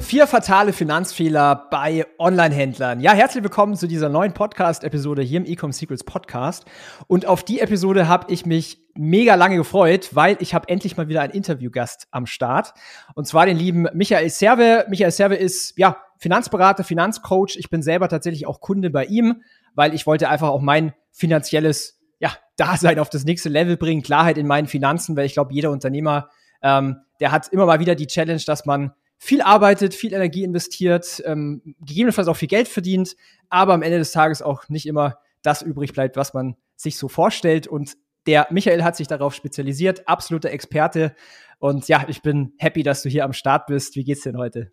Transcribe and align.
Vier 0.00 0.26
fatale 0.26 0.72
Finanzfehler 0.72 1.68
bei 1.70 2.06
Online-Händlern. 2.18 3.00
Ja, 3.00 3.12
herzlich 3.12 3.44
willkommen 3.44 3.76
zu 3.76 3.86
dieser 3.86 4.08
neuen 4.08 4.32
Podcast-Episode 4.32 5.22
hier 5.22 5.38
im 5.38 5.44
Ecom 5.44 5.72
Secrets 5.72 6.02
Podcast. 6.02 6.64
Und 7.06 7.26
auf 7.26 7.44
die 7.44 7.60
Episode 7.60 8.08
habe 8.08 8.32
ich 8.32 8.44
mich 8.44 8.82
mega 8.94 9.36
lange 9.36 9.56
gefreut, 9.56 10.10
weil 10.12 10.36
ich 10.40 10.54
habe 10.54 10.68
endlich 10.68 10.96
mal 10.96 11.08
wieder 11.08 11.20
einen 11.20 11.34
Interviewgast 11.34 12.08
am 12.10 12.26
Start. 12.26 12.72
Und 13.14 13.28
zwar 13.28 13.46
den 13.46 13.56
lieben 13.56 13.86
Michael 13.92 14.30
Serve. 14.30 14.86
Michael 14.88 15.12
Serve 15.12 15.36
ist, 15.36 15.78
ja, 15.78 15.98
Finanzberater, 16.18 16.82
Finanzcoach. 16.82 17.56
Ich 17.56 17.70
bin 17.70 17.82
selber 17.82 18.08
tatsächlich 18.08 18.46
auch 18.46 18.60
Kunde 18.60 18.90
bei 18.90 19.04
ihm, 19.04 19.42
weil 19.74 19.94
ich 19.94 20.06
wollte 20.06 20.28
einfach 20.28 20.48
auch 20.48 20.62
mein 20.62 20.92
finanzielles, 21.12 22.00
ja, 22.18 22.32
Dasein 22.56 22.98
auf 22.98 23.10
das 23.10 23.24
nächste 23.24 23.48
Level 23.48 23.76
bringen, 23.76 24.02
Klarheit 24.02 24.38
in 24.38 24.46
meinen 24.46 24.66
Finanzen, 24.66 25.14
weil 25.16 25.26
ich 25.26 25.34
glaube, 25.34 25.52
jeder 25.52 25.70
Unternehmer, 25.70 26.30
ähm, 26.62 26.96
der 27.20 27.32
hat 27.32 27.48
immer 27.48 27.66
mal 27.66 27.80
wieder 27.80 27.94
die 27.94 28.06
Challenge, 28.06 28.42
dass 28.44 28.66
man 28.66 28.92
viel 29.22 29.42
arbeitet, 29.42 29.94
viel 29.94 30.14
Energie 30.14 30.44
investiert, 30.44 31.22
ähm, 31.26 31.74
gegebenenfalls 31.80 32.26
auch 32.26 32.38
viel 32.38 32.48
Geld 32.48 32.68
verdient, 32.68 33.16
aber 33.50 33.74
am 33.74 33.82
Ende 33.82 33.98
des 33.98 34.12
Tages 34.12 34.40
auch 34.40 34.70
nicht 34.70 34.86
immer 34.86 35.18
das 35.42 35.60
übrig 35.60 35.92
bleibt, 35.92 36.16
was 36.16 36.32
man 36.32 36.56
sich 36.74 36.96
so 36.96 37.08
vorstellt. 37.08 37.66
Und 37.66 37.98
der 38.26 38.46
Michael 38.50 38.82
hat 38.82 38.96
sich 38.96 39.08
darauf 39.08 39.34
spezialisiert, 39.34 40.08
absoluter 40.08 40.48
Experte. 40.50 41.14
Und 41.58 41.86
ja, 41.86 42.06
ich 42.08 42.22
bin 42.22 42.54
happy, 42.56 42.82
dass 42.82 43.02
du 43.02 43.10
hier 43.10 43.26
am 43.26 43.34
Start 43.34 43.66
bist. 43.66 43.94
Wie 43.94 44.04
geht's 44.04 44.22
denn 44.22 44.38
heute? 44.38 44.72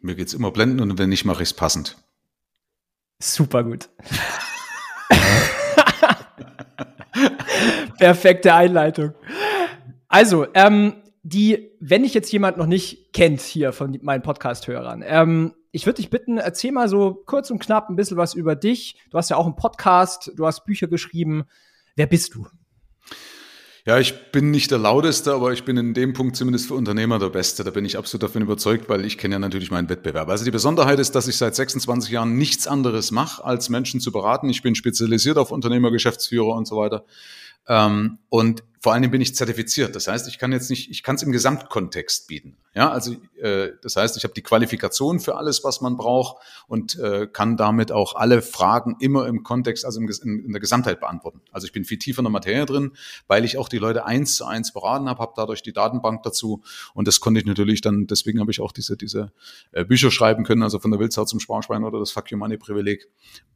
Mir 0.00 0.16
geht's 0.16 0.34
immer 0.34 0.50
blenden 0.50 0.80
und 0.80 0.98
wenn 0.98 1.10
nicht, 1.10 1.24
mache 1.24 1.44
ich's 1.44 1.54
passend. 1.54 1.96
Super 3.20 3.62
gut. 3.62 3.90
Perfekte 7.98 8.54
Einleitung. 8.54 9.14
Also, 10.08 10.48
ähm, 10.54 10.94
die, 11.28 11.70
wenn 11.80 12.04
ich 12.04 12.14
jetzt 12.14 12.32
jemand 12.32 12.56
noch 12.56 12.66
nicht 12.66 13.12
kennt 13.12 13.40
hier 13.40 13.72
von 13.72 13.98
meinen 14.02 14.22
Podcast-Hörern, 14.22 15.04
ähm, 15.06 15.54
ich 15.70 15.84
würde 15.84 15.96
dich 15.96 16.10
bitten, 16.10 16.38
erzähl 16.38 16.72
mal 16.72 16.88
so 16.88 17.22
kurz 17.26 17.50
und 17.50 17.58
knapp 17.58 17.90
ein 17.90 17.96
bisschen 17.96 18.16
was 18.16 18.34
über 18.34 18.56
dich. 18.56 18.96
Du 19.10 19.18
hast 19.18 19.28
ja 19.28 19.36
auch 19.36 19.44
einen 19.44 19.56
Podcast, 19.56 20.32
du 20.34 20.46
hast 20.46 20.64
Bücher 20.64 20.86
geschrieben. 20.86 21.44
Wer 21.94 22.06
bist 22.06 22.34
du? 22.34 22.46
Ja, 23.84 23.98
ich 23.98 24.32
bin 24.32 24.50
nicht 24.50 24.70
der 24.70 24.78
lauteste, 24.78 25.32
aber 25.32 25.52
ich 25.52 25.64
bin 25.64 25.76
in 25.76 25.94
dem 25.94 26.12
Punkt 26.12 26.36
zumindest 26.36 26.68
für 26.68 26.74
Unternehmer 26.74 27.18
der 27.18 27.30
Beste. 27.30 27.64
Da 27.64 27.70
bin 27.70 27.84
ich 27.84 27.96
absolut 27.96 28.22
davon 28.22 28.42
überzeugt, 28.42 28.88
weil 28.88 29.04
ich 29.04 29.18
kenne 29.18 29.36
ja 29.36 29.38
natürlich 29.38 29.70
meinen 29.70 29.88
Wettbewerb. 29.88 30.28
Also 30.28 30.44
die 30.44 30.50
Besonderheit 30.50 30.98
ist, 30.98 31.14
dass 31.14 31.28
ich 31.28 31.36
seit 31.36 31.54
26 31.54 32.10
Jahren 32.10 32.36
nichts 32.36 32.66
anderes 32.66 33.12
mache, 33.12 33.44
als 33.44 33.68
Menschen 33.68 34.00
zu 34.00 34.12
beraten. 34.12 34.50
Ich 34.50 34.62
bin 34.62 34.74
spezialisiert 34.74 35.38
auf 35.38 35.52
Unternehmer, 35.52 35.90
Geschäftsführer 35.90 36.54
und 36.54 36.66
so 36.66 36.76
weiter. 36.76 37.04
Ähm, 37.66 38.18
und 38.28 38.62
vor 38.80 38.92
allen 38.92 39.02
Dingen 39.02 39.12
bin 39.12 39.20
ich 39.20 39.34
zertifiziert. 39.34 39.96
Das 39.96 40.06
heißt, 40.08 40.28
ich 40.28 40.38
kann 40.38 40.52
jetzt 40.52 40.70
nicht, 40.70 40.90
ich 40.90 41.02
kann 41.02 41.16
es 41.16 41.22
im 41.22 41.32
Gesamtkontext 41.32 42.28
bieten. 42.28 42.56
Ja, 42.74 42.90
also 42.90 43.16
äh, 43.40 43.70
das 43.82 43.96
heißt, 43.96 44.16
ich 44.16 44.22
habe 44.22 44.34
die 44.34 44.42
Qualifikation 44.42 45.18
für 45.18 45.36
alles, 45.36 45.64
was 45.64 45.80
man 45.80 45.96
braucht 45.96 46.36
und 46.68 46.96
äh, 46.98 47.26
kann 47.26 47.56
damit 47.56 47.90
auch 47.90 48.14
alle 48.14 48.40
Fragen 48.40 48.96
immer 49.00 49.26
im 49.26 49.42
Kontext, 49.42 49.84
also 49.84 50.00
im, 50.00 50.08
in, 50.08 50.44
in, 50.44 50.52
der 50.52 50.60
Gesamtheit 50.60 51.00
beantworten. 51.00 51.40
Also 51.50 51.66
ich 51.66 51.72
bin 51.72 51.84
viel 51.84 51.98
tiefer 51.98 52.20
in 52.20 52.26
der 52.26 52.30
Materie 52.30 52.66
drin, 52.66 52.92
weil 53.26 53.44
ich 53.44 53.58
auch 53.58 53.68
die 53.68 53.78
Leute 53.78 54.06
eins 54.06 54.36
zu 54.36 54.44
eins 54.44 54.72
beraten 54.72 55.08
habe, 55.08 55.20
habe 55.20 55.32
dadurch 55.34 55.62
die 55.62 55.72
Datenbank 55.72 56.22
dazu 56.22 56.62
und 56.94 57.08
das 57.08 57.18
konnte 57.18 57.40
ich 57.40 57.46
natürlich 57.46 57.80
dann, 57.80 58.06
deswegen 58.06 58.38
habe 58.38 58.52
ich 58.52 58.60
auch 58.60 58.70
diese, 58.70 58.96
diese 58.96 59.32
äh, 59.72 59.84
Bücher 59.84 60.12
schreiben 60.12 60.44
können, 60.44 60.62
also 60.62 60.78
von 60.78 60.92
der 60.92 61.00
Wildsau 61.00 61.24
zum 61.24 61.40
Sparschwein 61.40 61.82
oder 61.82 61.98
das 61.98 62.12
Fuck 62.12 62.30
Your 62.30 62.38
Money 62.38 62.58
Privileg 62.58 63.08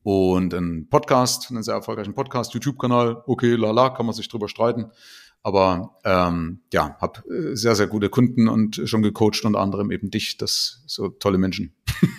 und 0.02 0.52
ein 0.52 0.88
Podcast, 0.91 1.48
einen 1.50 1.62
sehr 1.62 1.75
erfolgreichen 1.75 2.14
Podcast, 2.14 2.54
YouTube-Kanal, 2.54 3.22
okay, 3.26 3.54
lala, 3.54 3.91
kann 3.91 4.06
man 4.06 4.16
sich 4.16 4.28
drüber 4.28 4.48
streiten. 4.48 4.91
Aber 5.42 5.97
ähm, 6.04 6.60
ja, 6.72 6.97
habe 7.00 7.20
äh, 7.28 7.56
sehr, 7.56 7.75
sehr 7.75 7.88
gute 7.88 8.08
Kunden 8.08 8.48
und 8.48 8.80
schon 8.84 9.03
gecoacht, 9.03 9.44
unter 9.44 9.60
anderem 9.60 9.91
eben 9.91 10.10
dich, 10.10 10.36
das 10.36 10.82
so 10.86 11.08
tolle 11.08 11.38
Menschen. 11.38 11.75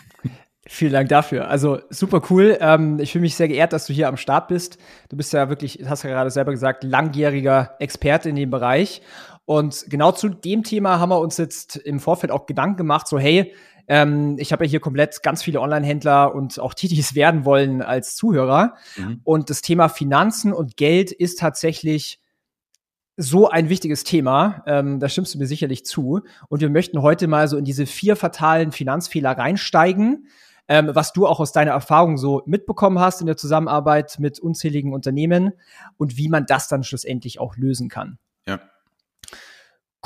Vielen 0.65 0.93
Dank 0.93 1.09
dafür. 1.09 1.49
Also 1.49 1.79
super 1.89 2.21
cool. 2.29 2.57
Ähm, 2.59 2.99
ich 2.99 3.11
fühle 3.11 3.23
mich 3.23 3.35
sehr 3.35 3.47
geehrt, 3.47 3.73
dass 3.73 3.85
du 3.85 3.93
hier 3.93 4.07
am 4.07 4.17
Start 4.17 4.47
bist. 4.47 4.77
Du 5.09 5.17
bist 5.17 5.31
ja 5.33 5.49
wirklich, 5.49 5.79
hast 5.85 6.03
ja 6.03 6.09
gerade 6.09 6.31
selber 6.31 6.51
gesagt, 6.51 6.83
langjähriger 6.83 7.75
Experte 7.79 8.29
in 8.29 8.35
dem 8.35 8.49
Bereich. 8.49 9.01
Und 9.45 9.85
genau 9.89 10.13
zu 10.13 10.29
dem 10.29 10.63
Thema 10.63 10.99
haben 10.99 11.09
wir 11.09 11.19
uns 11.19 11.37
jetzt 11.37 11.75
im 11.75 11.99
Vorfeld 11.99 12.31
auch 12.31 12.45
Gedanken 12.45 12.77
gemacht, 12.77 13.07
so 13.07 13.19
hey, 13.19 13.53
ähm, 13.87 14.37
ich 14.39 14.53
habe 14.53 14.63
ja 14.65 14.71
hier 14.71 14.79
komplett 14.79 15.21
ganz 15.23 15.43
viele 15.43 15.59
Online-Händler 15.59 16.33
und 16.33 16.59
auch 16.59 16.73
es 16.81 17.15
werden 17.15 17.43
wollen 17.43 17.81
als 17.81 18.15
Zuhörer. 18.15 18.75
Mhm. 18.95 19.19
Und 19.23 19.49
das 19.49 19.61
Thema 19.61 19.89
Finanzen 19.89 20.53
und 20.53 20.77
Geld 20.77 21.11
ist 21.11 21.39
tatsächlich 21.39 22.22
so 23.17 23.49
ein 23.49 23.69
wichtiges 23.69 24.03
Thema. 24.03 24.63
Ähm, 24.65 24.99
da 24.99 25.09
stimmst 25.09 25.33
du 25.33 25.37
mir 25.37 25.47
sicherlich 25.47 25.85
zu. 25.85 26.21
Und 26.49 26.61
wir 26.61 26.69
möchten 26.69 27.01
heute 27.01 27.27
mal 27.27 27.47
so 27.47 27.57
in 27.57 27.65
diese 27.65 27.85
vier 27.85 28.15
fatalen 28.15 28.71
Finanzfehler 28.71 29.31
reinsteigen, 29.31 30.27
ähm, 30.67 30.89
was 30.93 31.13
du 31.13 31.27
auch 31.27 31.39
aus 31.39 31.51
deiner 31.51 31.71
Erfahrung 31.71 32.17
so 32.17 32.41
mitbekommen 32.45 32.99
hast 32.99 33.21
in 33.21 33.27
der 33.27 33.37
Zusammenarbeit 33.37 34.17
mit 34.19 34.39
unzähligen 34.39 34.93
Unternehmen 34.93 35.53
und 35.97 36.17
wie 36.17 36.29
man 36.29 36.45
das 36.45 36.67
dann 36.67 36.83
schlussendlich 36.83 37.39
auch 37.39 37.55
lösen 37.57 37.89
kann. 37.89 38.17
Ja. 38.47 38.59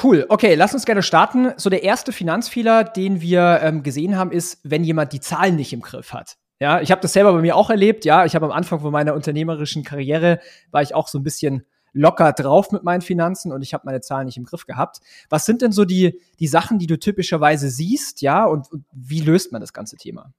Cool, 0.01 0.25
okay, 0.29 0.53
lass 0.55 0.73
uns 0.73 0.85
gerne 0.85 1.01
starten. 1.01 1.53
So 1.57 1.69
der 1.69 1.83
erste 1.83 2.11
Finanzfehler, 2.11 2.83
den 2.83 3.21
wir 3.21 3.59
ähm, 3.63 3.83
gesehen 3.83 4.17
haben, 4.17 4.31
ist, 4.31 4.59
wenn 4.63 4.83
jemand 4.83 5.13
die 5.13 5.19
Zahlen 5.19 5.55
nicht 5.55 5.73
im 5.73 5.81
Griff 5.81 6.13
hat. 6.13 6.37
Ja, 6.59 6.81
ich 6.81 6.91
habe 6.91 7.01
das 7.01 7.13
selber 7.13 7.33
bei 7.33 7.41
mir 7.41 7.55
auch 7.55 7.69
erlebt. 7.69 8.03
Ja, 8.03 8.25
ich 8.25 8.35
habe 8.35 8.45
am 8.45 8.51
Anfang 8.51 8.79
von 8.79 8.91
meiner 8.91 9.13
unternehmerischen 9.13 9.83
Karriere 9.83 10.39
war 10.71 10.81
ich 10.81 10.93
auch 10.93 11.07
so 11.07 11.19
ein 11.19 11.23
bisschen 11.23 11.65
locker 11.93 12.33
drauf 12.33 12.71
mit 12.71 12.83
meinen 12.83 13.01
Finanzen 13.01 13.51
und 13.51 13.61
ich 13.61 13.73
habe 13.73 13.83
meine 13.85 14.01
Zahlen 14.01 14.25
nicht 14.25 14.37
im 14.37 14.45
Griff 14.45 14.65
gehabt. 14.65 14.99
Was 15.29 15.45
sind 15.45 15.61
denn 15.61 15.71
so 15.71 15.85
die, 15.85 16.19
die 16.39 16.47
Sachen, 16.47 16.79
die 16.79 16.87
du 16.87 16.99
typischerweise 16.99 17.69
siehst, 17.69 18.21
ja, 18.21 18.45
und, 18.45 18.71
und 18.71 18.85
wie 18.91 19.21
löst 19.21 19.51
man 19.51 19.61
das 19.61 19.73
ganze 19.73 19.97
Thema? 19.97 20.31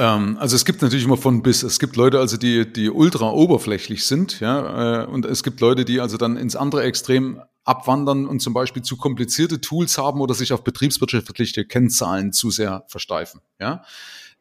Ähm, 0.00 0.38
also 0.38 0.56
es 0.56 0.64
gibt 0.64 0.80
natürlich 0.80 1.04
immer 1.04 1.18
von 1.18 1.42
bis. 1.42 1.62
Es 1.62 1.78
gibt 1.78 1.96
Leute, 1.96 2.18
also 2.18 2.36
die, 2.36 2.72
die 2.72 2.90
ultra 2.90 3.30
oberflächlich 3.30 4.06
sind, 4.06 4.40
ja, 4.40 5.02
äh, 5.02 5.06
und 5.06 5.26
es 5.26 5.42
gibt 5.42 5.60
Leute, 5.60 5.84
die 5.84 6.00
also 6.00 6.16
dann 6.16 6.36
ins 6.36 6.56
andere 6.56 6.82
Extrem 6.84 7.42
abwandern 7.64 8.26
und 8.26 8.40
zum 8.40 8.54
Beispiel 8.54 8.82
zu 8.82 8.96
komplizierte 8.96 9.60
Tools 9.60 9.98
haben 9.98 10.20
oder 10.20 10.34
sich 10.34 10.54
auf 10.54 10.64
betriebswirtschaftliche 10.64 11.66
Kennzahlen 11.66 12.32
zu 12.32 12.50
sehr 12.50 12.84
versteifen, 12.88 13.42
ja. 13.60 13.84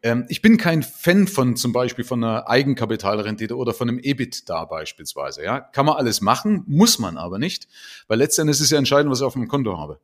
Ähm, 0.01 0.25
ich 0.29 0.41
bin 0.41 0.57
kein 0.57 0.83
Fan 0.83 1.27
von 1.27 1.55
zum 1.55 1.73
Beispiel 1.73 2.05
von 2.05 2.23
einer 2.23 2.47
Eigenkapitalrendite 2.47 3.55
oder 3.55 3.73
von 3.73 3.89
einem 3.89 3.99
EBITDA 3.99 4.65
beispielsweise. 4.65 5.43
Ja, 5.43 5.59
kann 5.59 5.85
man 5.85 5.97
alles 5.97 6.21
machen, 6.21 6.63
muss 6.67 6.99
man 6.99 7.17
aber 7.17 7.39
nicht, 7.39 7.67
weil 8.07 8.19
letztendlich 8.19 8.57
ist 8.57 8.61
es 8.61 8.69
ja 8.69 8.77
entscheidend, 8.77 9.11
was 9.11 9.19
ich 9.19 9.25
auf 9.25 9.33
dem 9.33 9.47
Konto 9.47 9.77
habe. 9.77 9.99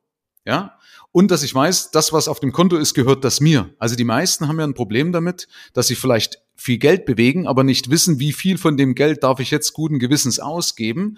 Ja, 0.46 0.78
und 1.12 1.32
dass 1.32 1.44
ich 1.44 1.56
weiß, 1.56 1.92
das, 1.92 2.14
was 2.14 2.28
auf 2.28 2.40
dem 2.40 2.52
Konto 2.52 2.76
ist, 2.76 2.94
gehört 2.94 3.24
das 3.24 3.40
mir. 3.40 3.74
Also 3.80 3.96
die 3.96 4.04
meisten 4.04 4.48
haben 4.48 4.60
ja 4.60 4.66
ein 4.66 4.74
Problem 4.74 5.12
damit, 5.12 5.48
dass 5.74 5.88
sie 5.88 5.96
vielleicht 5.96 6.42
viel 6.56 6.78
Geld 6.78 7.06
bewegen, 7.06 7.48
aber 7.48 7.64
nicht 7.64 7.90
wissen, 7.90 8.20
wie 8.20 8.34
viel 8.34 8.58
von 8.58 8.78
dem 8.78 8.96
Geld 8.96 9.24
darf 9.24 9.40
ich 9.40 9.50
jetzt 9.50 9.74
guten 9.74 9.98
Gewissens 9.98 10.40
ausgeben, 10.40 11.18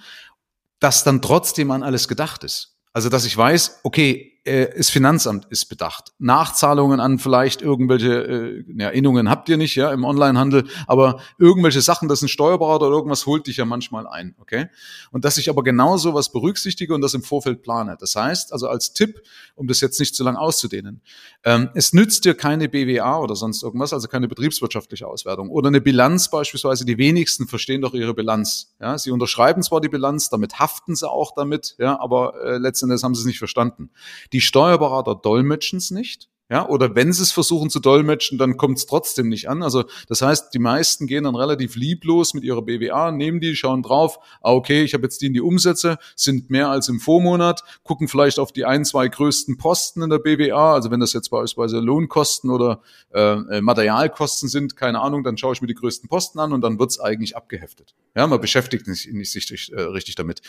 das 0.79 1.03
dann 1.03 1.21
trotzdem 1.21 1.71
an 1.71 1.83
alles 1.83 2.07
gedacht 2.07 2.43
ist. 2.43 2.77
Also 2.93 3.09
dass 3.09 3.25
ich 3.25 3.35
weiß, 3.35 3.81
okay, 3.83 4.36
das 4.47 4.89
Finanzamt 4.89 5.45
ist 5.49 5.65
bedacht. 5.65 6.13
Nachzahlungen 6.19 6.99
an 6.99 7.19
vielleicht 7.19 7.61
irgendwelche 7.61 8.63
äh, 8.67 8.81
Erinnerungen 8.81 9.29
habt 9.29 9.49
ihr 9.49 9.57
nicht, 9.57 9.75
ja, 9.75 9.91
im 9.91 10.05
Onlinehandel, 10.05 10.65
aber 10.87 11.19
irgendwelche 11.37 11.81
Sachen, 11.81 12.07
das 12.07 12.21
ein 12.21 12.27
Steuerberater 12.27 12.87
oder 12.87 12.95
irgendwas 12.95 13.25
holt 13.25 13.47
dich 13.47 13.57
ja 13.57 13.65
manchmal 13.65 14.07
ein, 14.07 14.35
okay? 14.39 14.67
Und 15.11 15.25
dass 15.25 15.37
ich 15.37 15.49
aber 15.49 15.63
genau 15.63 15.97
sowas 15.97 16.31
berücksichtige 16.31 16.93
und 16.95 17.01
das 17.01 17.13
im 17.13 17.23
Vorfeld 17.23 17.61
plane. 17.61 17.97
Das 17.99 18.15
heißt, 18.15 18.53
also 18.53 18.69
als 18.69 18.93
Tipp, 18.93 19.21
um 19.55 19.67
das 19.67 19.81
jetzt 19.81 19.99
nicht 19.99 20.15
zu 20.15 20.23
lang 20.23 20.35
auszudehnen, 20.35 21.01
ähm, 21.43 21.69
es 21.73 21.93
nützt 21.93 22.25
dir 22.25 22.33
keine 22.33 22.69
BWA 22.69 23.19
oder 23.19 23.35
sonst 23.35 23.63
irgendwas, 23.63 23.93
also 23.93 24.07
keine 24.07 24.27
betriebswirtschaftliche 24.27 25.07
Auswertung 25.07 25.49
oder 25.49 25.67
eine 25.67 25.81
Bilanz 25.81 26.29
beispielsweise. 26.29 26.85
Die 26.85 26.97
wenigsten 26.97 27.47
verstehen 27.47 27.81
doch 27.81 27.93
ihre 27.93 28.13
Bilanz. 28.13 28.75
Ja, 28.79 28.97
sie 28.97 29.11
unterschreiben 29.11 29.63
zwar 29.63 29.81
die 29.81 29.89
Bilanz, 29.89 30.29
damit 30.29 30.59
haften 30.59 30.95
sie 30.95 31.09
auch 31.09 31.33
damit, 31.35 31.75
ja, 31.79 31.99
aber 31.99 32.33
äh, 32.43 32.57
letzten 32.57 32.85
Endes 32.85 33.03
haben 33.03 33.15
sie 33.15 33.21
es 33.21 33.25
nicht 33.25 33.39
verstanden. 33.39 33.89
Die 34.33 34.36
die 34.37 34.41
Steuerberater 34.41 35.15
dolmetschen 35.15 35.79
es 35.79 35.89
nicht. 35.89 36.29
Ja, 36.47 36.69
oder 36.69 36.93
wenn 36.95 37.11
sie 37.11 37.23
es 37.23 37.31
versuchen 37.31 37.71
zu 37.71 37.79
dolmetschen, 37.79 38.37
dann 38.37 38.55
kommt 38.55 38.77
es 38.77 38.85
trotzdem 38.85 39.29
nicht 39.29 39.49
an. 39.49 39.63
Also 39.63 39.83
das 40.07 40.21
heißt, 40.21 40.53
die 40.53 40.59
meisten 40.59 41.07
gehen 41.07 41.23
dann 41.23 41.35
relativ 41.35 41.75
lieblos 41.75 42.35
mit 42.35 42.43
ihrer 42.43 42.61
BWA, 42.61 43.11
nehmen 43.11 43.41
die, 43.41 43.55
schauen 43.55 43.81
drauf, 43.81 44.19
ah, 44.41 44.53
okay, 44.53 44.83
ich 44.83 44.93
habe 44.93 45.03
jetzt 45.03 45.21
die 45.23 45.25
in 45.25 45.33
die 45.33 45.41
Umsätze, 45.41 45.97
sind 46.15 46.51
mehr 46.51 46.69
als 46.69 46.87
im 46.87 46.99
Vormonat, 46.99 47.63
gucken 47.83 48.07
vielleicht 48.07 48.37
auf 48.37 48.51
die 48.51 48.63
ein, 48.63 48.85
zwei 48.85 49.07
größten 49.07 49.57
Posten 49.57 50.03
in 50.03 50.11
der 50.11 50.19
BWA, 50.19 50.75
also 50.75 50.91
wenn 50.91 50.99
das 50.99 51.13
jetzt 51.13 51.29
beispielsweise 51.29 51.79
Lohnkosten 51.79 52.51
oder 52.51 52.81
äh, 53.13 53.59
Materialkosten 53.59 54.47
sind, 54.47 54.77
keine 54.77 55.01
Ahnung, 55.01 55.23
dann 55.23 55.37
schaue 55.37 55.53
ich 55.53 55.61
mir 55.61 55.67
die 55.67 55.73
größten 55.73 56.07
Posten 56.07 56.39
an 56.39 56.53
und 56.53 56.61
dann 56.61 56.77
wird's 56.77 56.99
eigentlich 56.99 57.35
abgeheftet. 57.35 57.95
Ja, 58.15 58.27
man 58.27 58.39
beschäftigt 58.39 58.85
sich 58.85 59.11
nicht, 59.11 59.35
nicht 59.35 59.69
äh, 59.73 59.81
richtig 59.81 60.15
damit. 60.15 60.41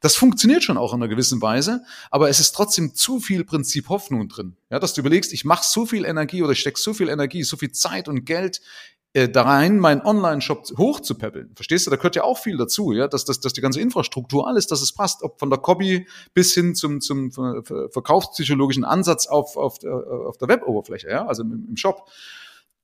Das 0.00 0.16
funktioniert 0.16 0.64
schon 0.64 0.78
auch 0.78 0.92
in 0.94 1.02
einer 1.02 1.08
gewissen 1.08 1.42
Weise, 1.42 1.84
aber 2.10 2.28
es 2.30 2.40
ist 2.40 2.52
trotzdem 2.52 2.94
zu 2.94 3.20
viel 3.20 3.44
Prinzip 3.44 3.88
Hoffnung 3.88 4.28
drin. 4.28 4.56
Ja, 4.70 4.78
dass 4.78 4.94
du 4.94 5.02
überlegst, 5.02 5.32
ich 5.32 5.44
mache 5.44 5.64
so 5.64 5.86
viel 5.86 6.04
Energie 6.04 6.42
oder 6.42 6.52
ich 6.52 6.60
stecke 6.60 6.80
so 6.80 6.94
viel 6.94 7.08
Energie, 7.08 7.42
so 7.42 7.56
viel 7.56 7.72
Zeit 7.72 8.08
und 8.08 8.24
Geld 8.24 8.60
äh, 9.12 9.28
da 9.28 9.42
rein, 9.42 9.78
meinen 9.78 10.02
Online-Shop 10.02 10.66
hochzupäppeln. 10.78 11.50
Verstehst 11.54 11.86
du? 11.86 11.90
Da 11.90 11.96
gehört 11.96 12.16
ja 12.16 12.22
auch 12.22 12.38
viel 12.38 12.56
dazu, 12.56 12.92
ja, 12.92 13.08
dass, 13.08 13.24
dass, 13.24 13.40
dass 13.40 13.52
die 13.52 13.60
ganze 13.60 13.80
Infrastruktur, 13.80 14.46
alles, 14.46 14.68
dass 14.68 14.82
es 14.82 14.92
passt, 14.92 15.22
ob 15.22 15.38
von 15.38 15.50
der 15.50 15.58
Copy 15.58 16.06
bis 16.32 16.54
hin 16.54 16.74
zum, 16.74 17.00
zum 17.00 17.32
verkaufspsychologischen 17.32 18.84
Ansatz 18.84 19.26
auf, 19.26 19.56
auf, 19.56 19.84
auf 19.84 20.38
der 20.38 20.48
Web-Oberfläche, 20.48 21.10
ja, 21.10 21.26
also 21.26 21.42
im, 21.42 21.66
im 21.68 21.76
Shop. 21.76 22.08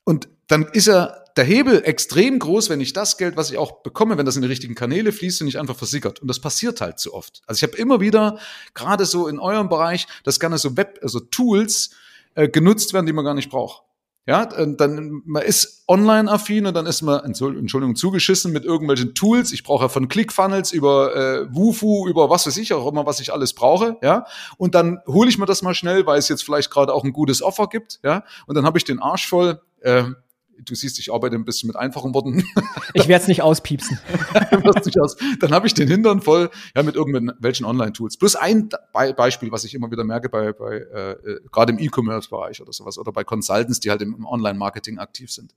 Und 0.07 0.29
dann 0.47 0.67
ist 0.73 0.87
ja 0.87 1.13
der 1.37 1.45
Hebel 1.45 1.83
extrem 1.85 2.39
groß, 2.39 2.71
wenn 2.71 2.81
ich 2.81 2.93
das 2.93 3.19
Geld, 3.19 3.37
was 3.37 3.51
ich 3.51 3.59
auch 3.59 3.83
bekomme, 3.83 4.17
wenn 4.17 4.25
das 4.25 4.37
in 4.37 4.43
die 4.43 4.49
richtigen 4.49 4.75
Kanäle 4.75 5.13
fließt 5.13 5.41
und 5.41 5.47
nicht 5.47 5.59
einfach 5.59 5.77
versickert. 5.77 6.21
Und 6.23 6.29
das 6.29 6.41
passiert 6.41 6.81
halt 6.81 6.99
zu 6.99 7.13
oft. 7.13 7.43
Also 7.47 7.59
ich 7.59 7.63
habe 7.71 7.77
immer 7.77 8.01
wieder, 8.01 8.39
gerade 8.73 9.05
so 9.05 9.27
in 9.27 9.39
eurem 9.39 9.69
Bereich, 9.69 10.07
dass 10.25 10.41
gerne 10.41 10.59
so 10.59 10.77
Web, 10.77 11.01
also 11.03 11.21
Tools 11.21 11.91
äh, 12.37 12.49
genutzt 12.49 12.95
werden, 12.95 13.07
die 13.07 13.13
man 13.13 13.25
gar 13.25 13.35
nicht 13.35 13.51
braucht. 13.51 13.83
Ja, 14.29 14.45
dann 14.45 15.23
man 15.25 15.43
ist 15.45 15.85
online-affin 15.87 16.67
und 16.67 16.75
dann 16.75 16.87
ist 16.87 17.01
man, 17.03 17.25
Entschuldigung, 17.25 17.95
zugeschissen 17.95 18.53
mit 18.53 18.65
irgendwelchen 18.65 19.15
Tools. 19.15 19.53
Ich 19.53 19.63
brauche 19.63 19.85
ja 19.85 19.89
von 19.89 20.09
ClickFunnels 20.09 20.73
über 20.73 21.15
äh, 21.15 21.55
Wufu, 21.55 22.09
über 22.09 22.29
was 22.29 22.45
weiß 22.45 22.57
ich 22.57 22.75
auch 22.75 22.89
immer, 22.91 23.07
was 23.07 23.21
ich 23.21 23.33
alles 23.33 23.53
brauche, 23.55 23.99
ja. 24.03 24.27
Und 24.59 24.75
dann 24.75 24.99
hole 25.07 25.29
ich 25.29 25.39
mir 25.39 25.47
das 25.47 25.63
mal 25.63 25.75
schnell, 25.75 26.07
weil 26.07 26.19
es 26.19 26.29
jetzt 26.29 26.43
vielleicht 26.43 26.73
gerade 26.73 26.93
auch 26.93 27.05
ein 27.05 27.13
gutes 27.13 27.41
Offer 27.41 27.69
gibt, 27.69 28.01
ja. 28.03 28.25
Und 28.49 28.57
dann 28.57 28.67
habe 28.67 28.79
ich 28.79 28.85
den 28.85 28.99
Arsch 28.99 29.29
voll, 29.29 29.61
äh, 29.87 30.05
du 30.65 30.75
siehst, 30.75 30.99
ich 30.99 31.13
arbeite 31.13 31.37
ein 31.37 31.45
bisschen 31.45 31.67
mit 31.67 31.77
einfachen 31.77 32.15
Worten. 32.15 32.45
Ich 32.95 33.09
werde 33.09 33.23
es 33.23 33.29
nicht 33.29 33.43
auspiepsen. 33.43 33.99
nicht 34.85 35.01
aus. 35.01 35.17
Dann 35.41 35.53
habe 35.53 35.67
ich 35.67 35.75
den 35.75 35.89
Hintern 35.89 36.21
voll, 36.21 36.51
ja, 36.75 36.83
mit 36.83 36.95
irgendwelchen 36.95 37.67
Online-Tools. 37.67 38.17
Plus 38.17 38.37
ein 38.37 38.69
Be 38.69 39.15
Beispiel, 39.17 39.53
was 39.53 39.65
ich 39.65 39.75
immer 39.75 39.91
wieder 39.91 40.05
merke 40.05 40.29
bei, 40.29 40.53
bei 40.53 40.77
äh, 40.77 41.11
äh, 41.13 41.41
gerade 41.53 41.73
im 41.73 41.79
E-Commerce-Bereich 41.79 42.61
oder 42.61 42.73
sowas 42.73 42.99
oder 42.99 43.13
bei 43.13 43.25
Consultants, 43.25 43.81
die 43.81 43.91
halt 43.91 44.03
im, 44.03 44.15
im 44.15 44.27
Online-Marketing 44.27 44.99
aktiv 44.99 45.31
sind. 45.31 45.55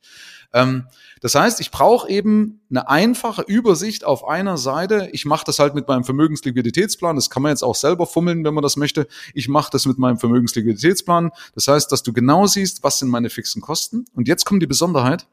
Ähm, 0.54 0.88
das 1.22 1.36
heißt, 1.36 1.60
ich 1.62 1.72
brauche 1.72 2.10
eben 2.10 2.62
eine 2.70 2.90
einfache 2.90 3.42
Übersicht 3.44 4.04
auf 4.04 4.28
einer 4.28 4.58
Seite. 4.58 5.10
Ich 5.12 5.26
mache 5.26 5.46
das 5.46 5.60
halt 5.60 5.76
mit 5.76 5.88
meinem 5.88 6.04
Vermögensliquiditätsplan. 6.04 7.16
Das 7.16 7.30
kann 7.30 7.44
man 7.44 7.52
jetzt 7.52 7.64
auch 7.64 7.76
selber 7.76 8.06
fummeln, 8.06 8.44
wenn 8.44 8.54
man 8.54 8.62
das 8.62 8.78
möchte. 8.78 9.08
Ich 9.34 9.48
mache 9.48 9.70
das 9.72 9.86
mit 9.86 9.98
meinem 9.98 10.18
Vermögensliquiditätsplan. 10.18 11.32
Das 11.56 11.68
heißt, 11.68 11.92
dass 11.92 12.04
du 12.04 12.14
genau 12.14 12.48
siehst, 12.48 12.84
was 12.84 13.00
sind 13.00 13.10
meine 13.10 13.30
fixen 13.30 13.62
Kosten. 13.62 14.06
Und 14.14 14.28
jetzt 14.28 14.46
kommt 14.46 14.62
die 14.62 14.68
Besonderheit, 14.90 15.28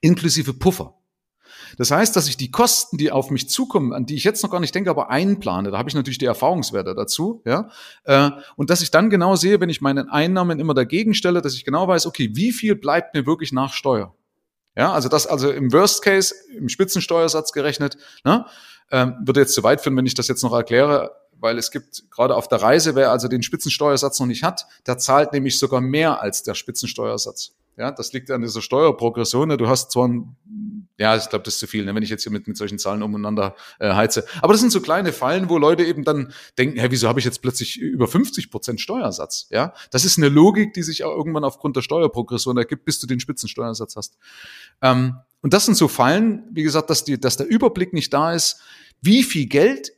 inklusive 0.00 0.54
Puffer. 0.54 0.94
Das 1.78 1.90
heißt, 1.90 2.14
dass 2.16 2.28
ich 2.28 2.36
die 2.36 2.50
Kosten, 2.50 2.98
die 2.98 3.10
auf 3.10 3.30
mich 3.30 3.48
zukommen, 3.48 3.92
an 3.92 4.04
die 4.04 4.16
ich 4.16 4.24
jetzt 4.24 4.42
noch 4.42 4.50
gar 4.50 4.60
nicht 4.60 4.74
denke, 4.74 4.90
aber 4.90 5.08
einplane. 5.10 5.70
Da 5.70 5.78
habe 5.78 5.88
ich 5.88 5.94
natürlich 5.94 6.18
die 6.18 6.26
Erfahrungswerte 6.26 6.94
dazu, 6.94 7.40
ja. 7.46 7.70
Äh, 8.04 8.30
und 8.56 8.68
dass 8.68 8.82
ich 8.82 8.90
dann 8.90 9.08
genau 9.08 9.36
sehe, 9.36 9.60
wenn 9.60 9.70
ich 9.70 9.80
meine 9.80 10.12
Einnahmen 10.12 10.58
immer 10.58 10.74
dagegen 10.74 11.14
stelle, 11.14 11.40
dass 11.40 11.54
ich 11.54 11.64
genau 11.64 11.88
weiß, 11.88 12.06
okay, 12.06 12.30
wie 12.34 12.52
viel 12.52 12.74
bleibt 12.74 13.14
mir 13.14 13.24
wirklich 13.24 13.52
nach 13.52 13.72
Steuer? 13.72 14.14
Ja, 14.76 14.92
also 14.92 15.08
das 15.08 15.26
also 15.26 15.50
im 15.50 15.72
Worst 15.72 16.02
Case, 16.02 16.34
im 16.56 16.68
Spitzensteuersatz 16.68 17.52
gerechnet, 17.52 17.96
ne, 18.24 18.44
ähm, 18.90 19.16
würde 19.24 19.40
jetzt 19.40 19.54
zu 19.54 19.62
weit 19.62 19.80
führen, 19.80 19.96
wenn 19.96 20.06
ich 20.06 20.14
das 20.14 20.28
jetzt 20.28 20.42
noch 20.42 20.52
erkläre, 20.52 21.12
weil 21.38 21.56
es 21.58 21.70
gibt 21.70 22.10
gerade 22.10 22.34
auf 22.34 22.48
der 22.48 22.60
Reise, 22.60 22.94
wer 22.94 23.10
also 23.10 23.28
den 23.28 23.42
Spitzensteuersatz 23.42 24.18
noch 24.20 24.26
nicht 24.26 24.42
hat, 24.42 24.66
der 24.86 24.98
zahlt 24.98 25.32
nämlich 25.32 25.58
sogar 25.58 25.80
mehr 25.80 26.20
als 26.20 26.42
der 26.42 26.54
Spitzensteuersatz. 26.54 27.52
Ja, 27.76 27.90
das 27.90 28.12
liegt 28.12 28.30
an 28.30 28.42
dieser 28.42 28.60
Steuerprogression. 28.60 29.48
Ne? 29.48 29.56
Du 29.56 29.68
hast 29.68 29.92
zwar 29.92 30.08
ein, 30.08 30.36
ja, 30.98 31.16
ich 31.16 31.28
glaube, 31.28 31.44
das 31.44 31.54
ist 31.54 31.60
zu 31.60 31.66
viel, 31.66 31.84
ne? 31.84 31.94
wenn 31.94 32.02
ich 32.02 32.10
jetzt 32.10 32.22
hier 32.22 32.32
mit, 32.32 32.46
mit 32.46 32.56
solchen 32.56 32.78
Zahlen 32.78 33.02
umeinander 33.02 33.56
äh, 33.78 33.92
heize. 33.94 34.24
Aber 34.42 34.52
das 34.52 34.60
sind 34.60 34.70
so 34.70 34.80
kleine 34.80 35.12
Fallen, 35.12 35.48
wo 35.48 35.58
Leute 35.58 35.84
eben 35.84 36.04
dann 36.04 36.32
denken, 36.58 36.78
hä, 36.78 36.86
wieso 36.90 37.08
habe 37.08 37.18
ich 37.18 37.24
jetzt 37.24 37.40
plötzlich 37.40 37.78
über 37.78 38.06
50 38.06 38.50
Prozent 38.50 38.80
Steuersatz? 38.80 39.46
Ja, 39.50 39.72
das 39.90 40.04
ist 40.04 40.18
eine 40.18 40.28
Logik, 40.28 40.74
die 40.74 40.82
sich 40.82 41.04
auch 41.04 41.16
irgendwann 41.16 41.44
aufgrund 41.44 41.76
der 41.76 41.82
Steuerprogression 41.82 42.56
ergibt, 42.58 42.84
bis 42.84 43.00
du 43.00 43.06
den 43.06 43.20
Spitzensteuersatz 43.20 43.96
hast. 43.96 44.18
Ähm, 44.82 45.16
und 45.40 45.54
das 45.54 45.64
sind 45.64 45.76
so 45.76 45.88
Fallen, 45.88 46.44
wie 46.52 46.62
gesagt, 46.62 46.90
dass, 46.90 47.04
die, 47.04 47.18
dass 47.18 47.36
der 47.36 47.48
Überblick 47.48 47.92
nicht 47.92 48.12
da 48.12 48.32
ist, 48.32 48.60
wie 49.00 49.22
viel 49.22 49.46
Geld 49.46 49.92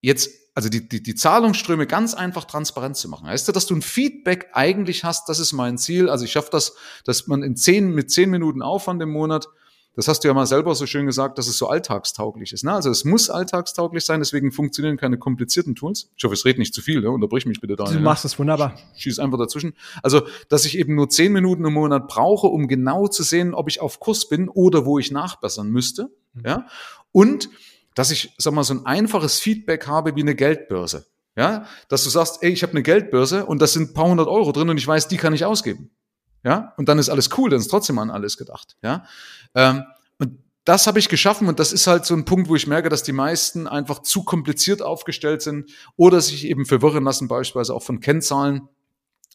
jetzt 0.00 0.30
also 0.58 0.70
die, 0.70 0.88
die, 0.88 1.00
die 1.00 1.14
Zahlungsströme 1.14 1.86
ganz 1.86 2.14
einfach 2.14 2.44
transparent 2.44 2.96
zu 2.96 3.08
machen. 3.08 3.28
Heißt 3.28 3.46
ja, 3.46 3.52
dass 3.52 3.66
du 3.66 3.76
ein 3.76 3.80
Feedback 3.80 4.48
eigentlich 4.54 5.04
hast, 5.04 5.28
das 5.28 5.38
ist 5.38 5.52
mein 5.52 5.78
Ziel. 5.78 6.08
Also 6.08 6.24
ich 6.24 6.32
schaffe 6.32 6.48
das, 6.50 6.74
dass 7.04 7.28
man 7.28 7.44
in 7.44 7.54
zehn, 7.54 7.92
mit 7.92 8.10
zehn 8.10 8.28
Minuten 8.28 8.60
Aufwand 8.60 9.00
im 9.00 9.08
Monat, 9.08 9.46
das 9.94 10.08
hast 10.08 10.24
du 10.24 10.26
ja 10.26 10.34
mal 10.34 10.48
selber 10.48 10.74
so 10.74 10.84
schön 10.84 11.06
gesagt, 11.06 11.38
dass 11.38 11.46
es 11.46 11.58
so 11.58 11.68
alltagstauglich 11.68 12.52
ist. 12.52 12.64
Ne? 12.64 12.72
Also 12.72 12.90
es 12.90 13.04
muss 13.04 13.30
alltagstauglich 13.30 14.04
sein, 14.04 14.18
deswegen 14.18 14.50
funktionieren 14.50 14.96
keine 14.96 15.16
komplizierten 15.16 15.76
Tools. 15.76 16.10
Ich 16.16 16.24
hoffe, 16.24 16.34
es 16.34 16.44
redet 16.44 16.58
nicht 16.58 16.74
zu 16.74 16.82
viel, 16.82 17.02
ne? 17.02 17.10
unterbrich 17.12 17.46
mich 17.46 17.60
bitte 17.60 17.76
da. 17.76 17.84
Du 17.84 18.00
machst 18.00 18.24
es 18.24 18.36
wunderbar. 18.36 18.74
Schieß 18.96 19.20
einfach 19.20 19.38
dazwischen. 19.38 19.74
Also, 20.02 20.22
dass 20.48 20.64
ich 20.64 20.76
eben 20.76 20.96
nur 20.96 21.08
zehn 21.08 21.32
Minuten 21.32 21.64
im 21.64 21.74
Monat 21.74 22.08
brauche, 22.08 22.48
um 22.48 22.66
genau 22.66 23.06
zu 23.06 23.22
sehen, 23.22 23.54
ob 23.54 23.68
ich 23.68 23.80
auf 23.80 24.00
Kurs 24.00 24.28
bin 24.28 24.48
oder 24.48 24.84
wo 24.84 24.98
ich 24.98 25.12
nachbessern 25.12 25.70
müsste. 25.70 26.10
Mhm. 26.34 26.42
Ja. 26.44 26.66
Und 27.12 27.48
dass 27.98 28.12
ich, 28.12 28.32
sag 28.38 28.54
mal, 28.54 28.62
so 28.62 28.74
ein 28.74 28.86
einfaches 28.86 29.40
Feedback 29.40 29.88
habe 29.88 30.14
wie 30.14 30.20
eine 30.20 30.36
Geldbörse. 30.36 31.06
Ja, 31.36 31.66
dass 31.88 32.04
du 32.04 32.10
sagst, 32.10 32.38
ey, 32.42 32.50
ich 32.50 32.62
habe 32.62 32.72
eine 32.72 32.84
Geldbörse 32.84 33.44
und 33.44 33.60
das 33.60 33.72
sind 33.72 33.90
ein 33.90 33.94
paar 33.94 34.06
hundert 34.06 34.28
Euro 34.28 34.52
drin 34.52 34.70
und 34.70 34.78
ich 34.78 34.86
weiß, 34.86 35.08
die 35.08 35.16
kann 35.16 35.34
ich 35.34 35.44
ausgeben. 35.44 35.90
Ja, 36.44 36.74
und 36.76 36.88
dann 36.88 37.00
ist 37.00 37.08
alles 37.08 37.28
cool, 37.36 37.50
dann 37.50 37.58
ist 37.58 37.66
trotzdem 37.66 37.98
an 37.98 38.10
alles 38.10 38.36
gedacht. 38.36 38.76
Ja, 38.82 39.04
ähm, 39.56 39.82
und 40.18 40.38
das 40.64 40.86
habe 40.86 41.00
ich 41.00 41.08
geschaffen 41.08 41.48
und 41.48 41.58
das 41.58 41.72
ist 41.72 41.88
halt 41.88 42.06
so 42.06 42.14
ein 42.14 42.24
Punkt, 42.24 42.48
wo 42.48 42.54
ich 42.54 42.68
merke, 42.68 42.88
dass 42.88 43.02
die 43.02 43.12
meisten 43.12 43.66
einfach 43.66 43.98
zu 44.02 44.22
kompliziert 44.22 44.80
aufgestellt 44.80 45.42
sind 45.42 45.68
oder 45.96 46.20
sich 46.20 46.46
eben 46.46 46.66
verwirren 46.66 47.02
lassen, 47.02 47.26
beispielsweise 47.26 47.74
auch 47.74 47.82
von 47.82 47.98
Kennzahlen 47.98 48.68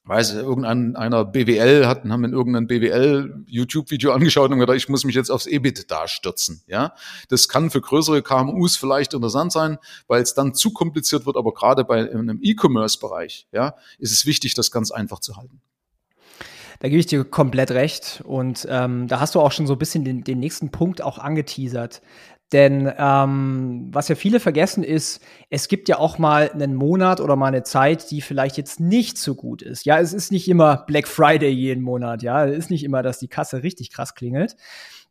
weiß 0.06 0.34
irgendeiner 0.34 1.24
BWL 1.24 1.88
hat, 1.88 2.04
haben 2.04 2.24
in 2.26 2.34
irgendein 2.34 2.68
BWL 2.68 3.46
YouTube-Video 3.48 4.12
angeschaut 4.12 4.52
und 4.52 4.60
gedacht, 4.60 4.76
ich 4.76 4.90
muss 4.90 5.06
mich 5.06 5.16
jetzt 5.16 5.30
aufs 5.30 5.46
EBIT 5.46 5.90
da 5.90 6.08
stürzen. 6.08 6.62
Ja, 6.68 6.94
das 7.30 7.48
kann 7.48 7.70
für 7.70 7.80
größere 7.80 8.22
KMUs 8.22 8.76
vielleicht 8.76 9.14
interessant 9.14 9.54
sein, 9.54 9.78
weil 10.08 10.22
es 10.22 10.34
dann 10.34 10.54
zu 10.54 10.74
kompliziert 10.74 11.26
wird. 11.26 11.38
Aber 11.38 11.54
gerade 11.54 11.86
bei 11.86 12.10
einem 12.12 12.40
E-Commerce-Bereich, 12.42 13.48
ja, 13.52 13.76
ist 13.98 14.12
es 14.12 14.26
wichtig, 14.26 14.56
das 14.56 14.72
ganz 14.72 14.92
einfach 14.92 15.20
zu 15.20 15.38
halten. 15.38 15.62
Da 16.84 16.90
gebe 16.90 17.00
ich 17.00 17.06
dir 17.06 17.24
komplett 17.24 17.72
recht. 17.72 18.22
Und 18.26 18.68
ähm, 18.70 19.08
da 19.08 19.22
hast 19.22 19.36
du 19.36 19.40
auch 19.40 19.54
schon 19.54 19.68
so 19.68 19.74
ein 19.74 19.80
bisschen 19.80 20.04
den, 20.04 20.26
den 20.26 20.40
nächsten 20.40 20.70
Punkt 20.70 21.02
auch 21.02 21.18
angeteasert. 21.18 22.02
Denn 22.54 22.92
ähm, 22.98 23.90
was 23.92 24.08
ja 24.08 24.16
viele 24.16 24.40
vergessen 24.40 24.84
ist, 24.84 25.22
es 25.50 25.68
gibt 25.68 25.90
ja 25.90 25.98
auch 25.98 26.20
mal 26.20 26.52
einen 26.52 26.76
Monat 26.76 27.20
oder 27.20 27.36
mal 27.36 27.48
eine 27.48 27.64
Zeit, 27.64 28.12
die 28.12 28.22
vielleicht 28.22 28.58
jetzt 28.58 28.80
nicht 28.80 29.18
so 29.18 29.34
gut 29.34 29.64
ist. 29.64 29.86
Ja, 29.86 30.00
es 30.00 30.14
ist 30.14 30.32
nicht 30.32 30.48
immer 30.48 30.86
Black 30.86 31.08
Friday 31.08 31.50
jeden 31.50 31.84
Monat. 31.84 32.22
Ja, 32.22 32.46
es 32.46 32.56
ist 32.58 32.70
nicht 32.70 32.84
immer, 32.84 33.02
dass 33.02 33.18
die 33.18 33.28
Kasse 33.28 33.64
richtig 33.64 33.92
krass 33.92 34.14
klingelt. 34.14 34.56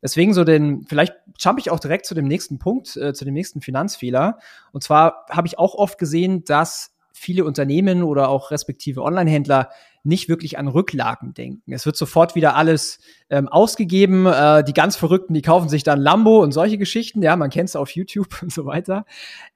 Deswegen 0.00 0.34
so 0.34 0.44
den, 0.44 0.84
vielleicht 0.88 1.14
jump 1.38 1.58
ich 1.58 1.70
auch 1.70 1.80
direkt 1.80 2.06
zu 2.06 2.14
dem 2.14 2.26
nächsten 2.26 2.60
Punkt, 2.60 2.96
äh, 2.96 3.12
zu 3.12 3.24
dem 3.24 3.34
nächsten 3.34 3.60
Finanzfehler. 3.60 4.38
Und 4.70 4.84
zwar 4.84 5.26
habe 5.28 5.48
ich 5.48 5.58
auch 5.58 5.74
oft 5.74 5.98
gesehen, 5.98 6.44
dass 6.44 6.94
viele 7.12 7.44
Unternehmen 7.44 8.04
oder 8.04 8.28
auch 8.28 8.52
respektive 8.52 9.02
Online-Händler 9.02 9.70
nicht 10.04 10.28
wirklich 10.28 10.58
an 10.58 10.68
Rücklagen 10.68 11.34
denken. 11.34 11.72
Es 11.72 11.86
wird 11.86 11.96
sofort 11.96 12.34
wieder 12.34 12.56
alles 12.56 12.98
ähm, 13.30 13.48
ausgegeben. 13.48 14.26
Äh, 14.26 14.64
die 14.64 14.72
ganz 14.72 14.96
Verrückten, 14.96 15.34
die 15.34 15.42
kaufen 15.42 15.68
sich 15.68 15.84
dann 15.84 16.00
Lambo 16.00 16.42
und 16.42 16.52
solche 16.52 16.78
Geschichten. 16.78 17.22
Ja, 17.22 17.36
man 17.36 17.50
kennt 17.50 17.68
es 17.68 17.76
auf 17.76 17.90
YouTube 17.90 18.36
und 18.42 18.52
so 18.52 18.66
weiter. 18.66 19.04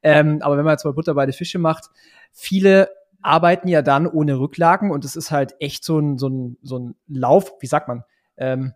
Ähm, 0.02 0.38
aber 0.42 0.56
wenn 0.56 0.64
man 0.64 0.74
jetzt 0.74 0.84
mal 0.84 0.92
Butter 0.92 1.14
bei 1.14 1.26
die 1.26 1.32
Fische 1.32 1.58
macht, 1.58 1.86
viele 2.32 2.88
arbeiten 3.22 3.66
ja 3.68 3.82
dann 3.82 4.06
ohne 4.06 4.38
Rücklagen 4.38 4.92
und 4.92 5.04
es 5.04 5.16
ist 5.16 5.32
halt 5.32 5.54
echt 5.58 5.84
so 5.84 5.98
ein, 5.98 6.16
so 6.16 6.28
ein, 6.28 6.58
so 6.62 6.78
ein 6.78 6.94
Lauf, 7.08 7.52
wie 7.60 7.66
sagt 7.66 7.88
man, 7.88 8.04
ähm, 8.36 8.72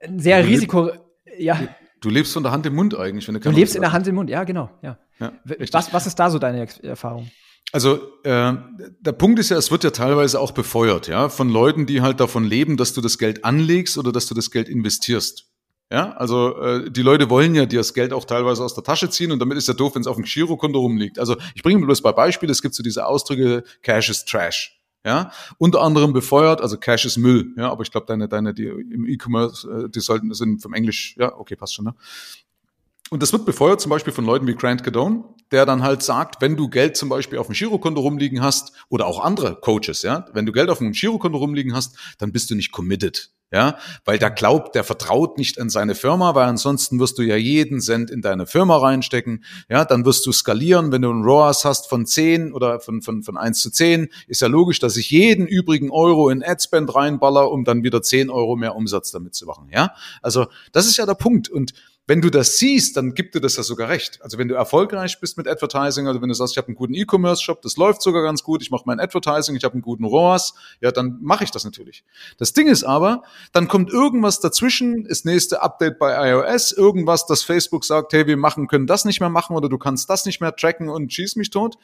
ein 0.00 0.18
sehr 0.18 0.42
du 0.42 0.48
Risiko, 0.48 0.90
ja. 1.38 1.58
Du 2.02 2.10
lebst 2.10 2.34
von 2.34 2.42
der 2.42 2.52
Hand 2.52 2.66
im 2.66 2.74
Mund 2.74 2.94
eigentlich, 2.94 3.26
wenn 3.26 3.34
du 3.34 3.40
Du 3.40 3.50
lebst 3.50 3.74
in 3.74 3.80
der 3.80 3.92
Hand 3.92 4.06
im 4.06 4.16
Mund, 4.16 4.28
ja, 4.28 4.44
genau, 4.44 4.68
ja. 4.82 4.98
ja 5.18 5.32
was, 5.72 5.94
was 5.94 6.06
ist 6.06 6.18
da 6.18 6.28
so 6.28 6.38
deine 6.38 6.66
Erfahrung? 6.82 7.30
Also 7.72 7.96
äh, 8.22 8.54
der 9.00 9.12
Punkt 9.12 9.38
ist 9.38 9.50
ja, 9.50 9.58
es 9.58 9.70
wird 9.70 9.84
ja 9.84 9.90
teilweise 9.90 10.40
auch 10.40 10.52
befeuert, 10.52 11.08
ja, 11.08 11.28
von 11.28 11.48
Leuten, 11.48 11.86
die 11.86 12.00
halt 12.00 12.20
davon 12.20 12.44
leben, 12.44 12.76
dass 12.76 12.94
du 12.94 13.00
das 13.00 13.18
Geld 13.18 13.44
anlegst 13.44 13.98
oder 13.98 14.12
dass 14.12 14.26
du 14.26 14.34
das 14.34 14.50
Geld 14.50 14.68
investierst. 14.68 15.46
Ja, 15.90 16.12
also 16.16 16.60
äh, 16.60 16.90
die 16.90 17.02
Leute 17.02 17.30
wollen 17.30 17.54
ja 17.54 17.64
dir 17.64 17.78
das 17.78 17.94
Geld 17.94 18.12
auch 18.12 18.24
teilweise 18.24 18.64
aus 18.64 18.74
der 18.74 18.82
Tasche 18.82 19.08
ziehen 19.08 19.30
und 19.30 19.38
damit 19.38 19.56
ist 19.56 19.68
ja 19.68 19.74
doof, 19.74 19.94
wenn 19.94 20.00
es 20.00 20.08
auf 20.08 20.16
dem 20.16 20.24
Girokonto 20.24 20.80
rumliegt. 20.80 21.18
Also 21.18 21.36
ich 21.54 21.62
bringe 21.62 21.84
bloß 21.84 22.02
bei 22.02 22.12
Beispiel, 22.12 22.50
es 22.50 22.60
gibt 22.60 22.74
so 22.74 22.82
diese 22.82 23.06
Ausdrücke 23.06 23.62
Cash 23.82 24.10
is 24.10 24.24
Trash. 24.24 24.72
Ja, 25.04 25.30
unter 25.58 25.82
anderem 25.82 26.12
befeuert, 26.12 26.60
also 26.60 26.78
Cash 26.78 27.04
ist 27.04 27.16
Müll, 27.16 27.54
ja, 27.56 27.70
aber 27.70 27.82
ich 27.84 27.92
glaube, 27.92 28.06
deine, 28.08 28.26
deine, 28.28 28.52
die 28.52 28.64
im 28.64 29.06
E-Commerce, 29.06 29.84
äh, 29.84 29.88
die 29.88 30.00
sollten, 30.00 30.34
sind 30.34 30.60
vom 30.60 30.74
Englisch, 30.74 31.14
ja, 31.16 31.32
okay, 31.36 31.54
passt 31.54 31.74
schon, 31.74 31.84
ne? 31.84 31.94
Und 33.10 33.22
das 33.22 33.32
wird 33.32 33.46
befeuert 33.46 33.80
zum 33.80 33.90
Beispiel 33.90 34.12
von 34.12 34.24
Leuten 34.24 34.46
wie 34.48 34.54
Grant 34.54 34.82
Cadone, 34.82 35.24
der 35.52 35.64
dann 35.64 35.82
halt 35.82 36.02
sagt, 36.02 36.42
wenn 36.42 36.56
du 36.56 36.68
Geld 36.68 36.96
zum 36.96 37.08
Beispiel 37.08 37.38
auf 37.38 37.46
dem 37.46 37.54
Girokonto 37.54 38.00
rumliegen 38.00 38.42
hast 38.42 38.72
oder 38.88 39.06
auch 39.06 39.20
andere 39.20 39.56
Coaches, 39.60 40.02
ja, 40.02 40.26
wenn 40.32 40.44
du 40.44 40.52
Geld 40.52 40.70
auf 40.70 40.78
dem 40.78 40.90
Girokonto 40.92 41.38
rumliegen 41.38 41.74
hast, 41.74 41.96
dann 42.18 42.32
bist 42.32 42.50
du 42.50 42.56
nicht 42.56 42.72
committed, 42.72 43.30
ja, 43.52 43.78
weil 44.04 44.18
der 44.18 44.32
glaubt, 44.32 44.74
der 44.74 44.82
vertraut 44.82 45.38
nicht 45.38 45.60
an 45.60 45.70
seine 45.70 45.94
Firma, 45.94 46.34
weil 46.34 46.48
ansonsten 46.48 46.98
wirst 46.98 47.16
du 47.18 47.22
ja 47.22 47.36
jeden 47.36 47.80
Cent 47.80 48.10
in 48.10 48.22
deine 48.22 48.44
Firma 48.44 48.76
reinstecken, 48.76 49.44
ja, 49.68 49.84
dann 49.84 50.04
wirst 50.04 50.26
du 50.26 50.32
skalieren, 50.32 50.90
wenn 50.90 51.02
du 51.02 51.10
einen 51.10 51.22
ROAS 51.22 51.64
hast 51.64 51.88
von 51.88 52.06
10 52.06 52.52
oder 52.52 52.80
von, 52.80 53.02
von, 53.02 53.22
von 53.22 53.36
1 53.36 53.60
zu 53.60 53.70
10, 53.70 54.08
ist 54.26 54.42
ja 54.42 54.48
logisch, 54.48 54.80
dass 54.80 54.96
ich 54.96 55.12
jeden 55.12 55.46
übrigen 55.46 55.92
Euro 55.92 56.28
in 56.28 56.42
Adspend 56.42 56.92
reinballer, 56.92 57.52
um 57.52 57.62
dann 57.62 57.84
wieder 57.84 58.02
10 58.02 58.30
Euro 58.30 58.56
mehr 58.56 58.74
Umsatz 58.74 59.12
damit 59.12 59.36
zu 59.36 59.46
machen, 59.46 59.68
ja, 59.72 59.94
also 60.22 60.46
das 60.72 60.86
ist 60.86 60.96
ja 60.96 61.06
der 61.06 61.14
Punkt 61.14 61.48
und 61.48 61.72
wenn 62.08 62.20
du 62.20 62.30
das 62.30 62.58
siehst, 62.58 62.96
dann 62.96 63.14
gibt 63.14 63.34
dir 63.34 63.40
das 63.40 63.56
ja 63.56 63.64
sogar 63.64 63.88
recht. 63.88 64.20
Also 64.22 64.38
wenn 64.38 64.46
du 64.46 64.54
erfolgreich 64.54 65.18
bist 65.20 65.36
mit 65.36 65.48
Advertising, 65.48 66.06
also 66.06 66.22
wenn 66.22 66.28
du 66.28 66.34
sagst, 66.34 66.54
ich 66.54 66.58
habe 66.58 66.68
einen 66.68 66.76
guten 66.76 66.94
E-Commerce-Shop, 66.94 67.62
das 67.62 67.76
läuft 67.76 68.00
sogar 68.00 68.22
ganz 68.22 68.44
gut, 68.44 68.62
ich 68.62 68.70
mache 68.70 68.84
mein 68.86 69.00
Advertising, 69.00 69.56
ich 69.56 69.64
habe 69.64 69.74
einen 69.74 69.82
guten 69.82 70.04
ROAS, 70.04 70.54
ja, 70.80 70.92
dann 70.92 71.18
mache 71.20 71.42
ich 71.42 71.50
das 71.50 71.64
natürlich. 71.64 72.04
Das 72.38 72.52
Ding 72.52 72.68
ist 72.68 72.84
aber, 72.84 73.22
dann 73.52 73.66
kommt 73.66 73.90
irgendwas 73.90 74.38
dazwischen, 74.38 75.04
das 75.08 75.24
nächste 75.24 75.62
Update 75.62 75.98
bei 75.98 76.30
iOS, 76.30 76.70
irgendwas, 76.70 77.26
das 77.26 77.42
Facebook 77.42 77.84
sagt, 77.84 78.12
hey, 78.12 78.26
wir 78.28 78.36
machen, 78.36 78.68
können 78.68 78.86
das 78.86 79.04
nicht 79.04 79.18
mehr 79.18 79.30
machen 79.30 79.56
oder 79.56 79.68
du 79.68 79.78
kannst 79.78 80.08
das 80.08 80.26
nicht 80.26 80.40
mehr 80.40 80.54
tracken 80.54 80.88
und 80.88 81.12
schieß 81.12 81.34
mich 81.34 81.50
tot. 81.50 81.76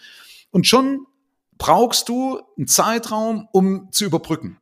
Und 0.53 0.69
schon 0.69 1.07
brauchst 1.59 2.09
du 2.09 2.41
einen 2.57 2.69
Zeitraum, 2.69 3.49
um 3.53 3.91
zu 3.91 4.05
überbrücken. 4.05 4.59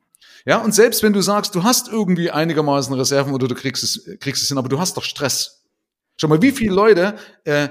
Ja, 0.46 0.58
und 0.58 0.74
selbst 0.74 1.02
wenn 1.02 1.12
du 1.12 1.20
sagst, 1.20 1.54
du 1.54 1.62
hast 1.62 1.88
irgendwie 1.88 2.30
einigermaßen 2.30 2.94
Reserven 2.94 3.32
oder 3.32 3.48
du 3.48 3.54
kriegst 3.54 3.82
es, 3.82 4.08
kriegst 4.20 4.42
es 4.42 4.48
hin, 4.48 4.58
aber 4.58 4.68
du 4.68 4.78
hast 4.78 4.96
doch 4.96 5.02
Stress. 5.02 5.64
Schau 6.16 6.28
mal, 6.28 6.42
wie 6.42 6.52
viele 6.52 6.74
Leute 6.74 7.14
äh, 7.44 7.68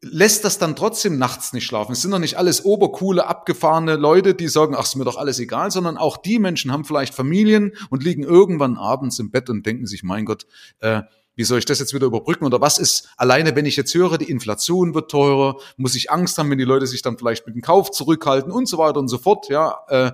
lässt 0.00 0.44
das 0.44 0.58
dann 0.58 0.76
trotzdem 0.76 1.18
nachts 1.18 1.52
nicht 1.52 1.66
schlafen. 1.66 1.92
Es 1.92 2.02
sind 2.02 2.12
doch 2.12 2.18
nicht 2.18 2.38
alles 2.38 2.64
obercoole, 2.64 3.26
abgefahrene 3.26 3.96
Leute, 3.96 4.34
die 4.34 4.48
sagen, 4.48 4.74
ach, 4.76 4.84
ist 4.84 4.96
mir 4.96 5.04
doch 5.04 5.16
alles 5.16 5.40
egal, 5.40 5.70
sondern 5.70 5.96
auch 5.96 6.16
die 6.16 6.38
Menschen 6.38 6.72
haben 6.72 6.84
vielleicht 6.84 7.14
Familien 7.14 7.72
und 7.90 8.04
liegen 8.04 8.22
irgendwann 8.22 8.76
abends 8.76 9.18
im 9.18 9.30
Bett 9.30 9.50
und 9.50 9.66
denken 9.66 9.86
sich, 9.86 10.04
mein 10.04 10.24
Gott, 10.24 10.46
äh, 10.78 11.02
wie 11.34 11.44
soll 11.44 11.60
ich 11.60 11.64
das 11.64 11.78
jetzt 11.78 11.94
wieder 11.94 12.06
überbrücken? 12.06 12.44
Oder 12.44 12.60
was 12.60 12.78
ist 12.78 13.10
alleine, 13.16 13.54
wenn 13.54 13.64
ich 13.64 13.76
jetzt 13.76 13.94
höre, 13.94 14.18
die 14.18 14.28
Inflation 14.28 14.94
wird 14.94 15.08
teurer, 15.08 15.56
muss 15.76 15.94
ich 15.94 16.10
Angst 16.10 16.36
haben, 16.36 16.50
wenn 16.50 16.58
die 16.58 16.64
Leute 16.64 16.88
sich 16.88 17.00
dann 17.00 17.16
vielleicht 17.16 17.46
mit 17.46 17.54
dem 17.54 17.62
Kauf 17.62 17.92
zurückhalten 17.92 18.50
und 18.50 18.66
so 18.66 18.76
weiter 18.76 18.98
und 18.98 19.06
so 19.06 19.18
fort. 19.18 19.48
Ja, 19.48 19.78
äh, 19.86 20.12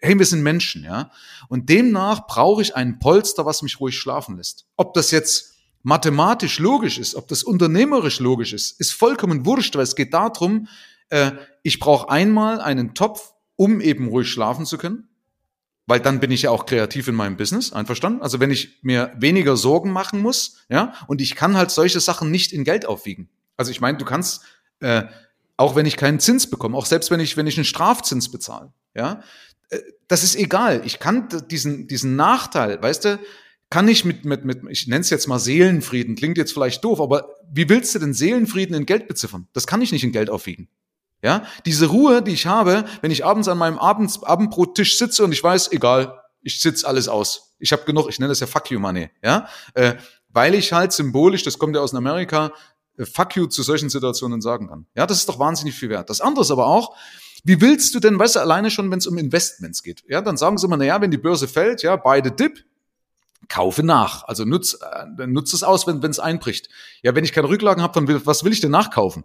hey, 0.00 0.18
wir 0.18 0.26
sind 0.26 0.42
Menschen, 0.42 0.84
ja. 0.84 1.10
Und 1.48 1.68
demnach 1.68 2.26
brauche 2.26 2.62
ich 2.62 2.76
einen 2.76 2.98
Polster, 2.98 3.46
was 3.46 3.62
mich 3.62 3.80
ruhig 3.80 3.98
schlafen 3.98 4.36
lässt. 4.36 4.66
Ob 4.76 4.94
das 4.94 5.10
jetzt 5.10 5.54
mathematisch 5.82 6.58
logisch 6.58 6.98
ist, 6.98 7.14
ob 7.14 7.28
das 7.28 7.42
unternehmerisch 7.42 8.20
logisch 8.20 8.52
ist, 8.52 8.78
ist 8.80 8.92
vollkommen 8.92 9.46
wurscht, 9.46 9.74
weil 9.76 9.82
es 9.82 9.96
geht 9.96 10.12
darum, 10.12 10.68
äh, 11.08 11.32
ich 11.62 11.78
brauche 11.78 12.10
einmal 12.10 12.60
einen 12.60 12.94
Topf, 12.94 13.32
um 13.56 13.80
eben 13.80 14.08
ruhig 14.08 14.28
schlafen 14.28 14.66
zu 14.66 14.78
können. 14.78 15.08
Weil 15.86 16.00
dann 16.00 16.20
bin 16.20 16.30
ich 16.30 16.42
ja 16.42 16.50
auch 16.50 16.66
kreativ 16.66 17.08
in 17.08 17.16
meinem 17.16 17.36
Business, 17.36 17.72
einverstanden? 17.72 18.22
Also 18.22 18.38
wenn 18.38 18.50
ich 18.50 18.78
mir 18.82 19.12
weniger 19.16 19.56
Sorgen 19.56 19.90
machen 19.90 20.20
muss, 20.20 20.58
ja, 20.68 20.94
und 21.08 21.20
ich 21.20 21.34
kann 21.34 21.56
halt 21.56 21.70
solche 21.70 21.98
Sachen 21.98 22.30
nicht 22.30 22.52
in 22.52 22.62
Geld 22.64 22.86
aufwiegen. 22.86 23.28
Also 23.56 23.72
ich 23.72 23.80
meine, 23.80 23.98
du 23.98 24.04
kannst, 24.04 24.42
äh, 24.80 25.04
auch 25.56 25.74
wenn 25.74 25.86
ich 25.86 25.96
keinen 25.96 26.20
Zins 26.20 26.48
bekomme, 26.48 26.76
auch 26.76 26.86
selbst 26.86 27.10
wenn 27.10 27.18
ich, 27.18 27.36
wenn 27.36 27.46
ich 27.46 27.56
einen 27.56 27.64
Strafzins 27.64 28.30
bezahle, 28.30 28.72
ja, 28.94 29.22
das 30.08 30.24
ist 30.24 30.36
egal. 30.36 30.82
Ich 30.84 30.98
kann 30.98 31.28
diesen, 31.50 31.86
diesen 31.86 32.16
Nachteil, 32.16 32.82
weißt 32.82 33.04
du, 33.04 33.18
kann 33.70 33.86
ich 33.86 34.04
mit, 34.04 34.24
mit, 34.24 34.44
mit 34.44 34.62
ich 34.68 34.88
nenne 34.88 35.00
es 35.00 35.10
jetzt 35.10 35.28
mal 35.28 35.38
Seelenfrieden, 35.38 36.16
klingt 36.16 36.36
jetzt 36.36 36.52
vielleicht 36.52 36.82
doof, 36.82 37.00
aber 37.00 37.36
wie 37.52 37.68
willst 37.68 37.94
du 37.94 38.00
denn 38.00 38.12
Seelenfrieden 38.12 38.74
in 38.74 38.84
Geld 38.84 39.06
beziffern? 39.06 39.46
Das 39.52 39.66
kann 39.66 39.80
ich 39.80 39.92
nicht 39.92 40.02
in 40.02 40.10
Geld 40.10 40.28
aufwiegen. 40.28 40.68
Ja, 41.22 41.44
diese 41.66 41.86
Ruhe, 41.86 42.22
die 42.22 42.32
ich 42.32 42.46
habe, 42.46 42.84
wenn 43.02 43.10
ich 43.10 43.24
abends 43.24 43.46
an 43.46 43.58
meinem 43.58 43.78
Abends, 43.78 44.22
Abendbrottisch 44.22 44.96
sitze 44.96 45.22
und 45.22 45.32
ich 45.32 45.44
weiß, 45.44 45.70
egal, 45.70 46.18
ich 46.42 46.60
sitze 46.60 46.88
alles 46.88 47.08
aus. 47.08 47.54
Ich 47.58 47.72
habe 47.72 47.84
genug, 47.84 48.08
ich 48.08 48.18
nenne 48.18 48.30
das 48.30 48.40
ja 48.40 48.46
Fuck 48.46 48.70
you 48.70 48.80
Money, 48.80 49.10
ja, 49.22 49.46
äh, 49.74 49.94
weil 50.30 50.54
ich 50.54 50.72
halt 50.72 50.92
symbolisch, 50.92 51.42
das 51.42 51.58
kommt 51.58 51.76
ja 51.76 51.82
aus 51.82 51.94
Amerika, 51.94 52.52
äh, 52.96 53.04
Fuck 53.04 53.36
you 53.36 53.46
zu 53.46 53.62
solchen 53.62 53.90
Situationen 53.90 54.40
sagen 54.40 54.68
kann. 54.68 54.86
Ja, 54.96 55.06
das 55.06 55.18
ist 55.18 55.28
doch 55.28 55.38
wahnsinnig 55.38 55.74
viel 55.74 55.90
wert. 55.90 56.08
Das 56.08 56.22
andere 56.22 56.42
ist 56.42 56.50
aber 56.50 56.66
auch, 56.66 56.96
wie 57.44 57.60
willst 57.60 57.94
du 57.94 58.00
denn, 58.00 58.18
weißt 58.18 58.36
du, 58.36 58.40
alleine 58.40 58.70
schon, 58.70 58.90
wenn 58.90 58.98
es 58.98 59.06
um 59.06 59.18
Investments 59.18 59.82
geht, 59.82 60.02
ja, 60.08 60.20
dann 60.20 60.36
sagen 60.36 60.58
sie 60.58 60.66
immer, 60.66 60.76
na 60.76 60.84
ja, 60.84 61.00
wenn 61.00 61.10
die 61.10 61.18
Börse 61.18 61.48
fällt, 61.48 61.82
ja, 61.82 61.96
beide 61.96 62.30
Dip, 62.30 62.64
kaufe 63.48 63.82
nach. 63.82 64.24
Also 64.24 64.44
nutz, 64.44 64.78
äh, 64.80 65.26
nutz 65.26 65.52
es 65.52 65.62
aus, 65.62 65.86
wenn 65.86 66.02
es 66.02 66.20
einbricht. 66.20 66.68
Ja, 67.02 67.14
wenn 67.14 67.24
ich 67.24 67.32
keine 67.32 67.48
Rücklagen 67.48 67.82
habe, 67.82 67.92
dann 67.94 68.08
will, 68.08 68.20
was 68.24 68.44
will 68.44 68.52
ich 68.52 68.60
denn 68.60 68.70
nachkaufen? 68.70 69.24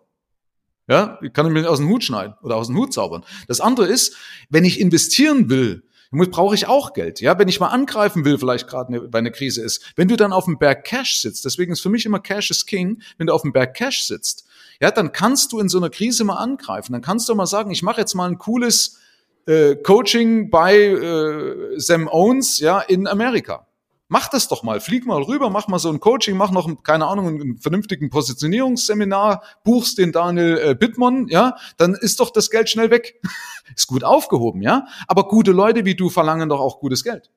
Ja, 0.88 1.20
kann 1.34 1.48
ich 1.48 1.54
mir 1.54 1.70
aus 1.70 1.80
dem 1.80 1.90
Hut 1.90 2.04
schneiden 2.04 2.36
oder 2.44 2.58
aus 2.58 2.68
dem 2.68 2.78
Hut 2.78 2.94
zaubern. 2.94 3.24
Das 3.48 3.60
andere 3.60 3.88
ist, 3.88 4.16
wenn 4.50 4.66
ich 4.66 4.80
investieren 4.80 5.50
will, 5.50 5.84
brauche 6.12 6.56
ich 6.56 6.68
auch 6.68 6.94
Geld. 6.94 7.22
Ja, 7.22 7.38
wenn 7.40 7.48
ich 7.48 7.60
mal 7.60 7.70
angreifen 7.70 8.24
will, 8.24 8.38
vielleicht 8.38 8.68
gerade 8.68 8.92
ne, 8.92 9.02
bei 9.02 9.20
einer 9.20 9.32
Krise 9.32 9.62
ist. 9.62 9.94
Wenn 9.96 10.08
du 10.08 10.16
dann 10.16 10.32
auf 10.32 10.46
dem 10.46 10.58
Berg 10.58 10.86
Cash 10.86 11.22
sitzt, 11.22 11.44
deswegen 11.44 11.74
ist 11.74 11.82
für 11.82 11.90
mich 11.90 12.06
immer 12.06 12.20
Cash 12.20 12.52
is 12.52 12.66
King, 12.66 13.02
wenn 13.18 13.28
du 13.28 13.34
auf 13.34 13.42
dem 13.42 13.52
Berg 13.52 13.74
Cash 13.74 14.04
sitzt, 14.04 14.46
ja, 14.82 14.92
dann 14.92 15.12
kannst 15.12 15.52
du 15.52 15.60
in 15.60 15.70
so 15.70 15.78
einer 15.78 15.90
Krise 15.90 16.24
mal 16.24 16.38
angreifen. 16.38 16.94
Dann 16.94 17.02
kannst 17.02 17.30
du 17.30 17.36
mal 17.36 17.46
sagen, 17.46 17.72
ich 17.72 17.84
mache 17.84 18.02
jetzt 18.02 18.14
mal 18.14 18.30
ein 18.30 18.38
cooles 18.38 19.00
äh, 19.46 19.76
Coaching 19.76 20.50
bei 20.50 20.76
äh, 20.76 21.80
Sam 21.80 22.08
Owens, 22.08 22.60
ja, 22.60 22.80
in 22.80 23.08
Amerika. 23.08 23.68
Mach 24.08 24.28
das 24.28 24.48
doch 24.48 24.62
mal, 24.62 24.80
flieg 24.82 25.08
mal 25.08 25.22
rüber, 25.24 25.50
mach 25.50 25.68
mal 25.68 25.80
so 25.80 25.90
ein 25.90 26.00
Coaching, 26.00 26.38
mach 26.38 26.52
noch, 26.52 26.84
keine 26.84 27.08
Ahnung, 27.08 27.28
einen 27.28 27.58
vernünftigen 27.58 28.12
Positionierungsseminar, 28.12 29.42
buchst 29.64 29.98
den 29.98 30.12
Daniel 30.12 30.60
äh, 30.60 30.76
Bittmann, 30.76 31.28
ja, 31.28 31.56
dann 31.78 31.96
ist 31.96 32.20
doch 32.20 32.30
das 32.30 32.52
Geld 32.52 32.70
schnell 32.70 32.92
weg. 32.92 33.20
ist 33.76 33.88
gut 33.88 34.04
aufgehoben, 34.04 34.62
ja. 34.62 34.86
Aber 35.08 35.28
gute 35.28 35.52
Leute 35.52 35.86
wie 35.86 35.96
du 35.96 36.10
verlangen 36.10 36.50
doch 36.50 36.60
auch 36.60 36.80
gutes 36.80 37.04
Geld. 37.04 37.32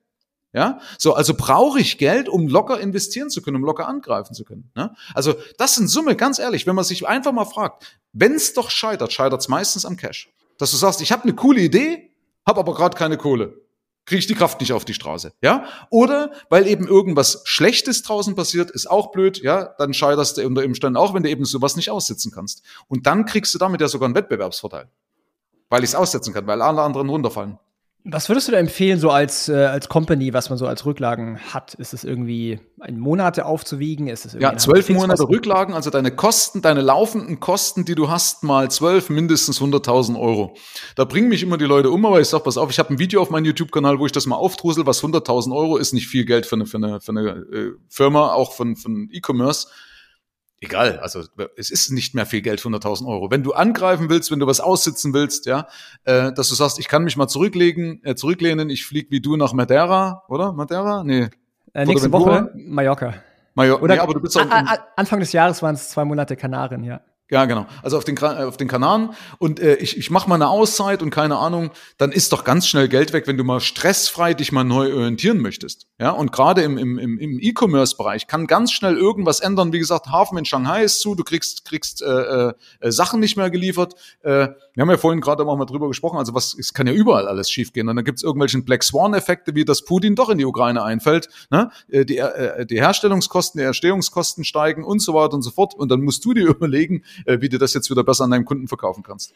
Ja, 0.51 0.79
so, 0.97 1.13
also 1.13 1.35
brauche 1.35 1.79
ich 1.79 1.99
Geld, 1.99 2.27
um 2.27 2.47
locker 2.47 2.79
investieren 2.79 3.29
zu 3.29 3.43
können, 3.43 3.57
um 3.57 3.63
locker 3.63 3.87
angreifen 3.87 4.33
zu 4.33 4.43
können. 4.43 4.71
Ne? 4.75 4.95
Also 5.13 5.35
das 5.59 5.75
sind 5.75 5.89
Summe, 5.89 6.15
ganz 6.15 6.39
ehrlich, 6.39 6.65
wenn 6.65 6.73
man 6.73 6.85
sich 6.85 7.07
einfach 7.07 7.31
mal 7.31 7.45
fragt, 7.45 7.99
wenn 8.13 8.33
es 8.33 8.53
doch 8.53 8.71
scheitert, 8.71 9.13
scheitert 9.13 9.41
es 9.41 9.47
meistens 9.47 9.85
am 9.85 9.95
Cash. 9.95 10.33
Dass 10.57 10.71
du 10.71 10.77
sagst, 10.77 11.01
ich 11.01 11.11
habe 11.11 11.23
eine 11.23 11.33
coole 11.33 11.61
Idee, 11.61 12.09
habe 12.47 12.61
aber 12.61 12.73
gerade 12.73 12.97
keine 12.97 13.17
Kohle. 13.17 13.61
Kriege 14.05 14.19
ich 14.19 14.27
die 14.27 14.33
Kraft 14.33 14.59
nicht 14.59 14.73
auf 14.73 14.85
die 14.85 14.95
Straße. 14.95 15.33
Ja? 15.43 15.65
Oder 15.91 16.31
weil 16.49 16.65
eben 16.65 16.87
irgendwas 16.87 17.43
Schlechtes 17.45 18.01
draußen 18.01 18.35
passiert, 18.35 18.71
ist 18.71 18.89
auch 18.89 19.11
blöd, 19.11 19.43
ja, 19.43 19.75
dann 19.77 19.93
scheiterst 19.93 20.37
du 20.37 20.47
unter 20.47 20.65
Umständen 20.65 20.97
auch, 20.97 21.13
wenn 21.13 21.21
du 21.21 21.29
eben 21.29 21.45
sowas 21.45 21.75
nicht 21.75 21.91
aussitzen 21.91 22.31
kannst. 22.31 22.63
Und 22.87 23.05
dann 23.05 23.25
kriegst 23.25 23.53
du 23.53 23.59
damit 23.59 23.81
ja 23.81 23.87
sogar 23.87 24.07
einen 24.07 24.15
Wettbewerbsvorteil. 24.15 24.89
Weil 25.69 25.83
ich 25.83 25.91
es 25.91 25.95
aussetzen 25.95 26.33
kann, 26.33 26.47
weil 26.47 26.63
alle 26.63 26.81
anderen 26.81 27.07
runterfallen. 27.07 27.59
Was 28.05 28.29
würdest 28.29 28.47
du 28.47 28.53
da 28.53 28.57
empfehlen, 28.57 28.97
so 28.97 29.09
als, 29.09 29.49
äh, 29.49 29.55
als 29.55 29.89
Company, 29.89 30.33
was 30.33 30.49
man 30.49 30.57
so 30.57 30.65
als 30.65 30.85
Rücklagen 30.85 31.37
hat? 31.53 31.73
Ist 31.73 31.93
es 31.93 32.05
irgendwie 32.05 32.59
ein 32.79 32.97
Monate 32.97 33.45
aufzuwiegen? 33.45 34.07
Ist 34.07 34.25
es 34.25 34.33
ja, 34.39 34.55
zwölf 34.55 34.87
Monate 34.89 35.27
Rücklagen, 35.27 35.73
also 35.73 35.89
deine 35.89 36.15
Kosten, 36.15 36.61
deine 36.61 36.81
laufenden 36.81 37.41
Kosten, 37.41 37.83
die 37.83 37.95
du 37.95 38.09
hast, 38.09 38.43
mal 38.43 38.71
zwölf, 38.71 39.09
mindestens 39.09 39.59
100.000 39.59 40.17
Euro. 40.17 40.55
Da 40.95 41.03
bringen 41.03 41.27
mich 41.27 41.43
immer 41.43 41.57
die 41.57 41.65
Leute 41.65 41.91
um, 41.91 42.05
aber 42.05 42.21
ich 42.21 42.29
sag, 42.29 42.45
pass 42.45 42.57
auf, 42.57 42.71
ich 42.71 42.79
habe 42.79 42.93
ein 42.93 42.99
Video 42.99 43.21
auf 43.21 43.31
meinem 43.31 43.45
YouTube-Kanal, 43.45 43.99
wo 43.99 44.05
ich 44.05 44.13
das 44.13 44.25
mal 44.25 44.37
aufdrusel, 44.37 44.85
was 44.85 45.03
100.000 45.03 45.53
Euro 45.53 45.75
ist 45.75 45.91
nicht 45.91 46.07
viel 46.07 46.23
Geld 46.23 46.45
für 46.45 46.55
eine, 46.55 46.65
für 46.65 46.77
eine, 46.77 47.01
für 47.01 47.11
eine 47.11 47.29
äh, 47.29 47.71
Firma, 47.89 48.31
auch 48.31 48.53
von, 48.53 48.77
von 48.77 49.09
E-Commerce 49.11 49.67
egal, 50.61 50.99
also 50.99 51.23
es 51.55 51.69
ist 51.69 51.91
nicht 51.91 52.15
mehr 52.15 52.25
viel 52.25 52.41
Geld, 52.41 52.59
100.000 52.59 53.07
Euro. 53.07 53.31
Wenn 53.31 53.43
du 53.43 53.53
angreifen 53.53 54.09
willst, 54.09 54.31
wenn 54.31 54.39
du 54.39 54.47
was 54.47 54.59
aussitzen 54.59 55.13
willst, 55.13 55.45
ja, 55.45 55.67
äh, 56.03 56.31
dass 56.33 56.49
du 56.49 56.55
sagst, 56.55 56.79
ich 56.79 56.87
kann 56.87 57.03
mich 57.03 57.17
mal 57.17 57.27
zurücklegen, 57.27 58.01
äh, 58.03 58.15
zurücklehnen, 58.15 58.69
ich 58.69 58.85
flieg 58.85 59.11
wie 59.11 59.21
du 59.21 59.37
nach 59.37 59.53
Madeira, 59.53 60.23
oder? 60.27 60.53
Madeira? 60.53 61.03
Nee. 61.03 61.29
Äh, 61.73 61.85
nächste 61.85 62.11
Woche 62.11 62.51
Mallorca. 62.55 63.13
Mallorca. 63.53 63.83
Oder 63.83 63.95
nee, 63.95 63.99
aber 63.99 64.13
du 64.13 64.21
bist 64.21 64.37
auch 64.37 64.45
Anfang 64.95 65.19
des 65.19 65.31
Jahres 65.31 65.61
waren 65.61 65.75
es 65.75 65.89
zwei 65.89 66.05
Monate 66.05 66.35
Kanarien, 66.35 66.83
ja. 66.83 67.01
Ja, 67.31 67.45
genau. 67.45 67.67
Also 67.83 67.97
auf 67.97 68.05
den, 68.05 68.17
äh, 68.17 68.43
auf 68.43 68.57
den 68.57 68.67
Kanaren 68.67 69.11
und 69.37 69.59
äh, 69.59 69.75
ich, 69.75 69.97
ich 69.97 70.09
mache 70.09 70.27
mal 70.27 70.35
eine 70.35 70.49
Auszeit 70.49 71.03
und 71.03 71.11
keine 71.11 71.37
Ahnung, 71.37 71.69
dann 71.97 72.11
ist 72.11 72.33
doch 72.33 72.43
ganz 72.43 72.67
schnell 72.67 72.87
Geld 72.87 73.13
weg, 73.13 73.27
wenn 73.27 73.37
du 73.37 73.43
mal 73.43 73.59
stressfrei 73.59 74.33
dich 74.33 74.51
mal 74.51 74.63
neu 74.63 74.93
orientieren 74.93 75.39
möchtest. 75.39 75.85
Ja, 75.99 76.11
und 76.11 76.31
gerade 76.31 76.63
im, 76.63 76.77
im, 76.77 76.97
im, 76.97 77.39
E-Commerce-Bereich 77.39 78.27
kann 78.27 78.47
ganz 78.47 78.71
schnell 78.71 78.95
irgendwas 78.95 79.41
ändern. 79.41 79.73
Wie 79.73 79.79
gesagt, 79.79 80.07
Hafen 80.07 80.37
in 80.37 80.45
Shanghai 80.45 80.83
ist 80.83 81.01
zu, 81.01 81.13
du 81.13 81.23
kriegst, 81.23 81.65
kriegst 81.65 82.01
äh, 82.01 82.51
äh, 82.51 82.53
Sachen 82.83 83.19
nicht 83.19 83.35
mehr 83.35 83.49
geliefert. 83.49 83.95
Äh, 84.21 84.47
wir 84.73 84.81
haben 84.81 84.89
ja 84.89 84.97
vorhin 84.97 85.19
gerade 85.19 85.45
auch 85.45 85.57
mal 85.57 85.65
drüber 85.65 85.89
gesprochen, 85.89 86.17
also 86.17 86.33
was, 86.33 86.55
es 86.57 86.73
kann 86.73 86.87
ja 86.87 86.93
überall 86.93 87.27
alles 87.27 87.51
schiefgehen. 87.51 87.89
Und 87.89 87.97
dann 87.97 88.05
gibt's 88.05 88.23
irgendwelchen 88.23 88.63
Black 88.63 88.83
Swan-Effekte, 88.83 89.55
wie 89.55 89.65
dass 89.65 89.83
Putin 89.83 90.15
doch 90.15 90.29
in 90.29 90.37
die 90.37 90.45
Ukraine 90.45 90.83
einfällt. 90.83 91.27
Ne? 91.51 91.69
Äh, 91.89 92.05
die, 92.05 92.17
äh, 92.17 92.65
die 92.65 92.79
Herstellungskosten, 92.79 93.59
die 93.59 93.65
Erstehungskosten 93.65 94.45
steigen 94.45 94.85
und 94.85 95.01
so 95.01 95.13
weiter 95.13 95.33
und 95.33 95.41
so 95.41 95.51
fort. 95.51 95.75
Und 95.75 95.89
dann 95.89 96.01
musst 96.01 96.23
du 96.23 96.33
dir 96.33 96.47
überlegen, 96.47 97.03
äh, 97.25 97.41
wie 97.41 97.49
du 97.49 97.57
das 97.57 97.73
jetzt 97.73 97.89
wieder 97.89 98.03
besser 98.03 98.25
an 98.25 98.31
deinem 98.31 98.45
Kunden 98.45 98.67
verkaufen 98.67 99.03
kannst. 99.03 99.33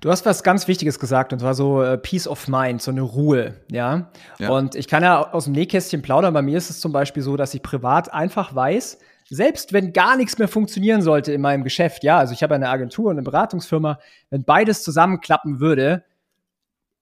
Du 0.00 0.10
hast 0.10 0.24
was 0.24 0.42
ganz 0.42 0.66
Wichtiges 0.66 0.98
gesagt, 0.98 1.32
und 1.32 1.40
zwar 1.40 1.54
so 1.54 1.82
äh, 1.82 1.98
Peace 1.98 2.26
of 2.26 2.48
Mind, 2.48 2.80
so 2.80 2.90
eine 2.90 3.02
Ruhe, 3.02 3.54
ja? 3.70 4.10
ja? 4.38 4.50
Und 4.50 4.74
ich 4.74 4.88
kann 4.88 5.02
ja 5.02 5.32
aus 5.32 5.44
dem 5.44 5.52
Nähkästchen 5.52 6.00
plaudern. 6.00 6.32
Bei 6.32 6.42
mir 6.42 6.56
ist 6.56 6.70
es 6.70 6.80
zum 6.80 6.92
Beispiel 6.92 7.22
so, 7.22 7.36
dass 7.36 7.52
ich 7.52 7.62
privat 7.62 8.12
einfach 8.12 8.54
weiß, 8.54 8.98
selbst 9.28 9.72
wenn 9.72 9.92
gar 9.92 10.16
nichts 10.16 10.38
mehr 10.38 10.48
funktionieren 10.48 11.02
sollte 11.02 11.32
in 11.32 11.40
meinem 11.40 11.64
Geschäft, 11.64 12.02
ja, 12.02 12.18
also 12.18 12.32
ich 12.32 12.42
habe 12.42 12.54
eine 12.54 12.68
Agentur 12.68 13.06
und 13.06 13.12
eine 13.12 13.22
Beratungsfirma, 13.22 14.00
wenn 14.30 14.44
beides 14.44 14.82
zusammenklappen 14.82 15.60
würde, 15.60 16.04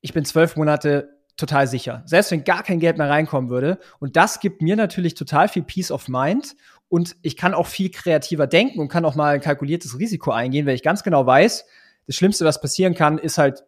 ich 0.00 0.12
bin 0.12 0.24
zwölf 0.24 0.56
Monate 0.56 1.18
total 1.38 1.66
sicher. 1.66 2.02
Selbst 2.04 2.30
wenn 2.30 2.44
gar 2.44 2.62
kein 2.62 2.80
Geld 2.80 2.98
mehr 2.98 3.08
reinkommen 3.08 3.48
würde. 3.48 3.78
Und 4.00 4.16
das 4.16 4.40
gibt 4.40 4.60
mir 4.60 4.76
natürlich 4.76 5.14
total 5.14 5.48
viel 5.48 5.62
Peace 5.62 5.90
of 5.90 6.08
Mind. 6.08 6.56
Und 6.88 7.16
ich 7.22 7.36
kann 7.36 7.54
auch 7.54 7.66
viel 7.66 7.90
kreativer 7.90 8.46
denken 8.46 8.80
und 8.80 8.88
kann 8.88 9.04
auch 9.04 9.14
mal 9.14 9.34
ein 9.34 9.40
kalkuliertes 9.40 9.98
Risiko 9.98 10.30
eingehen, 10.30 10.66
weil 10.66 10.74
ich 10.74 10.82
ganz 10.82 11.02
genau 11.02 11.26
weiß, 11.26 11.66
das 12.06 12.16
Schlimmste, 12.16 12.44
was 12.44 12.60
passieren 12.60 12.94
kann, 12.94 13.18
ist 13.18 13.38
halt 13.38 13.64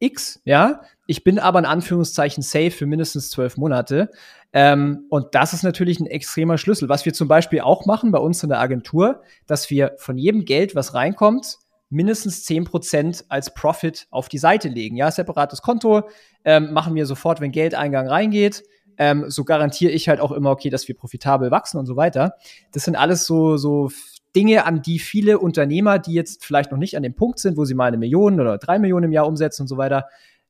X, 0.00 0.40
ja. 0.44 0.82
Ich 1.06 1.22
bin 1.22 1.38
aber 1.38 1.58
in 1.58 1.66
Anführungszeichen 1.66 2.42
safe 2.42 2.70
für 2.70 2.86
mindestens 2.86 3.30
zwölf 3.30 3.56
Monate. 3.56 4.10
Ähm, 4.52 5.06
und 5.10 5.34
das 5.34 5.52
ist 5.52 5.62
natürlich 5.62 6.00
ein 6.00 6.06
extremer 6.06 6.58
Schlüssel. 6.58 6.88
Was 6.88 7.04
wir 7.04 7.12
zum 7.12 7.28
Beispiel 7.28 7.60
auch 7.60 7.86
machen 7.86 8.10
bei 8.10 8.18
uns 8.18 8.42
in 8.42 8.48
der 8.48 8.60
Agentur, 8.60 9.22
dass 9.46 9.70
wir 9.70 9.94
von 9.98 10.16
jedem 10.16 10.44
Geld, 10.44 10.74
was 10.74 10.94
reinkommt, 10.94 11.58
mindestens 11.90 12.44
zehn 12.44 12.64
Prozent 12.64 13.24
als 13.28 13.54
Profit 13.54 14.06
auf 14.10 14.28
die 14.28 14.38
Seite 14.38 14.68
legen. 14.68 14.96
Ja, 14.96 15.10
separates 15.10 15.62
Konto 15.62 16.08
ähm, 16.44 16.72
machen 16.72 16.94
wir 16.94 17.06
sofort, 17.06 17.40
wenn 17.40 17.52
Geldeingang 17.52 18.08
reingeht. 18.08 18.64
Ähm, 18.98 19.28
so 19.28 19.44
garantiere 19.44 19.92
ich 19.92 20.08
halt 20.08 20.20
auch 20.20 20.32
immer, 20.32 20.50
okay, 20.50 20.70
dass 20.70 20.86
wir 20.88 20.96
profitabel 20.96 21.50
wachsen 21.50 21.78
und 21.78 21.86
so 21.86 21.96
weiter. 21.96 22.34
Das 22.72 22.84
sind 22.84 22.96
alles 22.96 23.26
so, 23.26 23.56
so 23.56 23.90
Dinge, 24.34 24.64
an 24.66 24.82
die 24.82 24.98
viele 24.98 25.38
Unternehmer, 25.38 25.98
die 25.98 26.12
jetzt 26.12 26.44
vielleicht 26.44 26.72
noch 26.72 26.78
nicht 26.78 26.96
an 26.96 27.02
dem 27.02 27.14
Punkt 27.14 27.38
sind, 27.38 27.56
wo 27.56 27.64
sie 27.64 27.74
mal 27.74 27.86
eine 27.86 27.96
Million 27.96 28.40
oder 28.40 28.58
drei 28.58 28.78
Millionen 28.78 29.04
im 29.04 29.12
Jahr 29.12 29.26
umsetzen 29.26 29.62
und 29.62 29.68
so 29.68 29.76
weiter, 29.76 30.06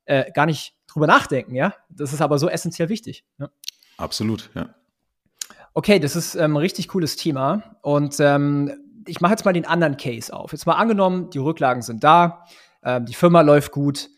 äh, 0.07 0.31
gar 0.33 0.47
nicht 0.47 0.75
drüber 0.87 1.07
nachdenken, 1.07 1.55
ja. 1.55 1.75
Das 1.89 2.13
ist 2.13 2.23
aber 2.23 2.39
so 2.39 2.49
essentiell 2.49 2.89
wichtig. 2.89 3.25
Ja? 3.39 3.51
Absolut, 3.97 4.51
ja. 4.55 4.75
Okay, 5.75 5.99
das 5.99 6.17
ist 6.17 6.35
ähm, 6.37 6.55
ein 6.55 6.59
richtig 6.59 6.89
cooles 6.89 7.17
Thema. 7.17 7.77
Und 7.83 8.21
ähm, 8.21 8.73
ich 9.07 9.21
mache 9.21 9.33
jetzt 9.33 9.45
mal 9.45 9.53
den 9.53 9.67
anderen 9.67 9.97
Case 9.97 10.33
auf. 10.33 10.53
Jetzt 10.53 10.67
mal 10.67 10.75
angenommen, 10.75 11.31
die 11.31 11.39
Rücklagen 11.39 11.83
sind 11.83 12.05
da, 12.05 12.45
ähm, 12.83 13.07
die 13.07 13.15
Firma 13.15 13.41
läuft 13.41 13.73
gut. 13.73 14.09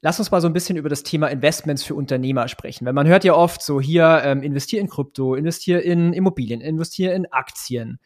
Lass 0.00 0.18
uns 0.20 0.30
mal 0.30 0.40
so 0.40 0.46
ein 0.46 0.52
bisschen 0.52 0.76
über 0.76 0.88
das 0.88 1.02
Thema 1.02 1.26
Investments 1.26 1.82
für 1.82 1.94
Unternehmer 1.94 2.46
sprechen. 2.46 2.86
Weil 2.86 2.92
man 2.92 3.08
hört 3.08 3.24
ja 3.24 3.34
oft 3.34 3.62
so 3.62 3.80
hier, 3.80 4.22
ähm, 4.24 4.42
investier 4.42 4.80
in 4.80 4.88
Krypto, 4.88 5.34
investier 5.34 5.82
in 5.82 6.12
Immobilien, 6.12 6.60
investier 6.60 7.14
in 7.14 7.26
Aktien. 7.32 7.98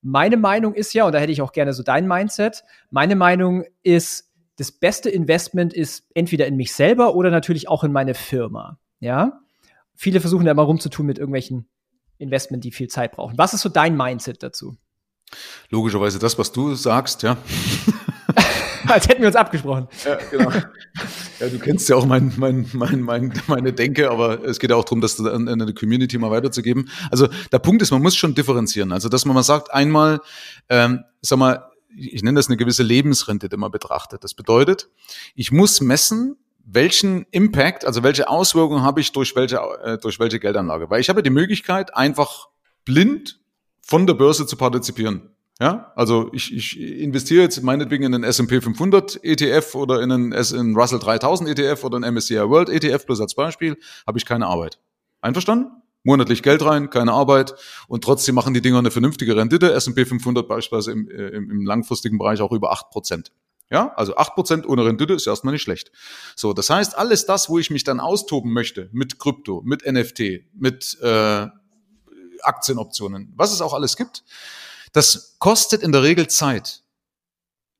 Meine 0.00 0.36
Meinung 0.36 0.74
ist 0.74 0.94
ja, 0.94 1.04
und 1.04 1.12
da 1.12 1.18
hätte 1.18 1.32
ich 1.32 1.42
auch 1.42 1.52
gerne 1.52 1.72
so 1.72 1.82
dein 1.82 2.06
Mindset, 2.06 2.64
meine 2.90 3.16
Meinung 3.16 3.64
ist, 3.82 4.30
das 4.56 4.70
beste 4.70 5.10
Investment 5.10 5.72
ist 5.72 6.04
entweder 6.14 6.46
in 6.46 6.56
mich 6.56 6.72
selber 6.72 7.14
oder 7.14 7.30
natürlich 7.30 7.68
auch 7.68 7.84
in 7.84 7.92
meine 7.92 8.14
Firma. 8.14 8.78
Ja. 9.00 9.40
Viele 9.94 10.20
versuchen 10.20 10.46
da 10.46 10.54
mal 10.54 10.62
rumzutun 10.62 11.06
mit 11.06 11.18
irgendwelchen 11.18 11.68
Investment, 12.18 12.64
die 12.64 12.70
viel 12.70 12.88
Zeit 12.88 13.12
brauchen. 13.12 13.36
Was 13.36 13.54
ist 13.54 13.62
so 13.62 13.68
dein 13.68 13.96
Mindset 13.96 14.42
dazu? 14.42 14.76
Logischerweise 15.70 16.18
das, 16.18 16.38
was 16.38 16.52
du 16.52 16.74
sagst, 16.74 17.22
ja. 17.22 17.36
Als 18.86 19.08
hätten 19.08 19.22
wir 19.22 19.28
uns 19.28 19.36
abgesprochen. 19.36 19.88
Ja, 20.04 20.18
genau. 20.30 20.50
Ja, 21.40 21.48
du 21.48 21.58
kennst 21.58 21.88
ja 21.88 21.96
auch 21.96 22.06
mein, 22.06 22.32
mein, 22.36 22.68
mein, 22.72 23.00
mein, 23.00 23.32
meine 23.46 23.72
Denke, 23.72 24.10
aber 24.10 24.44
es 24.44 24.58
geht 24.58 24.70
ja 24.70 24.76
auch 24.76 24.84
darum, 24.84 25.00
das 25.00 25.20
an 25.20 25.48
eine 25.48 25.74
Community 25.74 26.18
mal 26.18 26.30
weiterzugeben. 26.30 26.88
Also 27.10 27.28
der 27.50 27.58
Punkt 27.58 27.82
ist, 27.82 27.90
man 27.90 28.02
muss 28.02 28.16
schon 28.16 28.34
differenzieren. 28.34 28.92
Also 28.92 29.08
dass 29.08 29.24
man 29.24 29.34
mal 29.34 29.42
sagt, 29.42 29.72
einmal, 29.72 30.20
ähm, 30.68 31.04
sag 31.20 31.38
mal, 31.38 31.70
ich 31.96 32.22
nenne 32.22 32.38
das 32.38 32.48
eine 32.48 32.56
gewisse 32.56 32.82
Lebensrente, 32.82 33.48
die 33.48 33.56
man 33.56 33.70
betrachtet. 33.70 34.24
Das 34.24 34.34
bedeutet, 34.34 34.88
ich 35.34 35.52
muss 35.52 35.80
messen, 35.80 36.36
welchen 36.64 37.26
Impact, 37.30 37.84
also 37.84 38.02
welche 38.02 38.28
Auswirkungen 38.28 38.82
habe 38.82 39.00
ich 39.00 39.12
durch 39.12 39.36
welche, 39.36 39.56
äh, 39.82 39.98
durch 39.98 40.18
welche 40.18 40.40
Geldanlage. 40.40 40.90
Weil 40.90 41.00
ich 41.00 41.08
habe 41.08 41.22
die 41.22 41.30
Möglichkeit, 41.30 41.94
einfach 41.94 42.48
blind 42.84 43.40
von 43.82 44.06
der 44.06 44.14
Börse 44.14 44.46
zu 44.46 44.56
partizipieren. 44.56 45.33
Ja, 45.60 45.92
also 45.94 46.30
ich, 46.32 46.52
ich 46.52 46.80
investiere 46.80 47.42
jetzt 47.42 47.62
meinetwegen 47.62 48.04
in 48.04 48.14
einen 48.14 48.24
S&P 48.24 48.60
500 48.60 49.22
ETF 49.22 49.76
oder 49.76 50.02
in 50.02 50.10
einen, 50.10 50.32
in 50.32 50.58
einen 50.58 50.76
Russell 50.76 50.98
3000 50.98 51.50
ETF 51.50 51.84
oder 51.84 51.96
einen 51.96 52.14
MSCI 52.14 52.48
World 52.48 52.68
ETF, 52.68 53.06
bloß 53.06 53.20
als 53.20 53.34
Beispiel, 53.34 53.76
habe 54.04 54.18
ich 54.18 54.26
keine 54.26 54.46
Arbeit. 54.46 54.80
Einverstanden? 55.20 55.70
Monatlich 56.02 56.42
Geld 56.42 56.62
rein, 56.64 56.90
keine 56.90 57.12
Arbeit 57.12 57.54
und 57.88 58.04
trotzdem 58.04 58.34
machen 58.34 58.52
die 58.52 58.60
Dinger 58.60 58.78
eine 58.78 58.90
vernünftige 58.90 59.36
Rendite. 59.36 59.72
S&P 59.72 60.04
500 60.04 60.46
beispielsweise 60.46 60.90
im, 60.90 61.08
äh, 61.08 61.28
im, 61.28 61.50
im 61.50 61.64
langfristigen 61.64 62.18
Bereich 62.18 62.40
auch 62.40 62.52
über 62.52 62.72
acht 62.72 62.90
Prozent. 62.90 63.30
Ja, 63.70 63.94
also 63.94 64.16
acht 64.16 64.34
Prozent 64.34 64.68
ohne 64.68 64.84
Rendite 64.84 65.14
ist 65.14 65.26
erstmal 65.26 65.52
nicht 65.52 65.62
schlecht. 65.62 65.92
So, 66.36 66.52
das 66.52 66.68
heißt, 66.68 66.98
alles 66.98 67.26
das, 67.26 67.48
wo 67.48 67.58
ich 67.58 67.70
mich 67.70 67.84
dann 67.84 68.00
austoben 68.00 68.52
möchte, 68.52 68.90
mit 68.92 69.18
Krypto, 69.18 69.62
mit 69.64 69.86
NFT, 69.86 70.44
mit 70.52 70.98
äh, 71.00 71.46
Aktienoptionen, 72.42 73.32
was 73.36 73.52
es 73.52 73.62
auch 73.62 73.72
alles 73.72 73.96
gibt, 73.96 74.24
das 74.94 75.36
kostet 75.38 75.82
in 75.82 75.92
der 75.92 76.02
Regel 76.02 76.28
Zeit. 76.28 76.82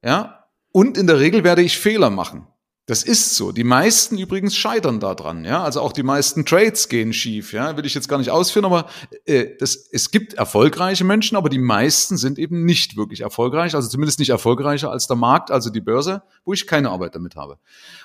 Ja? 0.04 0.46
Und 0.72 0.98
in 0.98 1.06
der 1.06 1.20
Regel 1.20 1.44
werde 1.44 1.62
ich 1.62 1.78
Fehler 1.78 2.10
machen. 2.10 2.46
Das 2.86 3.02
ist 3.02 3.36
so. 3.36 3.50
Die 3.50 3.64
meisten 3.64 4.18
übrigens 4.18 4.54
scheitern 4.54 5.00
daran, 5.00 5.46
ja. 5.46 5.62
Also 5.62 5.80
auch 5.80 5.92
die 5.92 6.02
meisten 6.02 6.44
Trades 6.44 6.90
gehen 6.90 7.14
schief, 7.14 7.54
ja. 7.54 7.78
Will 7.78 7.86
ich 7.86 7.94
jetzt 7.94 8.08
gar 8.08 8.18
nicht 8.18 8.28
ausführen, 8.28 8.66
aber 8.66 8.90
äh, 9.24 9.56
das, 9.58 9.88
es 9.90 10.10
gibt 10.10 10.34
erfolgreiche 10.34 11.04
Menschen, 11.04 11.38
aber 11.38 11.48
die 11.48 11.58
meisten 11.58 12.18
sind 12.18 12.38
eben 12.38 12.66
nicht 12.66 12.98
wirklich 12.98 13.22
erfolgreich, 13.22 13.74
also 13.74 13.88
zumindest 13.88 14.18
nicht 14.18 14.28
erfolgreicher 14.28 14.90
als 14.90 15.06
der 15.06 15.16
Markt, 15.16 15.50
also 15.50 15.70
die 15.70 15.80
Börse, 15.80 16.24
wo 16.44 16.52
ich 16.52 16.66
keine 16.66 16.90
Arbeit 16.90 17.14
damit 17.14 17.36
habe. 17.36 17.58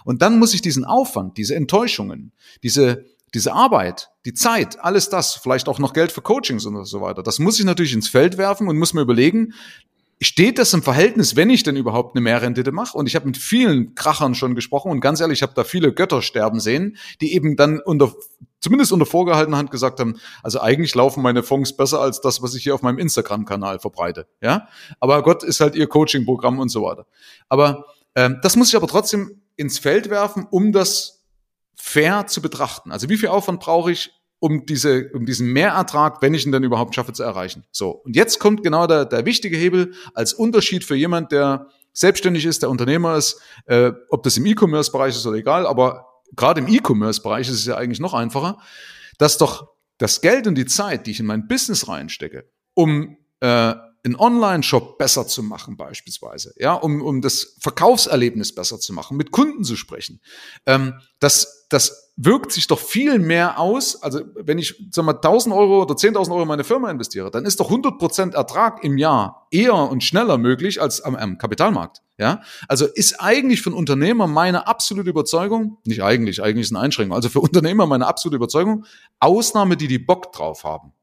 Und 0.06 0.22
dann 0.22 0.39
muss 0.39 0.54
ich 0.54 0.62
diesen 0.62 0.86
Aufwand, 0.86 1.38
diese 1.38 1.56
Enttäuschungen, 1.56 2.32
diese 2.63 3.04
diese 3.34 3.54
Arbeit, 3.54 4.10
die 4.26 4.34
Zeit, 4.34 4.80
alles 4.80 5.10
das, 5.10 5.36
vielleicht 5.36 5.68
auch 5.68 5.80
noch 5.80 5.94
Geld 5.94 6.12
für 6.12 6.22
Coachings 6.22 6.65
und 6.65 6.84
so 6.86 7.02
weiter, 7.02 7.24
das 7.24 7.39
muss 7.39 7.60
ich 7.60 7.65
natürlich 7.65 7.94
ins 7.94 8.10
Feld 8.10 8.38
werfen 8.38 8.68
und 8.68 8.78
muss 8.78 8.94
mir 8.94 9.02
überlegen, 9.02 9.54
steht 10.22 10.58
das 10.58 10.74
im 10.74 10.84
Verhältnis, 10.84 11.36
wenn 11.36 11.50
ich 11.50 11.63
denn 11.63 11.78
überhaupt 11.78 12.15
eine 12.15 12.22
Mehrrendite 12.22 12.72
mache? 12.72 12.98
Und 12.98 13.08
ich 13.08 13.15
habe 13.15 13.26
mit 13.26 13.38
vielen 13.38 13.96
Krachern 13.96 14.36
schon 14.36 14.56
gesprochen 14.56 14.92
und 14.92 15.00
ganz 15.00 15.22
ehrlich, 15.22 15.39
ich 15.39 15.44
habe 15.44 15.54
da 15.56 15.63
viele 15.63 15.94
Götter 15.94 16.22
sterben 16.22 16.60
sehen, 16.60 16.98
die 17.22 17.34
eben 17.34 17.56
dann 17.56 17.80
unter 17.80 18.13
zumindest 18.60 18.92
unter 18.92 19.06
vorgehaltener 19.06 19.58
Hand 19.58 19.72
gesagt 19.72 20.00
haben, 20.00 20.20
also 20.44 20.60
eigentlich 20.60 20.94
laufen 20.94 21.24
meine 21.24 21.44
Fonds 21.44 21.76
besser 21.76 22.02
als 22.02 22.20
das, 22.20 22.42
was 22.42 22.56
ich 22.56 22.63
hier 22.63 22.76
auf 22.76 22.82
meinem 22.82 23.00
Instagram-Kanal 23.00 23.80
verbreite. 23.80 24.28
Ja, 24.42 24.68
aber 25.00 25.24
Gott 25.24 25.44
ist 25.44 25.62
halt 25.62 25.76
ihr 25.76 25.88
Coaching-Programm 25.88 26.60
und 26.60 26.70
so 26.70 26.84
weiter. 26.84 27.06
Aber 27.48 27.86
ähm, 28.15 28.39
das 28.42 28.56
muss 28.56 28.70
ich 28.70 28.76
aber 28.76 28.88
trotzdem 28.88 29.42
ins 29.56 29.80
Feld 29.80 30.10
werfen, 30.10 30.46
um 30.50 30.72
das 30.72 31.18
fair 31.82 32.28
zu 32.28 32.42
betrachten. 32.42 32.92
Also 32.92 33.08
wie 33.10 33.18
viel 33.18 33.30
Aufwand 33.30 33.62
brauche 33.62 33.92
ich, 33.92 34.12
um 34.39 34.65
diese, 34.65 35.10
um 35.13 35.26
diesen 35.26 35.52
Mehrertrag, 35.52 36.22
wenn 36.22 36.34
ich 36.34 36.46
ihn 36.46 36.52
dann 36.52 36.63
überhaupt 36.63 36.94
schaffe, 36.94 37.13
zu 37.13 37.24
erreichen. 37.24 37.65
So. 37.72 37.92
Und 37.92 38.15
jetzt 38.15 38.39
kommt 38.39 38.63
genau 38.63 38.86
der, 38.86 39.06
der 39.06 39.26
wichtige 39.26 39.58
Hebel 39.58 39.94
als 40.13 40.34
Unterschied 40.34 40.84
für 40.84 40.96
jemand, 40.96 41.32
der 41.32 41.68
selbstständig 41.94 42.46
ist, 42.46 42.62
der 42.62 42.70
Unternehmer 42.70 43.15
ist, 43.15 43.42
äh, 43.65 43.92
ob 44.10 44.24
das 44.24 44.38
im 44.38 44.46
E-Commerce-Bereich 44.46 45.15
ist 45.15 45.26
oder 45.26 45.38
egal, 45.38 45.65
aber 45.65 46.06
gerade 46.36 46.62
im 46.62 46.68
E-Commerce-Bereich 46.68 47.48
ist 47.48 47.56
es 47.56 47.65
ja 47.65 47.76
eigentlich 47.76 48.00
noch 48.00 48.13
einfacher, 48.13 48.58
dass 49.18 49.38
doch 49.38 49.70
das 49.98 50.22
Geld 50.22 50.48
und 50.48 50.56
die 50.56 50.65
Zeit, 50.65 51.08
die 51.08 51.12
ich 51.12 51.20
in 51.20 51.26
mein 51.26 51.48
Business 51.48 51.88
reinstecke, 51.88 52.50
um 52.74 53.18
äh, 53.39 53.74
einen 54.10 54.19
Online-Shop 54.19 54.98
besser 54.98 55.28
zu 55.28 55.43
machen 55.43 55.78
beispielsweise, 55.78 56.54
ja, 56.58 56.74
um, 56.74 57.02
um 57.02 57.22
das 57.22 57.56
Verkaufserlebnis 57.60 58.54
besser 58.54 58.80
zu 58.80 58.93
machen, 58.93 59.17
mit 59.17 59.32
Kunden 59.32 59.63
zu 59.63 59.76
sprechen. 59.76 60.22
Ähm, 60.65 60.95
das, 61.19 61.67
das 61.69 62.13
wirkt 62.15 62.52
sich 62.52 62.67
doch 62.67 62.80
viel 62.80 63.19
mehr 63.19 63.60
aus, 63.60 64.02
also 64.02 64.22
wenn 64.36 64.58
ich, 64.58 64.89
sag 64.91 65.06
mal, 65.06 65.13
1000 65.13 65.56
Euro 65.56 65.84
oder 65.84 65.95
10.000 65.95 66.32
Euro 66.32 66.41
in 66.41 66.48
meine 66.48 66.63
Firma 66.63 66.91
investiere, 66.91 67.32
dann 67.32 67.45
ist 67.45 67.60
doch 67.60 67.72
100% 67.72 68.34
Ertrag 68.34 68.84
im 68.84 68.98
Jahr 68.98 69.48
eher 69.52 69.76
und 69.76 70.04
schneller 70.04 70.38
möglich 70.38 70.82
als 70.82 71.02
am, 71.02 71.15
am 71.15 71.38
Kapitalmarkt, 71.38 72.02
ja. 72.17 72.41
Also 72.67 72.88
ist 72.88 73.22
eigentlich 73.22 73.62
für 73.62 73.69
einen 73.69 73.78
Unternehmer 73.78 74.28
meine 74.28 74.67
absolute 74.67 75.10
Überzeugung, 75.10 75.78
nicht 75.86 76.04
eigentlich, 76.04 76.43
eigentlich 76.43 76.65
ist 76.65 76.76
eine 76.76 76.84
Einschränkung, 76.84 77.15
also 77.15 77.30
für 77.30 77.39
Unternehmer 77.39 77.86
meine 77.86 78.08
absolute 78.08 78.36
Überzeugung, 78.36 78.86
Ausnahme, 79.19 79.78
die 79.78 79.88
die 79.88 80.00
Bock 80.00 80.34
drauf 80.34 80.65
haben. 80.65 80.93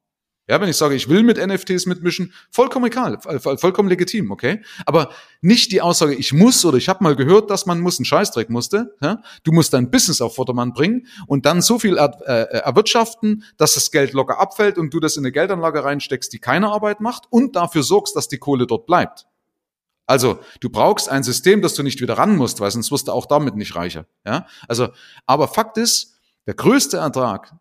Ja, 0.49 0.61
wenn 0.61 0.69
ich 0.69 0.77
sage, 0.77 0.95
ich 0.95 1.09
will 1.09 1.25
mit 1.25 1.45
NFTs 1.45 1.87
mitmischen, 1.87 2.33
vollkommen 2.53 2.87
egal, 2.87 3.19
vollkommen 3.41 3.89
legitim, 3.89 4.31
okay? 4.31 4.63
Aber 4.85 5.11
nicht 5.41 5.73
die 5.73 5.81
Aussage, 5.81 6.15
ich 6.15 6.33
muss 6.33 6.65
oder 6.65 6.77
ich 6.77 6.89
habe 6.89 7.03
mal 7.03 7.17
gehört, 7.17 7.51
dass 7.51 7.67
man 7.67 7.81
muss, 7.81 7.99
einen 7.99 8.05
Scheißdreck 8.05 8.49
musste. 8.49 8.95
Ja? 9.01 9.23
Du 9.43 9.51
musst 9.51 9.73
dein 9.73 9.91
Business 9.91 10.21
auf 10.21 10.37
Vordermann 10.37 10.73
bringen 10.73 11.09
und 11.27 11.47
dann 11.47 11.63
so 11.63 11.81
viel 11.81 11.99
er, 11.99 12.17
äh, 12.27 12.59
erwirtschaften, 12.59 13.43
dass 13.57 13.75
das 13.75 13.91
Geld 13.91 14.13
locker 14.13 14.39
abfällt 14.39 14.79
und 14.79 14.95
du 14.95 15.01
das 15.01 15.17
in 15.17 15.25
eine 15.25 15.33
Geldanlage 15.33 15.83
reinsteckst, 15.83 16.33
die 16.33 16.39
keine 16.39 16.69
Arbeit 16.69 17.01
macht 17.01 17.25
und 17.31 17.57
dafür 17.57 17.83
sorgst, 17.83 18.15
dass 18.15 18.29
die 18.29 18.39
Kohle 18.39 18.69
dort 18.69 18.87
bleibt. 18.87 19.27
Also, 20.07 20.39
du 20.61 20.71
brauchst 20.71 21.09
ein 21.09 21.25
System, 21.25 21.61
dass 21.63 21.75
du 21.75 21.83
nicht 21.83 22.01
wieder 22.01 22.17
ran 22.17 22.37
musst, 22.37 22.61
weil 22.61 22.71
sonst 22.71 22.93
wirst 22.93 23.09
du 23.09 23.13
auch 23.13 23.27
damit 23.27 23.57
nicht 23.57 23.75
reicher. 23.75 24.07
Ja? 24.25 24.47
Also, 24.69 24.91
aber 25.27 25.49
Fakt 25.49 25.77
ist, 25.77 26.15
der 26.47 26.55
größte 26.55 26.99
Ertrag 26.99 27.53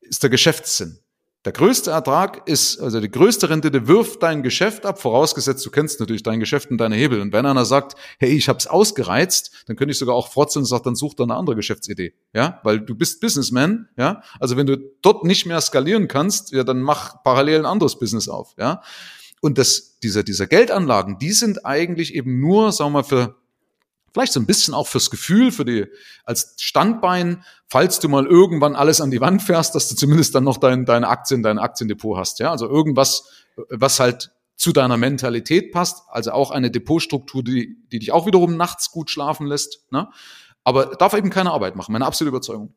ist 0.00 0.24
der 0.24 0.30
Geschäftssinn. 0.30 0.98
Der 1.44 1.52
größte 1.52 1.90
Ertrag 1.90 2.46
ist, 2.46 2.78
also 2.80 3.00
die 3.00 3.10
größte 3.10 3.50
Rendite 3.50 3.88
wirft 3.88 4.22
dein 4.22 4.44
Geschäft 4.44 4.86
ab, 4.86 5.00
vorausgesetzt 5.00 5.66
du 5.66 5.70
kennst 5.70 5.98
natürlich 5.98 6.22
dein 6.22 6.38
Geschäft 6.38 6.70
und 6.70 6.78
deine 6.78 6.94
Hebel. 6.94 7.20
Und 7.20 7.32
wenn 7.32 7.46
einer 7.46 7.64
sagt, 7.64 7.96
hey, 8.20 8.30
ich 8.30 8.48
habe 8.48 8.60
es 8.60 8.68
ausgereizt, 8.68 9.64
dann 9.66 9.74
könnte 9.74 9.90
ich 9.90 9.98
sogar 9.98 10.14
auch 10.14 10.28
frotzeln 10.28 10.62
und 10.62 10.66
sagen, 10.66 10.84
dann 10.84 10.94
such 10.94 11.14
doch 11.14 11.24
eine 11.24 11.34
andere 11.34 11.56
Geschäftsidee. 11.56 12.14
Ja, 12.32 12.60
weil 12.62 12.78
du 12.78 12.94
bist 12.94 13.20
Businessman, 13.20 13.88
ja. 13.96 14.22
Also 14.38 14.56
wenn 14.56 14.66
du 14.68 14.76
dort 15.02 15.24
nicht 15.24 15.44
mehr 15.44 15.60
skalieren 15.60 16.06
kannst, 16.06 16.52
ja, 16.52 16.62
dann 16.62 16.80
mach 16.80 17.24
parallel 17.24 17.60
ein 17.60 17.66
anderes 17.66 17.98
Business 17.98 18.28
auf, 18.28 18.54
ja. 18.56 18.80
Und 19.40 19.58
das, 19.58 19.98
diese, 19.98 20.22
diese 20.22 20.46
Geldanlagen, 20.46 21.18
die 21.18 21.32
sind 21.32 21.66
eigentlich 21.66 22.14
eben 22.14 22.38
nur, 22.38 22.70
sagen 22.70 22.92
wir 22.92 22.98
mal, 22.98 23.02
für 23.02 23.41
Vielleicht 24.12 24.32
so 24.32 24.40
ein 24.40 24.46
bisschen 24.46 24.74
auch 24.74 24.86
fürs 24.86 25.10
Gefühl, 25.10 25.52
für 25.52 25.64
die, 25.64 25.86
als 26.24 26.54
Standbein, 26.58 27.44
falls 27.68 27.98
du 28.00 28.08
mal 28.08 28.26
irgendwann 28.26 28.76
alles 28.76 29.00
an 29.00 29.10
die 29.10 29.20
Wand 29.20 29.42
fährst, 29.42 29.74
dass 29.74 29.88
du 29.88 29.96
zumindest 29.96 30.34
dann 30.34 30.44
noch 30.44 30.58
dein, 30.58 30.84
deine 30.84 31.08
Aktien, 31.08 31.42
dein 31.42 31.58
Aktiendepot 31.58 32.18
hast. 32.18 32.38
Ja, 32.38 32.50
also 32.50 32.68
irgendwas, 32.68 33.28
was 33.70 34.00
halt 34.00 34.32
zu 34.56 34.72
deiner 34.72 34.96
Mentalität 34.96 35.72
passt. 35.72 36.02
Also 36.08 36.32
auch 36.32 36.50
eine 36.50 36.70
Depotstruktur, 36.70 37.42
die, 37.42 37.76
die 37.90 37.98
dich 37.98 38.12
auch 38.12 38.26
wiederum 38.26 38.56
nachts 38.56 38.90
gut 38.90 39.10
schlafen 39.10 39.46
lässt. 39.46 39.90
Ne? 39.90 40.08
Aber 40.62 40.86
darf 40.96 41.14
eben 41.14 41.30
keine 41.30 41.50
Arbeit 41.50 41.74
machen. 41.74 41.92
Meine 41.92 42.06
absolute 42.06 42.28
Überzeugung. 42.28 42.74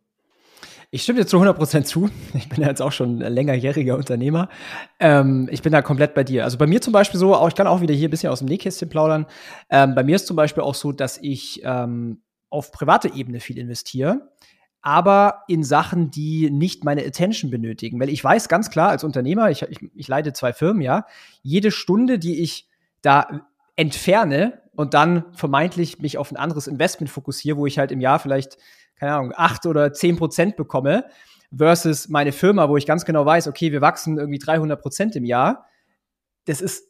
Ich 0.92 1.04
stimme 1.04 1.20
dir 1.20 1.26
zu 1.26 1.38
100% 1.38 1.84
zu. 1.84 2.10
Ich 2.34 2.50
bin 2.50 2.62
ja 2.62 2.68
jetzt 2.68 2.82
auch 2.82 2.92
schon 2.92 3.22
ein 3.22 3.34
längerjähriger 3.34 3.96
Unternehmer. 3.96 4.50
Ähm, 5.00 5.48
ich 5.52 5.62
bin 5.62 5.72
da 5.72 5.82
komplett 5.82 6.14
bei 6.14 6.24
dir. 6.24 6.44
Also 6.44 6.58
bei 6.58 6.68
mir 6.68 6.82
zum 6.82 6.94
Beispiel 6.94 7.20
so, 7.20 7.48
ich 7.48 7.56
kann 7.56 7.68
auch 7.68 7.82
wieder 7.82 7.94
hier 7.94 8.08
ein 8.08 8.12
bisschen 8.12 8.32
aus 8.32 8.40
dem 8.40 8.48
Nähkästchen 8.48 8.90
plaudern. 8.90 9.26
Ähm, 9.70 9.96
bei 9.96 10.04
mir 10.04 10.16
ist 10.16 10.28
zum 10.28 10.36
Beispiel 10.36 10.64
auch 10.64 10.76
so, 10.76 10.92
dass 10.92 11.18
ich 11.18 11.62
ähm, 11.64 12.22
auf 12.50 12.72
private 12.72 13.14
Ebene 13.14 13.40
viel 13.40 13.58
investiere, 13.58 14.32
aber 14.82 15.44
in 15.48 15.64
Sachen, 15.64 16.12
die 16.12 16.50
nicht 16.52 16.84
meine 16.84 17.06
Attention 17.06 17.50
benötigen. 17.50 18.00
Weil 18.00 18.10
ich 18.10 18.24
weiß 18.24 18.48
ganz 18.50 18.70
klar 18.70 18.90
als 18.90 19.04
Unternehmer, 19.04 19.50
ich, 19.50 19.64
ich, 19.64 19.80
ich 19.96 20.08
leite 20.08 20.34
zwei 20.34 20.54
Firmen, 20.54 20.82
ja, 20.82 21.06
jede 21.42 21.72
Stunde, 21.72 22.20
die 22.20 22.42
ich 22.42 22.68
da 23.02 23.48
entferne 23.76 24.62
und 24.76 24.94
dann 24.94 25.26
vermeintlich 25.34 26.00
mich 26.00 26.18
auf 26.18 26.32
ein 26.32 26.38
anderes 26.38 26.68
Investment 26.68 27.10
fokussiere, 27.10 27.58
wo 27.58 27.66
ich 27.66 27.80
halt 27.80 27.92
im 27.92 28.00
Jahr 28.00 28.20
vielleicht 28.20 28.58
keine 28.96 29.14
Ahnung, 29.14 29.34
acht 29.36 29.66
oder 29.66 29.94
zehn 29.94 30.16
Prozent 30.18 30.56
bekomme, 30.56 31.06
versus 31.56 32.10
meine 32.10 32.32
Firma, 32.32 32.70
wo 32.70 32.78
ich 32.78 32.86
ganz 32.86 33.06
genau 33.06 33.26
weiß, 33.26 33.48
okay, 33.48 33.72
wir 33.72 33.82
wachsen 33.82 34.18
irgendwie 34.18 34.40
300 34.40 34.82
Prozent 34.82 35.16
im 35.16 35.26
Jahr. 35.26 35.68
Das 36.46 36.62
ist 36.62 36.88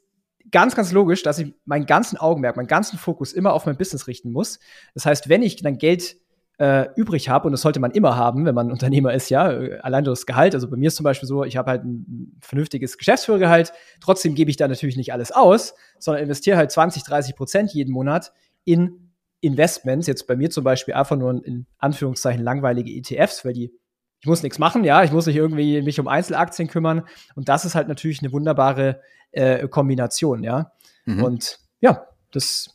ganz, 0.51 0.75
ganz 0.75 0.91
logisch, 0.91 1.23
dass 1.23 1.39
ich 1.39 1.53
meinen 1.65 1.85
ganzen 1.85 2.17
Augenmerk, 2.17 2.55
meinen 2.55 2.67
ganzen 2.67 2.97
Fokus 2.97 3.33
immer 3.33 3.53
auf 3.53 3.65
mein 3.65 3.77
Business 3.77 4.07
richten 4.07 4.31
muss. 4.31 4.59
Das 4.93 5.05
heißt, 5.05 5.29
wenn 5.29 5.43
ich 5.43 5.57
dann 5.57 5.77
Geld 5.77 6.17
äh, 6.57 6.87
übrig 6.95 7.29
habe, 7.29 7.47
und 7.47 7.51
das 7.51 7.61
sollte 7.61 7.79
man 7.79 7.91
immer 7.91 8.15
haben, 8.15 8.45
wenn 8.45 8.55
man 8.55 8.71
Unternehmer 8.71 9.13
ist, 9.13 9.29
ja, 9.29 9.45
allein 9.45 10.03
das 10.03 10.25
Gehalt, 10.25 10.53
also 10.53 10.69
bei 10.69 10.77
mir 10.77 10.87
ist 10.87 10.95
zum 10.95 11.03
Beispiel 11.03 11.27
so, 11.27 11.43
ich 11.43 11.57
habe 11.57 11.71
halt 11.71 11.83
ein 11.83 12.37
vernünftiges 12.41 12.97
Geschäftsführergehalt, 12.97 13.73
trotzdem 14.01 14.35
gebe 14.35 14.49
ich 14.49 14.57
da 14.57 14.67
natürlich 14.67 14.97
nicht 14.97 15.13
alles 15.13 15.31
aus, 15.31 15.75
sondern 15.99 16.23
investiere 16.23 16.57
halt 16.57 16.71
20, 16.71 17.03
30 17.03 17.35
Prozent 17.35 17.73
jeden 17.73 17.91
Monat 17.91 18.31
in 18.63 19.04
Investments, 19.45 20.07
jetzt 20.07 20.27
bei 20.27 20.35
mir 20.35 20.49
zum 20.49 20.63
Beispiel 20.63 20.93
einfach 20.93 21.15
nur 21.15 21.45
in 21.45 21.65
Anführungszeichen 21.77 22.43
langweilige 22.43 22.91
ETFs, 22.91 23.45
weil 23.45 23.53
die, 23.53 23.71
ich 24.19 24.27
muss 24.27 24.43
nichts 24.43 24.59
machen, 24.59 24.83
ja, 24.83 25.03
ich 25.03 25.11
muss 25.11 25.27
nicht 25.27 25.35
irgendwie 25.35 25.81
mich 25.81 25.99
um 25.99 26.07
Einzelaktien 26.07 26.67
kümmern. 26.67 27.03
Und 27.35 27.49
das 27.49 27.65
ist 27.65 27.75
halt 27.75 27.87
natürlich 27.87 28.21
eine 28.21 28.31
wunderbare 28.31 29.01
äh, 29.31 29.67
Kombination, 29.67 30.43
ja. 30.43 30.71
Mhm. 31.05 31.23
Und 31.23 31.59
ja, 31.81 32.07
das 32.31 32.69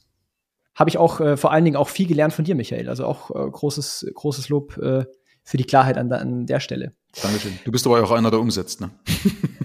habe 0.74 0.90
ich 0.90 0.98
auch 0.98 1.20
äh, 1.20 1.37
vor 1.37 1.52
allen 1.52 1.64
Dingen 1.64 1.76
auch 1.76 1.88
viel 1.88 2.06
gelernt 2.06 2.33
von 2.33 2.44
dir, 2.44 2.54
Michael. 2.54 2.88
Also 2.88 3.04
auch 3.04 3.30
äh, 3.30 3.50
großes, 3.50 4.12
großes 4.14 4.48
Lob 4.48 4.78
äh, 4.78 5.04
für 5.42 5.56
die 5.56 5.64
Klarheit 5.64 5.98
an, 5.98 6.12
an 6.12 6.46
der 6.46 6.61
Stelle. 6.61 6.94
Dankeschön. 7.23 7.59
Du 7.64 7.73
bist 7.73 7.87
aber 7.87 8.03
auch 8.03 8.11
einer, 8.12 8.31
der 8.31 8.40
umsetzt, 8.40 8.81
ne? 8.81 8.90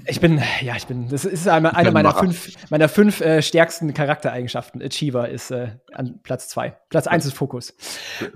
Ich 0.08 0.20
bin, 0.20 0.40
ja, 0.62 0.76
ich 0.76 0.86
bin, 0.86 1.10
das 1.10 1.26
ist 1.26 1.48
eine, 1.48 1.76
eine 1.76 1.92
meiner 1.92 2.14
fünf, 2.14 2.52
meiner 2.70 2.88
fünf 2.88 3.22
äh, 3.22 3.42
stärksten 3.42 3.92
Charaktereigenschaften. 3.92 4.80
Achiever 4.84 5.30
ist 5.30 5.50
äh, 5.50 5.70
an 5.94 6.20
Platz 6.22 6.48
zwei. 6.48 6.78
Platz 6.90 7.08
eins 7.08 7.26
ist 7.26 7.34
Fokus. 7.34 7.74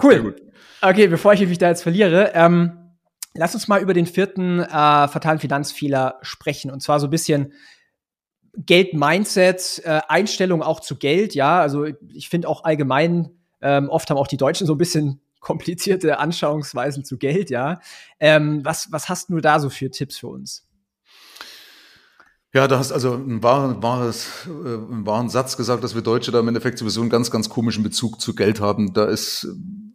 Cool. 0.02 0.36
Okay, 0.82 1.08
bevor 1.08 1.34
ich 1.34 1.42
mich 1.42 1.60
da 1.60 1.70
jetzt 1.70 1.84
verliere, 1.84 2.32
ähm, 2.34 2.96
lass 3.36 3.54
uns 3.54 3.68
mal 3.68 3.84
über 3.84 3.94
den 3.94 4.08
vierten 4.08 4.62
äh, 4.62 4.68
fatalen 4.68 5.38
Finanzfehler 5.38 6.18
sprechen. 6.24 6.72
Und 6.72 6.82
zwar 6.82 7.00
so 7.00 7.06
ein 7.06 7.12
bisschen 7.12 7.54
Geld-Mindset, 8.58 9.84
äh, 9.86 10.02
Einstellung 10.08 10.64
auch 10.64 10.80
zu 10.80 10.96
Geld. 10.96 11.36
Ja, 11.36 11.62
also 11.62 11.86
ich 11.86 12.30
finde 12.30 12.48
auch 12.48 12.64
allgemein, 12.64 13.30
ähm, 13.62 13.90
oft 13.90 14.10
haben 14.10 14.18
auch 14.18 14.28
die 14.28 14.38
Deutschen 14.38 14.66
so 14.66 14.74
ein 14.74 14.80
bisschen 14.80 15.22
komplizierte 15.40 16.20
Anschauungsweisen 16.20 17.06
zu 17.06 17.18
Geld. 17.18 17.50
Ja, 17.50 17.80
ähm, 18.20 18.64
was, 18.64 18.92
was 18.92 19.10
hast 19.10 19.30
du 19.30 19.40
da 19.40 19.60
so 19.60 19.70
für 19.70 19.90
Tipps 19.90 20.18
für 20.18 20.28
uns? 20.28 20.66
Ja, 22.52 22.68
da 22.68 22.80
hast 22.80 22.92
also 22.92 23.14
ein 23.14 23.44
wahren, 23.44 23.84
wahres, 23.84 24.48
äh, 24.48 24.50
einen 24.50 25.06
wahren 25.06 25.30
Satz 25.30 25.56
gesagt, 25.56 25.84
dass 25.84 25.94
wir 25.94 26.02
Deutsche 26.02 26.32
da 26.32 26.40
im 26.40 26.48
Endeffekt 26.48 26.80
sowieso 26.80 27.02
einen 27.02 27.12
ganz, 27.12 27.30
ganz 27.30 27.48
komischen 27.48 27.84
Bezug 27.84 28.20
zu 28.20 28.34
Geld 28.34 28.60
haben. 28.60 28.94
Da 28.94 29.06
ist, 29.06 29.48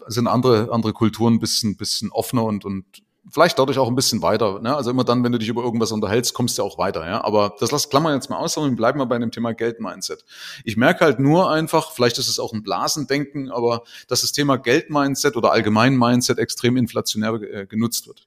sind 0.07 0.29
andere, 0.29 0.71
andere 0.71 0.93
Kulturen 0.93 1.35
ein 1.35 1.41
bisschen, 1.41 1.77
bisschen 1.77 2.13
offener 2.13 2.45
und, 2.45 2.65
und 2.65 2.85
vielleicht 3.31 3.59
dadurch 3.59 3.79
auch 3.79 3.89
ein 3.89 3.95
bisschen 3.95 4.23
weiter. 4.23 4.61
Ne? 4.61 4.75
Also 4.75 4.91
immer 4.91 5.05
dann, 5.05 5.25
wenn 5.25 5.33
du 5.33 5.39
dich 5.39 5.49
über 5.49 5.63
irgendwas 5.63 5.93
unterhältst, 5.93 6.35
kommst 6.35 6.59
du 6.59 6.63
auch 6.63 6.79
weiter. 6.79 7.07
Ja? 7.07 7.25
Aber 7.25 7.55
das 7.59 7.71
lass 7.71 7.89
Klammern 7.89 8.15
jetzt 8.15 8.31
mal 8.31 8.37
aus, 8.37 8.55
sondern 8.55 8.77
bleiben 8.77 8.99
wir 8.99 9.07
bei 9.07 9.19
dem 9.19 9.31
Thema 9.31 9.53
Geld-Mindset. 9.53 10.25
Ich 10.65 10.77
merke 10.77 11.05
halt 11.05 11.19
nur 11.19 11.51
einfach, 11.51 11.93
vielleicht 11.93 12.19
ist 12.19 12.29
es 12.29 12.39
auch 12.39 12.53
ein 12.53 12.63
Blasendenken, 12.63 13.51
aber 13.51 13.85
dass 14.09 14.21
das 14.21 14.33
Thema 14.33 14.57
Geld-Mindset 14.57 15.37
oder 15.37 15.53
allgemein 15.53 15.97
Mindset 15.97 16.39
extrem 16.39 16.77
inflationär 16.77 17.35
äh, 17.35 17.67
genutzt 17.67 18.07
wird. 18.07 18.27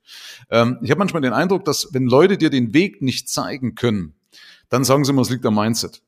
Ähm, 0.50 0.80
ich 0.82 0.90
habe 0.90 1.00
manchmal 1.00 1.22
den 1.22 1.34
Eindruck, 1.34 1.66
dass 1.66 1.94
wenn 1.94 2.08
Leute 2.08 2.38
dir 2.38 2.50
den 2.50 2.74
Weg 2.74 3.02
nicht 3.02 3.30
zeigen 3.30 3.76
können, 3.76 4.16
dann 4.70 4.84
sagen 4.84 5.06
sie 5.06 5.12
immer, 5.12 5.22
es 5.22 5.30
liegt 5.30 5.46
am 5.46 5.56
Mindset. 5.56 6.02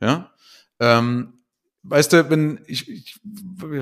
Ja. 0.00 0.30
Ähm, 0.78 1.39
weißt 1.82 2.12
du, 2.12 2.30
wenn 2.30 2.60
ich, 2.66 2.88
ich, 2.88 3.20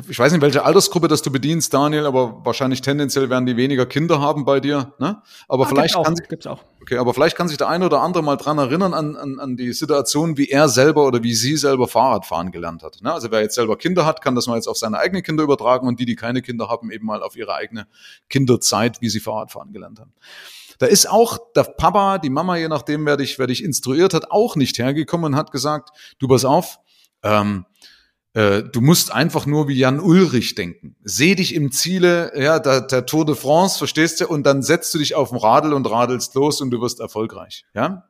ich 0.08 0.18
weiß 0.18 0.32
nicht, 0.32 0.40
welche 0.40 0.64
Altersgruppe 0.64 1.08
das 1.08 1.22
du 1.22 1.32
bedienst, 1.32 1.74
Daniel, 1.74 2.06
aber 2.06 2.44
wahrscheinlich 2.44 2.80
tendenziell 2.80 3.28
werden 3.28 3.46
die 3.46 3.56
weniger 3.56 3.87
Kinder 3.87 4.20
haben 4.20 4.44
bei 4.44 4.61
dir. 4.61 4.94
Ne? 4.98 5.20
Aber 5.48 5.64
ah, 5.64 5.68
vielleicht 5.68 5.94
kann 5.94 6.14
sich, 6.14 6.28
gibt's 6.28 6.46
auch. 6.46 6.62
Okay, 6.80 6.98
aber 6.98 7.12
vielleicht 7.12 7.37
kann 7.37 7.48
sich 7.48 7.58
der 7.58 7.68
eine 7.68 7.87
oder 7.87 8.00
andere 8.00 8.22
mal 8.22 8.37
dran 8.37 8.58
erinnern 8.58 8.94
an, 8.94 9.16
an, 9.16 9.40
an 9.40 9.56
die 9.56 9.72
Situation, 9.72 10.37
wie 10.37 10.48
er 10.48 10.68
selber 10.68 11.06
oder 11.06 11.22
wie 11.22 11.34
sie 11.34 11.56
selber 11.56 11.88
Fahrrad 11.88 12.24
fahren 12.24 12.52
gelernt 12.52 12.82
hat. 12.82 12.98
Ne? 13.02 13.12
Also 13.12 13.30
wer 13.30 13.40
jetzt 13.40 13.56
selber 13.56 13.76
Kinder 13.76 14.06
hat, 14.06 14.22
kann 14.22 14.34
das 14.34 14.46
mal 14.46 14.54
jetzt 14.54 14.68
auf 14.68 14.78
seine 14.78 14.98
eigenen 14.98 15.22
Kinder 15.22 15.42
übertragen 15.42 15.88
und 15.88 15.98
die, 15.98 16.04
die 16.04 16.16
keine 16.16 16.40
Kinder 16.40 16.68
haben, 16.68 16.90
eben 16.92 17.06
mal 17.06 17.22
auf 17.22 17.37
ihre 17.37 17.54
eigene 17.54 17.88
Kinderzeit, 18.28 19.00
wie 19.00 19.08
sie 19.08 19.20
Fahrrad 19.20 19.50
fahren 19.50 19.72
gelernt 19.72 19.98
haben. 19.98 20.12
Da 20.78 20.87
ist 20.87 21.11
auch 21.11 21.38
der 21.56 21.64
Papa, 21.64 22.18
die 22.18 22.30
Mama, 22.30 22.56
je 22.56 22.68
nachdem, 22.68 23.04
wer 23.04 23.16
dich, 23.16 23.40
wer 23.40 23.48
dich 23.48 23.64
instruiert 23.64 24.14
hat, 24.14 24.30
auch 24.30 24.54
nicht 24.54 24.78
hergekommen 24.78 25.32
und 25.32 25.37
hat 25.37 25.50
gesagt, 25.50 25.90
du 26.20 26.28
pass 26.28 26.44
auf, 26.44 26.78
ähm, 27.24 27.64
äh, 27.66 27.67
du 28.38 28.81
musst 28.81 29.12
einfach 29.12 29.46
nur 29.46 29.66
wie 29.66 29.77
Jan 29.77 29.98
Ulrich 29.98 30.55
denken. 30.55 30.94
Seh 31.03 31.35
dich 31.35 31.55
im 31.55 31.72
Ziele, 31.72 32.33
ja, 32.40 32.61
der, 32.61 32.83
der 32.83 33.05
Tour 33.05 33.24
de 33.24 33.35
France, 33.35 33.79
verstehst 33.79 34.20
du, 34.20 34.29
und 34.29 34.44
dann 34.44 34.62
setzt 34.62 34.94
du 34.94 34.98
dich 34.98 35.14
auf 35.14 35.31
den 35.31 35.38
Radl 35.38 35.72
und 35.72 35.90
radelst 35.90 36.35
los 36.35 36.61
und 36.61 36.70
du 36.70 36.81
wirst 36.81 37.01
erfolgreich. 37.01 37.64
Ja? 37.74 38.05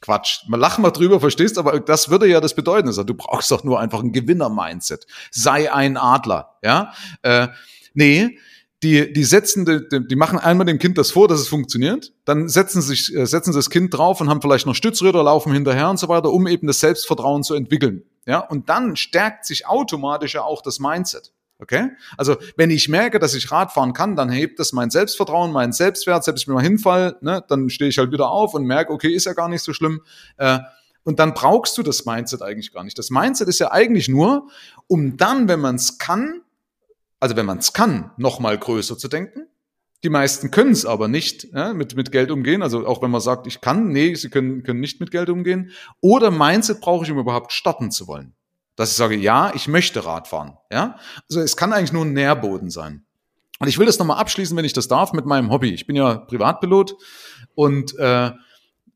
Quatsch. 0.00 0.44
Man 0.48 0.60
lachen 0.60 0.82
mal 0.82 0.90
drüber, 0.90 1.20
verstehst, 1.20 1.58
aber 1.58 1.80
das 1.80 2.10
würde 2.10 2.26
ja 2.26 2.40
das 2.40 2.54
bedeuten. 2.54 2.88
Also, 2.88 3.02
du 3.02 3.14
brauchst 3.14 3.50
doch 3.50 3.64
nur 3.64 3.80
einfach 3.80 4.00
ein 4.00 4.12
Gewinner-Mindset. 4.12 5.06
Sei 5.30 5.72
ein 5.72 5.96
Adler. 5.96 6.56
Ja? 6.62 6.92
Äh, 7.22 7.48
nee, 7.94 8.38
die, 8.82 9.12
die 9.12 9.24
setzen, 9.24 9.64
die, 9.64 10.06
die 10.06 10.16
machen 10.16 10.38
einmal 10.38 10.66
dem 10.66 10.78
Kind 10.78 10.98
das 10.98 11.12
vor, 11.12 11.28
dass 11.28 11.40
es 11.40 11.48
funktioniert, 11.48 12.12
dann 12.24 12.48
setzen 12.48 12.82
sich, 12.82 13.14
äh, 13.14 13.26
setzen 13.26 13.52
sie 13.52 13.58
das 13.58 13.70
Kind 13.70 13.94
drauf 13.94 14.20
und 14.20 14.28
haben 14.28 14.42
vielleicht 14.42 14.66
noch 14.66 14.74
Stützräder, 14.74 15.22
laufen 15.22 15.52
hinterher 15.52 15.88
und 15.88 15.98
so 15.98 16.08
weiter, 16.08 16.30
um 16.30 16.46
eben 16.46 16.66
das 16.66 16.80
Selbstvertrauen 16.80 17.44
zu 17.44 17.54
entwickeln. 17.54 18.02
Ja, 18.26 18.38
und 18.38 18.68
dann 18.68 18.96
stärkt 18.96 19.46
sich 19.46 19.66
automatisch 19.66 20.34
ja 20.34 20.42
auch 20.42 20.62
das 20.62 20.78
Mindset. 20.78 21.32
Okay? 21.58 21.90
Also, 22.16 22.36
wenn 22.56 22.70
ich 22.70 22.88
merke, 22.88 23.20
dass 23.20 23.34
ich 23.34 23.52
Radfahren 23.52 23.92
kann, 23.92 24.16
dann 24.16 24.30
hebt 24.30 24.58
das 24.58 24.72
mein 24.72 24.90
Selbstvertrauen, 24.90 25.52
mein 25.52 25.72
Selbstwert, 25.72 26.24
selbst 26.24 26.48
wenn 26.48 26.54
ich 26.54 26.56
mal 26.56 26.62
hinfall, 26.62 27.16
ne, 27.20 27.44
dann 27.46 27.70
stehe 27.70 27.88
ich 27.88 27.98
halt 27.98 28.10
wieder 28.10 28.30
auf 28.30 28.54
und 28.54 28.64
merke, 28.64 28.92
okay, 28.92 29.14
ist 29.14 29.26
ja 29.26 29.32
gar 29.32 29.48
nicht 29.48 29.62
so 29.62 29.72
schlimm. 29.72 30.02
Äh, 30.38 30.58
und 31.04 31.20
dann 31.20 31.34
brauchst 31.34 31.78
du 31.78 31.82
das 31.82 32.04
Mindset 32.04 32.42
eigentlich 32.42 32.72
gar 32.72 32.82
nicht. 32.82 32.98
Das 32.98 33.10
Mindset 33.10 33.48
ist 33.48 33.60
ja 33.60 33.70
eigentlich 33.70 34.08
nur, 34.08 34.48
um 34.88 35.16
dann, 35.16 35.48
wenn 35.48 35.60
man 35.60 35.76
es 35.76 35.98
kann, 35.98 36.41
also 37.22 37.36
wenn 37.36 37.46
man 37.46 37.58
es 37.58 37.72
kann, 37.72 38.10
noch 38.16 38.40
mal 38.40 38.58
größer 38.58 38.98
zu 38.98 39.06
denken. 39.06 39.46
Die 40.02 40.08
meisten 40.08 40.50
können 40.50 40.72
es 40.72 40.84
aber 40.84 41.06
nicht 41.06 41.44
ja, 41.54 41.72
mit, 41.72 41.94
mit 41.94 42.10
Geld 42.10 42.32
umgehen. 42.32 42.64
Also 42.64 42.84
auch 42.84 43.00
wenn 43.00 43.12
man 43.12 43.20
sagt, 43.20 43.46
ich 43.46 43.60
kann, 43.60 43.90
nee, 43.90 44.16
sie 44.16 44.28
können, 44.28 44.64
können 44.64 44.80
nicht 44.80 44.98
mit 44.98 45.12
Geld 45.12 45.30
umgehen. 45.30 45.70
Oder 46.00 46.32
Mindset 46.32 46.80
brauche 46.80 47.04
ich, 47.04 47.12
um 47.12 47.20
überhaupt 47.20 47.52
starten 47.52 47.92
zu 47.92 48.08
wollen. 48.08 48.34
Dass 48.74 48.90
ich 48.90 48.96
sage, 48.96 49.14
ja, 49.14 49.52
ich 49.54 49.68
möchte 49.68 50.04
Radfahren. 50.04 50.58
Ja? 50.72 50.98
Also 51.28 51.40
es 51.42 51.56
kann 51.56 51.72
eigentlich 51.72 51.92
nur 51.92 52.04
ein 52.04 52.12
Nährboden 52.12 52.70
sein. 52.70 53.04
Und 53.60 53.68
ich 53.68 53.78
will 53.78 53.86
das 53.86 54.00
nochmal 54.00 54.18
abschließen, 54.18 54.56
wenn 54.56 54.64
ich 54.64 54.72
das 54.72 54.88
darf, 54.88 55.12
mit 55.12 55.24
meinem 55.24 55.52
Hobby. 55.52 55.72
Ich 55.72 55.86
bin 55.86 55.94
ja 55.94 56.16
Privatpilot 56.16 56.96
und 57.54 57.96
äh, 58.00 58.32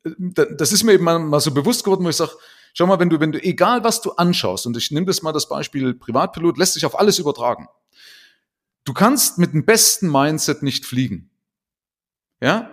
das 0.02 0.72
ist 0.72 0.82
mir 0.82 0.94
eben 0.94 1.04
mal, 1.04 1.20
mal 1.20 1.38
so 1.38 1.52
bewusst 1.54 1.84
geworden, 1.84 2.04
wo 2.04 2.08
ich 2.08 2.16
sage, 2.16 2.32
schau 2.74 2.86
mal, 2.86 2.98
wenn 2.98 3.08
du, 3.08 3.20
wenn 3.20 3.30
du, 3.30 3.40
egal 3.40 3.84
was 3.84 4.00
du 4.00 4.14
anschaust, 4.14 4.66
und 4.66 4.76
ich 4.76 4.90
nehme 4.90 5.06
das 5.06 5.22
mal 5.22 5.30
das 5.30 5.48
Beispiel 5.48 5.94
Privatpilot, 5.94 6.58
lässt 6.58 6.74
sich 6.74 6.84
auf 6.84 6.98
alles 6.98 7.20
übertragen. 7.20 7.68
Du 8.86 8.94
kannst 8.94 9.36
mit 9.36 9.52
dem 9.52 9.66
besten 9.66 10.10
Mindset 10.10 10.62
nicht 10.62 10.86
fliegen. 10.86 11.28
Ja? 12.40 12.70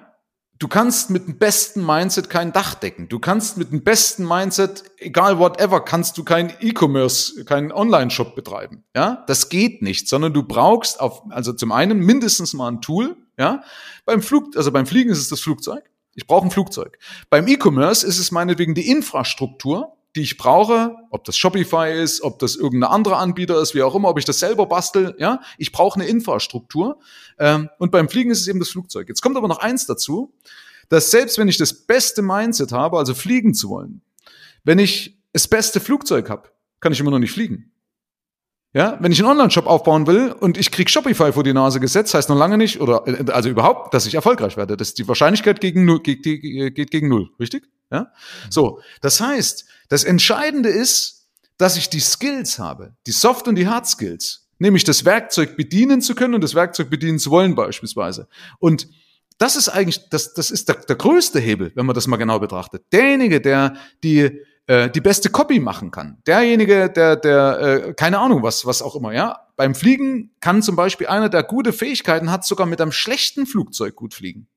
Du 0.59 0.67
kannst 0.67 1.09
mit 1.09 1.27
dem 1.27 1.39
besten 1.39 1.83
Mindset 1.83 2.29
kein 2.29 2.53
Dach 2.53 2.75
decken. 2.75 3.09
Du 3.09 3.17
kannst 3.17 3.57
mit 3.57 3.71
dem 3.71 3.83
besten 3.83 4.25
Mindset, 4.25 4.83
egal 4.99 5.39
whatever, 5.39 5.83
kannst 5.83 6.17
du 6.17 6.23
kein 6.23 6.53
E-Commerce, 6.61 7.43
keinen 7.45 7.71
Online-Shop 7.71 8.35
betreiben. 8.35 8.83
Ja, 8.95 9.25
das 9.27 9.49
geht 9.49 9.81
nicht, 9.81 10.07
sondern 10.07 10.33
du 10.33 10.43
brauchst 10.43 11.01
auf, 11.01 11.23
also 11.31 11.51
zum 11.51 11.71
einen 11.71 11.99
mindestens 11.99 12.53
mal 12.53 12.71
ein 12.71 12.81
Tool. 12.81 13.17
Ja, 13.37 13.63
beim 14.05 14.21
Flug, 14.21 14.55
also 14.55 14.71
beim 14.71 14.85
Fliegen 14.85 15.09
ist 15.09 15.17
es 15.17 15.29
das 15.29 15.41
Flugzeug. 15.41 15.83
Ich 16.13 16.27
brauche 16.27 16.45
ein 16.45 16.51
Flugzeug. 16.51 16.99
Beim 17.31 17.47
E-Commerce 17.47 18.05
ist 18.05 18.19
es 18.19 18.31
meinetwegen 18.31 18.75
die 18.75 18.87
Infrastruktur, 18.87 19.97
die 20.15 20.21
ich 20.21 20.37
brauche, 20.37 20.95
ob 21.09 21.23
das 21.23 21.37
Shopify 21.37 21.91
ist, 21.91 22.21
ob 22.21 22.39
das 22.39 22.55
irgendein 22.55 22.91
anderer 22.91 23.17
Anbieter 23.17 23.59
ist, 23.61 23.73
wie 23.73 23.81
auch 23.81 23.95
immer, 23.95 24.09
ob 24.09 24.19
ich 24.19 24.25
das 24.25 24.39
selber 24.39 24.67
bastel, 24.67 25.15
ja, 25.17 25.41
ich 25.57 25.71
brauche 25.71 25.99
eine 25.99 26.07
Infrastruktur. 26.07 26.99
Ähm, 27.39 27.69
und 27.79 27.91
beim 27.91 28.09
Fliegen 28.09 28.29
ist 28.29 28.41
es 28.41 28.47
eben 28.47 28.59
das 28.59 28.69
Flugzeug. 28.69 29.09
Jetzt 29.09 29.21
kommt 29.21 29.37
aber 29.37 29.47
noch 29.47 29.59
eins 29.59 29.87
dazu, 29.87 30.33
dass 30.89 31.09
selbst 31.09 31.37
wenn 31.37 31.47
ich 31.47 31.57
das 31.57 31.73
beste 31.73 32.21
Mindset 32.21 32.71
habe, 32.71 32.97
also 32.97 33.15
fliegen 33.15 33.53
zu 33.53 33.69
wollen, 33.69 34.01
wenn 34.63 34.79
ich 34.79 35.17
das 35.33 35.47
beste 35.47 35.79
Flugzeug 35.79 36.29
habe, 36.29 36.49
kann 36.79 36.91
ich 36.91 36.99
immer 36.99 37.11
noch 37.11 37.19
nicht 37.19 37.31
fliegen. 37.31 37.71
Ja, 38.75 38.97
wenn 38.99 39.11
ich 39.11 39.19
einen 39.19 39.29
Online-Shop 39.29 39.67
aufbauen 39.67 40.07
will 40.07 40.31
und 40.31 40.57
ich 40.57 40.71
krieg 40.71 40.89
Shopify 40.89 41.31
vor 41.31 41.43
die 41.43 41.53
Nase 41.53 41.79
gesetzt, 41.79 42.13
heißt 42.15 42.27
noch 42.29 42.37
lange 42.37 42.57
nicht, 42.57 42.81
oder 42.81 43.03
äh, 43.07 43.31
also 43.31 43.49
überhaupt, 43.49 43.93
dass 43.93 44.07
ich 44.07 44.15
erfolgreich 44.15 44.57
werde. 44.57 44.77
Das 44.77 44.89
ist 44.89 44.97
die 44.97 45.07
Wahrscheinlichkeit 45.07 45.61
gegen 45.61 45.85
geht, 46.01 46.23
geht 46.23 46.91
gegen 46.91 47.07
null, 47.07 47.29
richtig? 47.39 47.69
Ja? 47.93 48.11
So, 48.49 48.81
das 49.01 49.21
heißt, 49.21 49.65
das 49.87 50.03
Entscheidende 50.03 50.69
ist, 50.69 51.27
dass 51.57 51.77
ich 51.77 51.89
die 51.89 51.99
Skills 51.99 52.59
habe, 52.59 52.95
die 53.07 53.11
Soft- 53.11 53.47
und 53.47 53.55
die 53.55 53.67
Hard-Skills, 53.67 54.49
nämlich 54.59 54.83
das 54.83 55.05
Werkzeug 55.05 55.55
bedienen 55.55 56.01
zu 56.01 56.15
können 56.15 56.33
und 56.33 56.43
das 56.43 56.55
Werkzeug 56.55 56.89
bedienen 56.89 57.19
zu 57.19 57.31
wollen 57.31 57.55
beispielsweise. 57.55 58.27
Und 58.59 58.89
das 59.37 59.55
ist 59.55 59.69
eigentlich, 59.69 60.09
das, 60.09 60.33
das 60.33 60.51
ist 60.51 60.67
der, 60.67 60.75
der 60.75 60.95
größte 60.95 61.39
Hebel, 61.39 61.71
wenn 61.75 61.85
man 61.85 61.95
das 61.95 62.07
mal 62.07 62.17
genau 62.17 62.39
betrachtet. 62.39 62.83
Derjenige, 62.91 63.39
der 63.39 63.75
die 64.03 64.41
äh, 64.67 64.89
die 64.89 65.01
beste 65.01 65.29
Copy 65.29 65.59
machen 65.59 65.91
kann. 65.91 66.17
Derjenige, 66.25 66.89
der, 66.89 67.17
der, 67.17 67.59
äh, 67.59 67.93
keine 67.93 68.19
Ahnung, 68.19 68.43
was, 68.43 68.65
was 68.65 68.81
auch 68.81 68.95
immer, 68.95 69.13
ja. 69.13 69.39
Beim 69.57 69.75
Fliegen 69.75 70.31
kann 70.39 70.61
zum 70.61 70.75
Beispiel 70.75 71.07
einer, 71.07 71.27
der 71.27 71.43
gute 71.43 71.73
Fähigkeiten 71.73 72.31
hat, 72.31 72.45
sogar 72.45 72.65
mit 72.65 72.79
einem 72.79 72.93
schlechten 72.93 73.45
Flugzeug 73.45 73.95
gut 73.95 74.13
fliegen. 74.13 74.47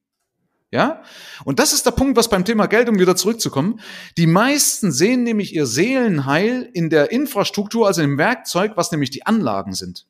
Ja? 0.70 1.02
Und 1.44 1.58
das 1.58 1.72
ist 1.72 1.86
der 1.86 1.92
Punkt, 1.92 2.16
was 2.16 2.28
beim 2.28 2.44
Thema 2.44 2.66
Geld, 2.66 2.88
um 2.88 2.98
wieder 2.98 3.16
zurückzukommen. 3.16 3.80
Die 4.16 4.26
meisten 4.26 4.92
sehen 4.92 5.22
nämlich 5.22 5.54
ihr 5.54 5.66
Seelenheil 5.66 6.68
in 6.72 6.90
der 6.90 7.12
Infrastruktur, 7.12 7.86
also 7.86 8.02
im 8.02 8.18
Werkzeug, 8.18 8.72
was 8.76 8.90
nämlich 8.90 9.10
die 9.10 9.24
Anlagen 9.24 9.74
sind. 9.74 10.06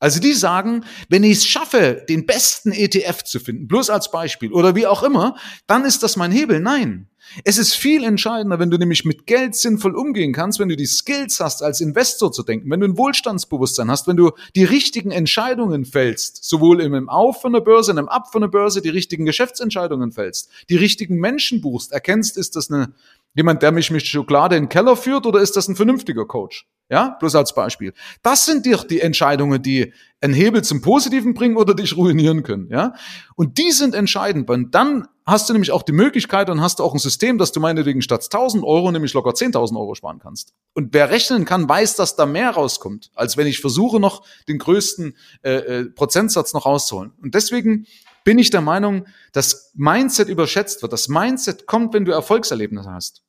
Also 0.00 0.20
die 0.20 0.32
sagen, 0.32 0.84
wenn 1.08 1.24
ich 1.24 1.38
es 1.38 1.46
schaffe, 1.46 2.04
den 2.08 2.24
besten 2.24 2.70
ETF 2.70 3.24
zu 3.24 3.40
finden, 3.40 3.66
bloß 3.66 3.90
als 3.90 4.10
Beispiel 4.12 4.52
oder 4.52 4.76
wie 4.76 4.86
auch 4.86 5.02
immer, 5.02 5.36
dann 5.66 5.84
ist 5.84 6.02
das 6.02 6.16
mein 6.16 6.30
Hebel. 6.30 6.60
Nein. 6.60 7.08
Es 7.44 7.58
ist 7.58 7.74
viel 7.74 8.04
entscheidender, 8.04 8.58
wenn 8.58 8.70
du 8.70 8.78
nämlich 8.78 9.04
mit 9.04 9.26
Geld 9.26 9.54
sinnvoll 9.54 9.94
umgehen 9.94 10.32
kannst, 10.32 10.58
wenn 10.58 10.68
du 10.68 10.76
die 10.76 10.86
Skills 10.86 11.40
hast, 11.40 11.62
als 11.62 11.80
Investor 11.80 12.32
zu 12.32 12.42
denken, 12.42 12.70
wenn 12.70 12.80
du 12.80 12.86
ein 12.86 12.96
Wohlstandsbewusstsein 12.98 13.90
hast, 13.90 14.06
wenn 14.06 14.16
du 14.16 14.32
die 14.56 14.64
richtigen 14.64 15.10
Entscheidungen 15.10 15.84
fällst, 15.84 16.44
sowohl 16.44 16.80
im 16.80 17.08
Auf 17.08 17.40
von 17.40 17.52
der 17.52 17.60
Börse, 17.60 17.92
im 17.92 18.08
Ab 18.08 18.32
von 18.32 18.40
der 18.40 18.48
Börse, 18.48 18.82
die 18.82 18.88
richtigen 18.88 19.24
Geschäftsentscheidungen 19.24 20.12
fällst, 20.12 20.50
die 20.68 20.76
richtigen 20.76 21.16
Menschen 21.16 21.60
buchst, 21.60 21.92
erkennst, 21.92 22.36
ist 22.36 22.56
das 22.56 22.70
eine, 22.70 22.92
jemand, 23.38 23.62
der 23.62 23.70
mich 23.70 23.92
mit 23.92 24.04
Schokolade 24.04 24.56
in 24.56 24.64
den 24.64 24.68
Keller 24.68 24.96
führt 24.96 25.24
oder 25.24 25.38
ist 25.38 25.56
das 25.56 25.68
ein 25.68 25.76
vernünftiger 25.76 26.26
Coach? 26.26 26.66
Ja, 26.90 27.16
bloß 27.20 27.36
als 27.36 27.54
Beispiel. 27.54 27.92
Das 28.22 28.46
sind 28.46 28.66
dir 28.66 28.78
die 28.78 29.00
Entscheidungen, 29.00 29.62
die 29.62 29.92
einen 30.20 30.34
Hebel 30.34 30.64
zum 30.64 30.80
Positiven 30.80 31.34
bringen 31.34 31.56
oder 31.56 31.74
dich 31.74 31.96
ruinieren 31.96 32.42
können. 32.42 32.68
Ja, 32.70 32.94
und 33.36 33.58
die 33.58 33.70
sind 33.70 33.94
entscheidend. 33.94 34.50
Und 34.50 34.74
dann 34.74 35.06
hast 35.24 35.48
du 35.48 35.52
nämlich 35.52 35.70
auch 35.70 35.84
die 35.84 35.92
Möglichkeit 35.92 36.50
und 36.50 36.60
hast 36.60 36.80
du 36.80 36.82
auch 36.82 36.94
ein 36.94 36.98
System, 36.98 37.38
dass 37.38 37.52
du 37.52 37.60
meinetwegen 37.60 38.02
statt 38.02 38.24
1000 38.24 38.64
Euro 38.64 38.90
nämlich 38.90 39.12
locker 39.12 39.30
10.000 39.30 39.78
Euro 39.78 39.94
sparen 39.94 40.18
kannst. 40.18 40.54
Und 40.74 40.92
wer 40.94 41.10
rechnen 41.10 41.44
kann, 41.44 41.68
weiß, 41.68 41.94
dass 41.94 42.16
da 42.16 42.26
mehr 42.26 42.50
rauskommt, 42.50 43.10
als 43.14 43.36
wenn 43.36 43.46
ich 43.46 43.60
versuche, 43.60 44.00
noch 44.00 44.24
den 44.48 44.58
größten 44.58 45.14
äh, 45.44 45.50
äh, 45.50 45.84
Prozentsatz 45.84 46.54
noch 46.54 46.66
rauszuholen. 46.66 47.12
Und 47.22 47.34
deswegen 47.34 47.86
bin 48.24 48.38
ich 48.38 48.50
der 48.50 48.62
Meinung, 48.62 49.06
dass 49.32 49.72
Mindset 49.74 50.28
überschätzt 50.28 50.82
wird. 50.82 50.92
Das 50.92 51.08
Mindset 51.08 51.66
kommt, 51.66 51.94
wenn 51.94 52.04
du 52.04 52.12
Erfolgserlebnisse 52.12 52.90
hast. 52.90 53.22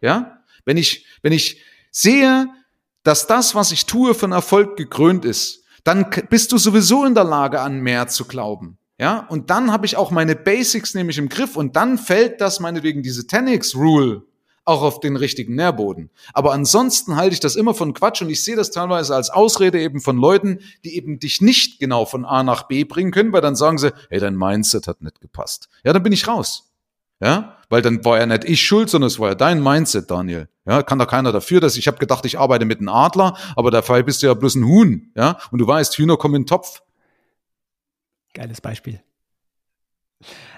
Ja, 0.00 0.38
wenn 0.64 0.76
ich, 0.76 1.06
wenn 1.22 1.32
ich 1.32 1.60
sehe, 1.90 2.48
dass 3.02 3.26
das, 3.26 3.54
was 3.54 3.72
ich 3.72 3.86
tue, 3.86 4.14
von 4.14 4.32
Erfolg 4.32 4.76
gekrönt 4.76 5.24
ist, 5.24 5.64
dann 5.84 6.06
bist 6.30 6.52
du 6.52 6.58
sowieso 6.58 7.04
in 7.04 7.14
der 7.14 7.24
Lage, 7.24 7.60
an 7.60 7.80
mehr 7.80 8.08
zu 8.08 8.24
glauben. 8.24 8.78
Ja, 8.98 9.26
und 9.28 9.50
dann 9.50 9.72
habe 9.72 9.86
ich 9.86 9.96
auch 9.96 10.10
meine 10.10 10.36
Basics 10.36 10.94
nämlich 10.94 11.18
im 11.18 11.28
Griff 11.28 11.56
und 11.56 11.76
dann 11.76 11.98
fällt 11.98 12.40
das 12.40 12.60
meinetwegen 12.60 13.02
diese 13.02 13.22
10x 13.22 13.76
Rule 13.76 14.22
auch 14.64 14.82
auf 14.82 15.00
den 15.00 15.16
richtigen 15.16 15.56
Nährboden. 15.56 16.10
Aber 16.32 16.52
ansonsten 16.52 17.16
halte 17.16 17.34
ich 17.34 17.40
das 17.40 17.56
immer 17.56 17.74
von 17.74 17.92
Quatsch 17.92 18.22
und 18.22 18.30
ich 18.30 18.42
sehe 18.42 18.56
das 18.56 18.70
teilweise 18.70 19.14
als 19.14 19.30
Ausrede 19.30 19.80
eben 19.80 20.00
von 20.00 20.16
Leuten, 20.16 20.60
die 20.84 20.96
eben 20.96 21.18
dich 21.18 21.40
nicht 21.40 21.78
genau 21.80 22.06
von 22.06 22.24
A 22.24 22.42
nach 22.42 22.62
B 22.62 22.84
bringen 22.84 23.10
können, 23.10 23.32
weil 23.32 23.42
dann 23.42 23.56
sagen 23.56 23.78
sie, 23.78 23.92
hey, 24.08 24.20
dein 24.20 24.36
Mindset 24.36 24.86
hat 24.86 25.02
nicht 25.02 25.20
gepasst. 25.20 25.68
Ja, 25.84 25.92
dann 25.92 26.02
bin 26.02 26.12
ich 26.12 26.26
raus. 26.26 26.72
Ja, 27.20 27.58
weil 27.68 27.82
dann 27.82 28.04
war 28.04 28.18
ja 28.18 28.26
nicht 28.26 28.44
ich 28.44 28.62
schuld, 28.62 28.90
sondern 28.90 29.08
es 29.08 29.18
war 29.18 29.30
ja 29.30 29.34
dein 29.34 29.62
Mindset, 29.62 30.10
Daniel. 30.10 30.48
Ja, 30.66 30.82
kann 30.82 30.98
da 30.98 31.06
keiner 31.06 31.32
dafür, 31.32 31.60
dass 31.60 31.76
ich 31.76 31.86
habe 31.86 31.98
gedacht, 31.98 32.24
ich 32.24 32.38
arbeite 32.38 32.64
mit 32.64 32.78
einem 32.78 32.88
Adler, 32.88 33.36
aber 33.56 33.70
dabei 33.70 34.02
bist 34.02 34.22
du 34.22 34.26
ja 34.26 34.34
bloß 34.34 34.56
ein 34.56 34.64
Huhn, 34.64 35.12
ja? 35.14 35.38
Und 35.50 35.58
du 35.58 35.66
weißt, 35.66 35.96
Hühner 35.96 36.16
kommen 36.16 36.36
in 36.36 36.42
den 36.42 36.46
Topf. 36.46 36.82
Geiles 38.32 38.60
Beispiel. 38.60 39.00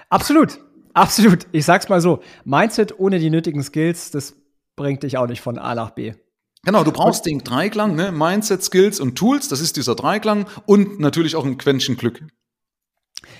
Absolut, 0.09 0.59
absolut. 0.93 1.45
Ich 1.51 1.65
sag's 1.65 1.89
mal 1.89 2.01
so: 2.01 2.21
Mindset 2.43 2.99
ohne 2.99 3.19
die 3.19 3.29
nötigen 3.29 3.63
Skills, 3.63 4.11
das 4.11 4.33
bringt 4.75 5.03
dich 5.03 5.17
auch 5.17 5.27
nicht 5.27 5.41
von 5.41 5.57
A 5.57 5.75
nach 5.75 5.91
B. 5.91 6.13
Genau, 6.63 6.83
du 6.83 6.91
brauchst 6.91 7.25
den 7.25 7.39
Dreiklang, 7.39 7.95
ne? 7.95 8.11
Mindset, 8.11 8.63
Skills 8.63 8.99
und 8.99 9.15
Tools, 9.15 9.47
das 9.47 9.61
ist 9.61 9.77
dieser 9.77 9.95
Dreiklang 9.95 10.47
und 10.65 10.99
natürlich 10.99 11.35
auch 11.35 11.45
ein 11.45 11.57
Quäntchen 11.57 11.97
Glück. 11.97 12.23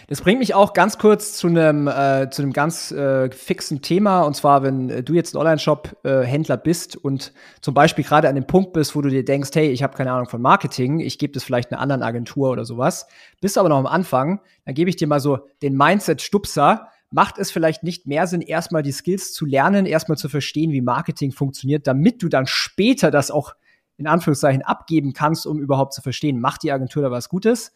Das 0.08 0.22
bringt 0.22 0.40
mich 0.40 0.54
auch 0.54 0.74
ganz 0.74 0.98
kurz 0.98 1.38
zu 1.38 1.48
einem 1.48 1.88
äh, 1.88 2.30
zu 2.30 2.42
einem 2.42 2.54
ganz 2.54 2.92
äh, 2.92 3.30
fixen 3.32 3.82
Thema 3.82 4.22
und 4.22 4.36
zwar, 4.36 4.64
wenn 4.64 4.90
äh, 4.90 5.04
du 5.04 5.14
jetzt 5.14 5.36
ein 5.36 5.40
Online-Shop-Händler 5.40 6.56
äh, 6.56 6.62
bist 6.64 6.96
und 6.96 7.34
zum 7.62 7.74
Beispiel 7.74 8.04
gerade 8.04 8.28
an 8.28 8.36
dem 8.36 8.48
Punkt 8.48 8.74
bist, 8.74 8.96
wo 8.96 9.02
du 9.02 9.10
dir 9.10 9.24
denkst, 9.24 9.52
hey, 9.54 9.70
ich 9.70 9.84
habe 9.84 9.96
keine 9.96 10.12
Ahnung 10.12 10.28
von 10.28 10.42
Marketing, 10.42 11.00
ich 11.00 11.20
gebe 11.20 11.34
das 11.34 11.44
vielleicht 11.44 11.72
einer 11.72 11.82
anderen 11.82 12.04
Agentur 12.04 12.50
oder 12.50 12.66
sowas, 12.66 13.08
bist 13.42 13.58
aber 13.58 13.70
noch 13.70 13.78
am 13.78 13.86
Anfang, 13.86 14.42
dann 14.66 14.76
gebe 14.76 14.90
ich 14.90 14.96
dir 14.96 15.08
mal 15.08 15.20
so 15.20 15.40
den 15.62 15.76
Mindset-Stupser. 15.76 16.88
Macht 17.10 17.38
es 17.38 17.52
vielleicht 17.52 17.84
nicht 17.84 18.06
mehr 18.06 18.28
Sinn, 18.28 18.42
erstmal 18.42 18.84
die 18.84 18.92
Skills 18.92 19.32
zu 19.32 19.46
lernen, 19.46 19.86
erstmal 19.86 20.18
zu 20.18 20.28
verstehen, 20.28 20.74
wie 20.74 20.82
Marketing 20.82 21.32
funktioniert, 21.32 21.88
damit 21.88 22.22
du 22.22 22.28
dann 22.28 22.48
später 22.48 23.12
das 23.12 23.32
auch 23.32 23.56
in 23.96 24.08
Anführungszeichen 24.08 24.62
abgeben 24.62 25.14
kannst, 25.14 25.48
um 25.48 25.60
überhaupt 25.60 25.94
zu 25.94 26.02
verstehen, 26.02 26.42
macht 26.42 26.64
die 26.64 26.72
Agentur 26.74 27.04
da 27.04 27.10
was 27.10 27.30
Gutes? 27.30 27.72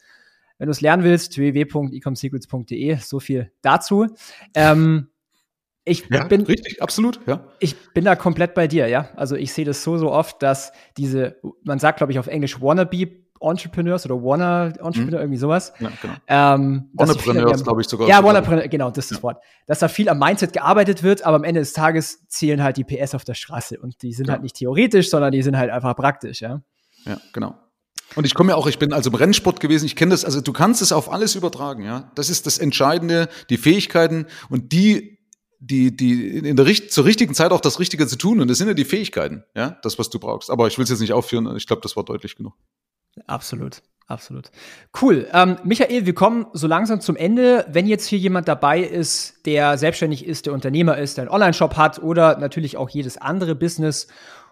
Wenn 0.61 0.67
du 0.67 0.73
es 0.73 0.81
lernen 0.81 1.03
willst, 1.03 1.39
www.ecomsecrets.de, 1.39 2.97
so 2.97 3.19
viel 3.19 3.51
dazu. 3.63 4.05
Ähm, 4.53 5.07
ich 5.85 6.07
ja, 6.11 6.25
bin 6.25 6.41
richtig, 6.41 6.83
absolut, 6.83 7.19
ja. 7.25 7.47
Ich 7.57 7.75
bin 7.95 8.05
da 8.05 8.15
komplett 8.15 8.53
bei 8.53 8.67
dir, 8.67 8.87
ja. 8.87 9.09
Also 9.15 9.35
ich 9.35 9.53
sehe 9.53 9.65
das 9.65 9.81
so, 9.81 9.97
so 9.97 10.11
oft, 10.11 10.43
dass 10.43 10.71
diese, 10.97 11.37
man 11.63 11.79
sagt, 11.79 11.97
glaube 11.97 12.13
ich, 12.13 12.19
auf 12.19 12.27
Englisch 12.27 12.61
wannabe 12.61 13.07
Entrepreneurs 13.39 14.05
oder 14.05 14.23
Wanna 14.23 14.67
Entrepreneur, 14.67 15.07
mhm. 15.07 15.23
irgendwie 15.23 15.39
sowas. 15.39 15.73
Ja, 15.79 15.91
genau. 15.99 16.13
Ähm, 16.27 16.91
Wannapreneurs, 16.93 17.63
glaube 17.63 17.81
ich 17.81 17.87
sogar. 17.87 18.07
Ja, 18.07 18.23
Wannapreneur, 18.23 18.67
genau, 18.67 18.91
das 18.91 19.05
ist 19.05 19.09
ja. 19.09 19.15
das 19.15 19.23
Wort. 19.23 19.43
Dass 19.65 19.79
da 19.79 19.87
viel 19.87 20.09
am 20.09 20.19
Mindset 20.19 20.53
gearbeitet 20.53 21.01
wird, 21.01 21.25
aber 21.25 21.37
am 21.37 21.43
Ende 21.43 21.61
des 21.61 21.73
Tages 21.73 22.27
zählen 22.27 22.61
halt 22.61 22.77
die 22.77 22.83
PS 22.83 23.15
auf 23.15 23.23
der 23.23 23.33
Straße 23.33 23.79
und 23.79 24.03
die 24.03 24.13
sind 24.13 24.27
ja. 24.27 24.33
halt 24.33 24.43
nicht 24.43 24.57
theoretisch, 24.57 25.09
sondern 25.09 25.31
die 25.31 25.41
sind 25.41 25.57
halt 25.57 25.71
einfach 25.71 25.95
praktisch, 25.95 26.41
ja. 26.41 26.61
Ja, 27.05 27.17
genau. 27.33 27.55
Und 28.15 28.25
ich 28.25 28.33
komme 28.33 28.51
ja 28.51 28.55
auch, 28.55 28.67
ich 28.67 28.79
bin 28.79 28.93
also 28.93 29.09
im 29.09 29.15
Rennsport 29.15 29.59
gewesen, 29.59 29.85
ich 29.85 29.95
kenne 29.95 30.11
das, 30.11 30.25
also 30.25 30.41
du 30.41 30.53
kannst 30.53 30.81
es 30.81 30.91
auf 30.91 31.11
alles 31.11 31.35
übertragen, 31.35 31.83
ja. 31.83 32.11
Das 32.15 32.29
ist 32.29 32.45
das 32.45 32.57
Entscheidende, 32.57 33.29
die 33.49 33.57
Fähigkeiten 33.57 34.25
und 34.49 34.71
die, 34.71 35.19
die, 35.59 35.95
die 35.95 36.37
in 36.37 36.55
der 36.55 36.89
zur 36.89 37.05
richtigen 37.05 37.33
Zeit 37.33 37.51
auch 37.51 37.61
das 37.61 37.79
Richtige 37.79 38.07
zu 38.07 38.17
tun. 38.17 38.41
Und 38.41 38.47
das 38.47 38.57
sind 38.57 38.67
ja 38.67 38.73
die 38.73 38.85
Fähigkeiten, 38.85 39.43
ja, 39.55 39.77
das, 39.83 39.99
was 39.99 40.09
du 40.09 40.19
brauchst. 40.19 40.49
Aber 40.49 40.67
ich 40.67 40.77
will 40.77 40.83
es 40.83 40.89
jetzt 40.89 40.99
nicht 40.99 41.13
aufführen, 41.13 41.55
ich 41.55 41.67
glaube, 41.67 41.81
das 41.81 41.95
war 41.95 42.03
deutlich 42.03 42.35
genug. 42.35 42.53
Absolut. 43.27 43.81
Absolut. 44.07 44.51
Cool. 45.01 45.27
Ähm, 45.31 45.57
Michael, 45.63 46.05
wir 46.05 46.13
kommen 46.13 46.47
so 46.51 46.67
langsam 46.67 46.99
zum 46.99 47.15
Ende. 47.15 47.65
Wenn 47.69 47.87
jetzt 47.87 48.05
hier 48.07 48.19
jemand 48.19 48.49
dabei 48.49 48.81
ist, 48.81 49.45
der 49.45 49.77
selbstständig 49.77 50.25
ist, 50.25 50.47
der 50.47 50.53
Unternehmer 50.53 50.97
ist, 50.97 51.15
der 51.15 51.23
einen 51.23 51.31
Online-Shop 51.31 51.77
hat 51.77 51.99
oder 51.99 52.37
natürlich 52.37 52.75
auch 52.75 52.89
jedes 52.89 53.17
andere 53.17 53.55
Business 53.55 54.07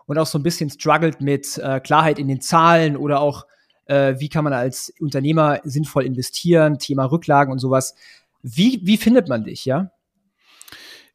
und 0.10 0.18
auch 0.18 0.26
so 0.26 0.40
ein 0.40 0.44
bisschen 0.44 0.72
struggelt 0.72 1.22
mit 1.22 1.60
äh, 1.60 1.80
Klarheit 1.80 2.18
in 2.18 2.28
den 2.28 2.42
Zahlen 2.42 2.98
oder 2.98 3.20
auch, 3.20 3.46
äh, 3.86 4.16
wie 4.18 4.28
kann 4.28 4.44
man 4.44 4.54
als 4.54 4.92
Unternehmer 5.00 5.62
sinnvoll 5.64 6.04
investieren, 6.04 6.80
Thema 6.80 7.06
Rücklagen 7.06 7.54
und 7.54 7.60
sowas. 7.60 7.94
Wie, 8.42 8.80
wie 8.82 8.98
findet 8.98 9.30
man 9.30 9.44
dich, 9.44 9.66
ja? 9.66 9.92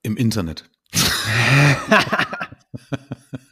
Im 0.04 0.16
Internet. 0.16 0.70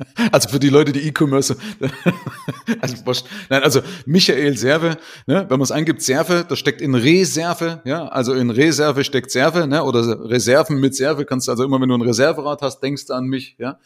Also 0.32 0.48
für 0.48 0.58
die 0.58 0.68
Leute, 0.68 0.92
die 0.92 1.00
E-Commerce, 1.00 1.56
also 2.80 3.24
nein, 3.50 3.62
also 3.62 3.80
Michael 4.06 4.56
Serve, 4.56 4.96
ne, 5.26 5.46
wenn 5.48 5.58
man 5.58 5.62
es 5.62 5.72
eingibt, 5.72 6.02
Serve, 6.02 6.44
das 6.48 6.58
steckt 6.58 6.80
in 6.80 6.94
Reserve, 6.94 7.82
ja, 7.84 8.08
also 8.08 8.32
in 8.32 8.50
Reserve 8.50 9.04
steckt 9.04 9.30
Serve, 9.30 9.66
ne, 9.66 9.82
oder 9.82 10.28
Reserven 10.28 10.80
mit 10.80 10.94
Serve, 10.94 11.24
kannst 11.24 11.48
du 11.48 11.52
also 11.52 11.64
immer, 11.64 11.80
wenn 11.80 11.88
du 11.88 11.94
ein 11.96 12.02
Reserverad 12.02 12.62
hast, 12.62 12.80
denkst 12.80 13.06
du 13.06 13.14
an 13.14 13.26
mich, 13.26 13.56
ja. 13.58 13.78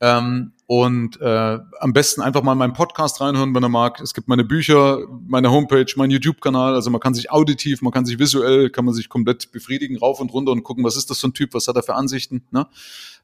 Ähm, 0.00 0.52
und 0.66 1.20
äh, 1.20 1.58
am 1.80 1.92
besten 1.92 2.22
einfach 2.22 2.42
mal 2.42 2.54
meinen 2.54 2.74
Podcast 2.74 3.20
reinhören, 3.20 3.52
wenn 3.56 3.62
er 3.64 3.68
mag. 3.68 4.00
Es 4.00 4.14
gibt 4.14 4.28
meine 4.28 4.44
Bücher, 4.44 5.00
meine 5.26 5.50
Homepage, 5.50 5.92
mein 5.96 6.10
YouTube-Kanal. 6.10 6.74
Also 6.74 6.90
man 6.90 7.00
kann 7.00 7.12
sich 7.12 7.32
auditiv, 7.32 7.82
man 7.82 7.92
kann 7.92 8.06
sich 8.06 8.20
visuell, 8.20 8.70
kann 8.70 8.84
man 8.84 8.94
sich 8.94 9.08
komplett 9.08 9.50
befriedigen, 9.50 9.98
rauf 9.98 10.20
und 10.20 10.32
runter 10.32 10.52
und 10.52 10.62
gucken, 10.62 10.84
was 10.84 10.96
ist 10.96 11.10
das 11.10 11.18
für 11.18 11.26
ein 11.26 11.34
Typ, 11.34 11.54
was 11.54 11.66
hat 11.66 11.74
er 11.74 11.82
für 11.82 11.96
Ansichten, 11.96 12.44
ne? 12.52 12.68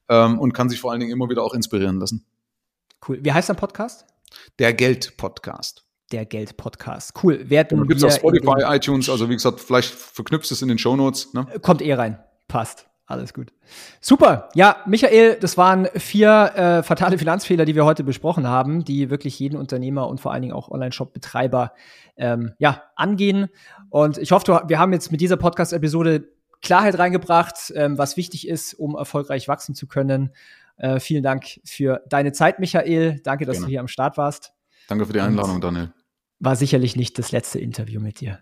Ähm, 0.09 0.41
und 0.41 0.55
kann 0.55 0.69
sich 0.69 0.81
vor 0.81 0.91
allen 0.91 0.99
Dingen 0.99 1.13
immer 1.13 1.29
wieder 1.31 1.45
auch 1.45 1.55
inspirieren 1.55 2.01
lassen. 2.01 2.25
Cool. 3.07 3.19
Wie 3.23 3.33
heißt 3.33 3.49
dein 3.49 3.57
Podcast? 3.57 4.07
Der 4.59 4.73
Geld-Podcast. 4.73 5.85
Der 6.13 6.25
Geld-Podcast. 6.25 7.13
Cool. 7.23 7.49
Werden 7.51 7.79
ja, 7.79 7.85
gibt's 7.85 8.05
auf 8.05 8.15
Spotify, 8.15 8.63
iTunes, 8.65 9.09
also 9.09 9.29
wie 9.29 9.35
gesagt, 9.35 9.61
vielleicht 9.61 9.93
verknüpfst 9.93 10.51
es 10.51 10.63
in 10.63 10.69
den 10.69 10.79
Shownotes. 10.79 11.33
Ne? 11.35 11.47
Kommt 11.63 11.83
eh 11.83 11.95
rein. 11.95 12.19
Passt. 12.49 12.87
Alles 13.09 13.33
gut. 13.33 13.53
Super. 14.01 14.49
Ja, 14.55 14.79
Michael, 14.87 15.37
das 15.41 15.57
waren 15.57 15.87
vier 15.95 16.53
äh, 16.57 16.83
fatale 16.83 17.19
Finanzfehler, 17.19 17.65
die 17.65 17.77
wir 17.77 17.85
heute 17.85 18.03
besprochen 18.03 18.49
haben, 18.49 18.85
die 18.85 19.11
wirklich 19.11 19.39
jeden 19.39 19.57
Unternehmer 19.57 20.09
und 20.09 20.21
vor 20.21 20.33
allen 20.33 20.43
Dingen 20.43 20.55
auch 20.55 20.69
Online-Shop-Betreiber 20.69 21.73
ähm, 22.17 22.55
ja, 22.59 22.83
angehen. 22.97 23.49
Und 23.91 24.19
ich 24.19 24.33
hoffe, 24.33 24.65
wir 24.67 24.79
haben 24.81 24.93
jetzt 24.93 25.13
mit 25.13 25.21
dieser 25.21 25.37
Podcast-Episode 25.37 26.29
Klarheit 26.63 26.99
reingebracht, 26.99 27.73
ähm, 27.77 27.97
was 27.97 28.17
wichtig 28.17 28.49
ist, 28.49 28.75
um 28.75 28.97
erfolgreich 28.97 29.47
wachsen 29.47 29.77
zu 29.77 29.87
können. 29.87 30.33
Äh, 30.77 31.01
vielen 31.01 31.23
Dank 31.23 31.61
für 31.65 32.03
deine 32.09 32.33
Zeit, 32.33 32.59
Michael. 32.59 33.21
Danke, 33.25 33.47
dass 33.47 33.55
Gerne. 33.55 33.67
du 33.67 33.71
hier 33.71 33.81
am 33.81 33.89
Start 33.89 34.19
warst. 34.19 34.53
Danke 34.89 35.07
für 35.07 35.13
die 35.13 35.21
Einladung, 35.21 35.61
Daniel. 35.61 35.93
War 36.39 36.57
sicherlich 36.57 36.97
nicht 36.97 37.19
das 37.19 37.33
letzte 37.33 37.59
Interview 37.59 38.01
mit 38.01 38.21
dir. 38.21 38.41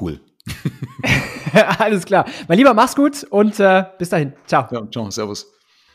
Cool. 0.00 0.20
Alles 1.78 2.04
klar. 2.04 2.26
Mein 2.48 2.58
Lieber, 2.58 2.74
mach's 2.74 2.94
gut 2.94 3.24
und 3.24 3.58
äh, 3.60 3.84
bis 3.98 4.10
dahin. 4.10 4.32
Ciao. 4.46 4.68
Ja, 4.70 4.88
ciao, 4.90 5.10
servus. 5.10 5.46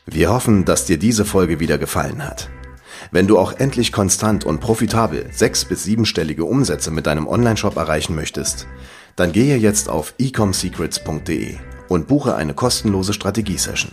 Wir 0.06 0.30
hoffen, 0.30 0.64
dass 0.64 0.86
dir 0.86 0.98
diese 0.98 1.24
Folge 1.24 1.60
wieder 1.60 1.78
gefallen 1.78 2.24
hat. 2.24 2.50
Wenn 3.10 3.26
du 3.26 3.38
auch 3.38 3.52
endlich 3.52 3.92
konstant 3.92 4.44
und 4.44 4.60
profitabel 4.60 5.30
sechs- 5.32 5.64
bis 5.64 5.84
siebenstellige 5.84 6.44
Umsätze 6.44 6.90
mit 6.90 7.06
deinem 7.06 7.26
Onlineshop 7.26 7.76
erreichen 7.76 8.14
möchtest, 8.14 8.66
dann 9.16 9.32
gehe 9.32 9.56
jetzt 9.56 9.88
auf 9.88 10.14
ecomsecrets.de 10.18 11.56
und 11.88 12.08
buche 12.08 12.34
eine 12.34 12.54
kostenlose 12.54 13.12
Strategiesession. 13.12 13.92